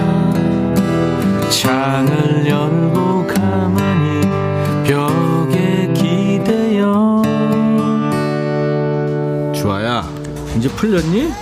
창을 1.51 2.47
열고 2.47 3.26
가만히 3.26 4.20
벽에 4.86 5.92
기대어. 5.94 7.22
주아야 9.55 10.09
이제 10.57 10.68
풀렸니? 10.68 11.32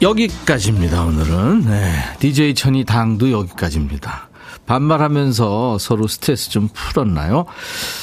여기까지입니다 0.00 1.04
오늘은. 1.04 1.64
네, 1.66 1.92
DJ 2.18 2.54
천이 2.54 2.84
당도 2.84 3.30
여기까지입니다 3.30 4.28
반말하면서 4.72 5.76
서로 5.78 6.06
스트레스 6.06 6.48
좀 6.48 6.68
풀었나요? 6.72 7.44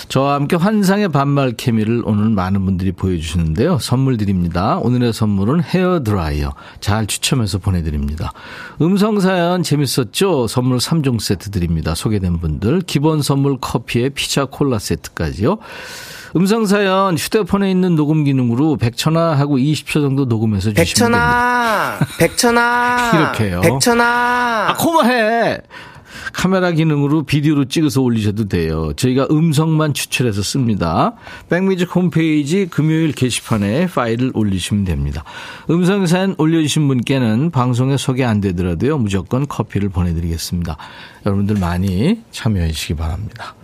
저와 0.07 0.35
함께 0.35 0.55
환상의 0.55 1.09
반말 1.09 1.53
케미를 1.53 2.03
오늘 2.05 2.29
많은 2.29 2.63
분들이 2.63 2.91
보여주시는데요. 2.91 3.79
선물 3.79 4.17
드립니다. 4.17 4.77
오늘의 4.77 5.11
선물은 5.13 5.63
헤어 5.63 6.03
드라이어. 6.03 6.53
잘 6.79 7.07
추첨해서 7.07 7.57
보내드립니다. 7.57 8.33
음성사연 8.81 9.63
재밌었죠? 9.63 10.45
선물 10.47 10.77
3종 10.77 11.19
세트 11.19 11.49
드립니다. 11.49 11.95
소개된 11.95 12.37
분들. 12.39 12.81
기본 12.81 13.23
선물 13.23 13.57
커피에 13.59 14.09
피자 14.09 14.45
콜라 14.45 14.77
세트까지요. 14.77 15.57
음성사연 16.35 17.17
휴대폰에 17.17 17.71
있는 17.71 17.95
녹음 17.95 18.23
기능으로 18.23 18.77
백천아 18.77 19.33
하고 19.39 19.57
20초 19.57 19.93
정도 19.93 20.25
녹음해서 20.25 20.71
주시면 20.73 21.11
됩니다. 21.11 21.97
백천아, 22.19 22.19
백천아, 22.19 23.11
이렇게요. 23.41 23.61
백천아. 23.61 24.67
아, 24.69 24.73
그만해! 24.77 25.57
카메라 26.33 26.71
기능으로 26.71 27.23
비디오로 27.23 27.65
찍어서 27.65 28.01
올리셔도 28.01 28.47
돼요. 28.47 28.93
저희가 28.95 29.27
음성만 29.31 29.93
추출해서 29.93 30.41
씁니다. 30.41 31.13
백뮤직 31.49 31.95
홈페이지 31.95 32.67
금요일 32.67 33.11
게시판에 33.11 33.87
파일을 33.87 34.31
올리시면 34.33 34.85
됩니다. 34.85 35.23
음성 35.69 36.05
사연 36.05 36.35
올려주신 36.37 36.87
분께는 36.87 37.51
방송에 37.51 37.97
소개 37.97 38.23
안 38.23 38.41
되더라도요. 38.41 38.97
무조건 38.97 39.47
커피를 39.47 39.89
보내드리겠습니다. 39.89 40.77
여러분들 41.25 41.57
많이 41.59 42.21
참여해 42.31 42.71
주시기 42.71 42.95
바랍니다. 42.95 43.55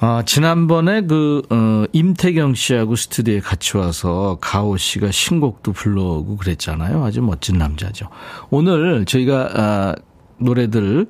아, 0.00 0.22
지난번에 0.24 1.00
그, 1.00 1.42
어, 1.50 1.84
임태경 1.92 2.54
씨하고 2.54 2.94
스튜디오에 2.94 3.40
같이 3.40 3.76
와서 3.76 4.38
가오 4.40 4.76
씨가 4.76 5.10
신곡도 5.10 5.72
불러오고 5.72 6.36
그랬잖아요. 6.36 7.04
아주 7.04 7.20
멋진 7.20 7.58
남자죠. 7.58 8.08
오늘 8.50 9.04
저희가, 9.06 9.50
아, 9.54 9.94
노래들 10.38 11.06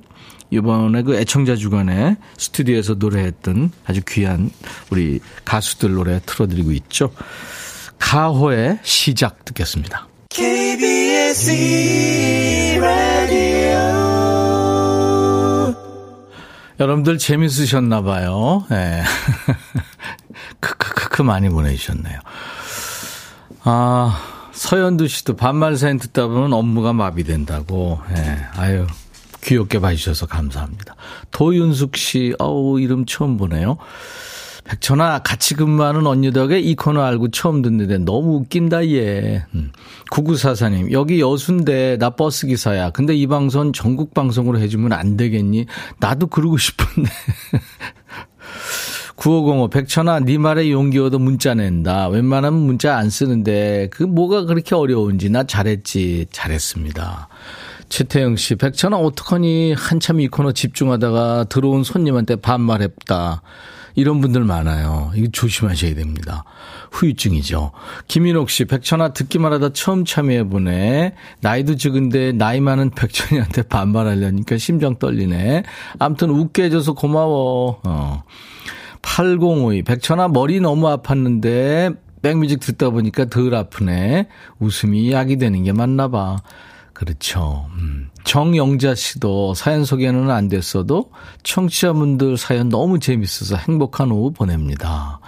이번에 0.51 1.03
그 1.03 1.17
애청자 1.17 1.57
주간에 1.57 2.17
스튜디오에서 2.39 2.95
노래했던 2.95 3.71
아주 3.87 4.01
귀한 4.09 4.51
우리 4.91 5.21
가수들 5.45 5.93
노래 5.93 6.21
틀어드리고 6.25 6.73
있죠. 6.73 7.13
가호의 7.99 8.79
시작 8.83 9.45
듣겠습니다. 9.45 10.09
KBS 10.31 11.51
라디오 12.81 14.09
여러분들 16.81 17.19
재밌으셨나 17.19 18.03
봐요. 18.03 18.65
예. 18.71 19.03
크크크크 20.61 21.23
많이 21.23 21.49
보내주셨네요. 21.49 22.21
아, 23.65 24.23
서현두 24.53 25.09
씨도 25.09 25.37
반말 25.37 25.77
사연 25.77 25.99
듣다 25.99 26.29
보면 26.29 26.53
업무가 26.53 26.93
마비된다고. 26.93 28.01
예. 28.17 28.47
아유, 28.57 28.87
귀엽게 29.43 29.81
봐주셔서 29.81 30.27
감사합니다. 30.27 30.97
도윤숙 31.31 31.97
씨, 31.97 32.35
어우, 32.39 32.81
이름 32.81 33.07
처음 33.07 33.37
보네요. 33.37 33.79
백천아, 34.69 35.21
같이 35.21 35.55
근무하는 35.55 36.07
언니 36.07 36.31
덕에 36.31 36.61
이 36.61 36.75
코너 36.75 37.03
알고 37.03 37.31
처음 37.31 37.63
듣는데 37.63 37.99
너무 37.99 38.37
웃긴다, 38.37 38.87
얘. 38.89 39.45
음. 39.55 39.73
9944님, 40.11 40.93
여기 40.93 41.21
여수인데 41.21 41.97
나 41.99 42.11
버스 42.11 42.47
기사야. 42.47 42.91
근데 42.91 43.15
이 43.15 43.27
방송 43.27 43.73
전국 43.73 44.13
방송으로 44.13 44.59
해주면 44.59 44.93
안 44.93 45.17
되겠니? 45.17 45.67
나도 46.01 46.27
그러고 46.27 46.59
싶은데. 46.59 47.11
9505, 49.17 49.71
백천아, 49.71 50.21
네 50.21 50.39
말에 50.39 50.71
용기 50.71 50.99
얻어 50.99 51.19
문자 51.19 51.55
낸다. 51.55 52.09
웬만하면 52.09 52.61
문자 52.61 52.97
안 52.97 53.11
쓰는데, 53.11 53.89
그 53.91 54.05
뭐가 54.05 54.45
그렇게 54.45 54.75
어려운지, 54.75 55.31
나 55.31 55.45
잘했지. 55.45 56.27
잘했습니다. 56.31 57.29
최태영 57.89 58.37
씨, 58.37 58.55
백천아, 58.55 58.99
어떡하니? 58.99 59.73
한참 59.73 60.21
이 60.21 60.29
코너 60.29 60.53
집중하다가 60.53 61.45
들어온 61.45 61.85
손님한테 61.85 62.37
반말했다. 62.37 63.43
이런 63.95 64.21
분들 64.21 64.45
많아요. 64.45 65.11
이거 65.17 65.29
조심하셔야 65.33 65.95
됩니다. 65.95 66.45
후유증이죠. 66.93 67.73
김인옥 68.07 68.49
씨, 68.49 68.65
백천아 68.65 69.13
듣기만 69.13 69.53
하다 69.55 69.73
처음 69.73 70.05
참여해보네. 70.05 71.15
나이도 71.41 71.77
적은데 71.77 72.31
나이 72.33 72.61
많은 72.61 72.91
백천이한테 72.91 73.63
반말하려니까 73.63 74.57
심장 74.57 74.97
떨리네. 75.01 75.65
암튼 75.99 76.31
웃게 76.31 76.65
해줘서 76.65 76.93
고마워. 76.93 77.81
어. 77.85 78.23
8052, 79.03 79.83
백천아 79.83 80.29
머리 80.29 80.61
너무 80.61 80.87
아팠는데 80.87 81.97
백뮤직 82.23 82.61
듣다 82.61 82.91
보니까 82.91 83.25
덜 83.25 83.55
아프네. 83.55 84.29
웃음이 84.61 85.11
약이 85.11 85.39
되는 85.39 85.65
게 85.65 85.73
맞나 85.73 86.09
봐. 86.09 86.37
그렇죠. 86.99 87.67
음. 87.77 88.11
정영자 88.25 88.97
씨도 88.97 89.55
사연 89.55 89.85
소개는 89.85 90.31
안 90.31 90.49
됐어도 90.49 91.13
청취자분들 91.45 92.37
사연 92.37 92.69
너무 92.69 92.99
재밌어서 92.99 93.55
행복한 93.55 94.11
오후 94.11 94.33
보냅니다. 94.33 95.21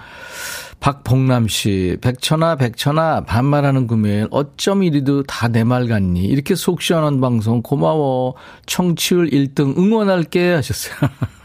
박봉남 0.80 1.46
씨, 1.46 1.96
백천아, 2.00 2.56
백천아, 2.56 3.20
반말하는 3.24 3.86
금요일, 3.86 4.26
어쩜 4.32 4.82
이리도 4.82 5.22
다 5.24 5.46
내 5.48 5.62
말 5.62 5.86
같니? 5.86 6.24
이렇게 6.24 6.56
속 6.56 6.82
시원한 6.82 7.20
방송 7.20 7.62
고마워. 7.62 8.34
청취율 8.66 9.30
1등 9.30 9.78
응원할게 9.78 10.54
하셨어요. 10.54 10.94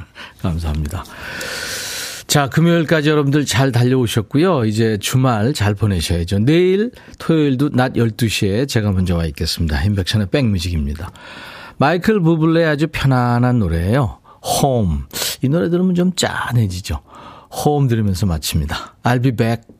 감사합니다. 0.41 1.03
자, 2.27 2.49
금요일까지 2.49 3.09
여러분들 3.09 3.45
잘 3.45 3.71
달려오셨고요. 3.71 4.65
이제 4.65 4.97
주말 4.99 5.53
잘 5.53 5.73
보내셔야죠. 5.73 6.39
내일 6.39 6.91
토요일도 7.19 7.69
낮 7.69 7.93
12시에 7.93 8.67
제가 8.67 8.91
먼저 8.91 9.15
와 9.15 9.25
있겠습니다. 9.25 9.81
임백천의 9.83 10.27
백뮤직입니다. 10.31 11.11
마이클 11.77 12.19
부블레의 12.19 12.67
아주 12.67 12.87
편안한 12.91 13.59
노래예요. 13.59 14.19
홈. 14.63 15.05
이 15.41 15.49
노래 15.49 15.69
들으면 15.69 15.95
좀 15.95 16.13
짠해지죠. 16.15 16.99
홈 17.51 17.87
들으면서 17.87 18.25
마칩니다. 18.25 18.97
I'll 19.03 19.21
be 19.21 19.31
back. 19.31 19.74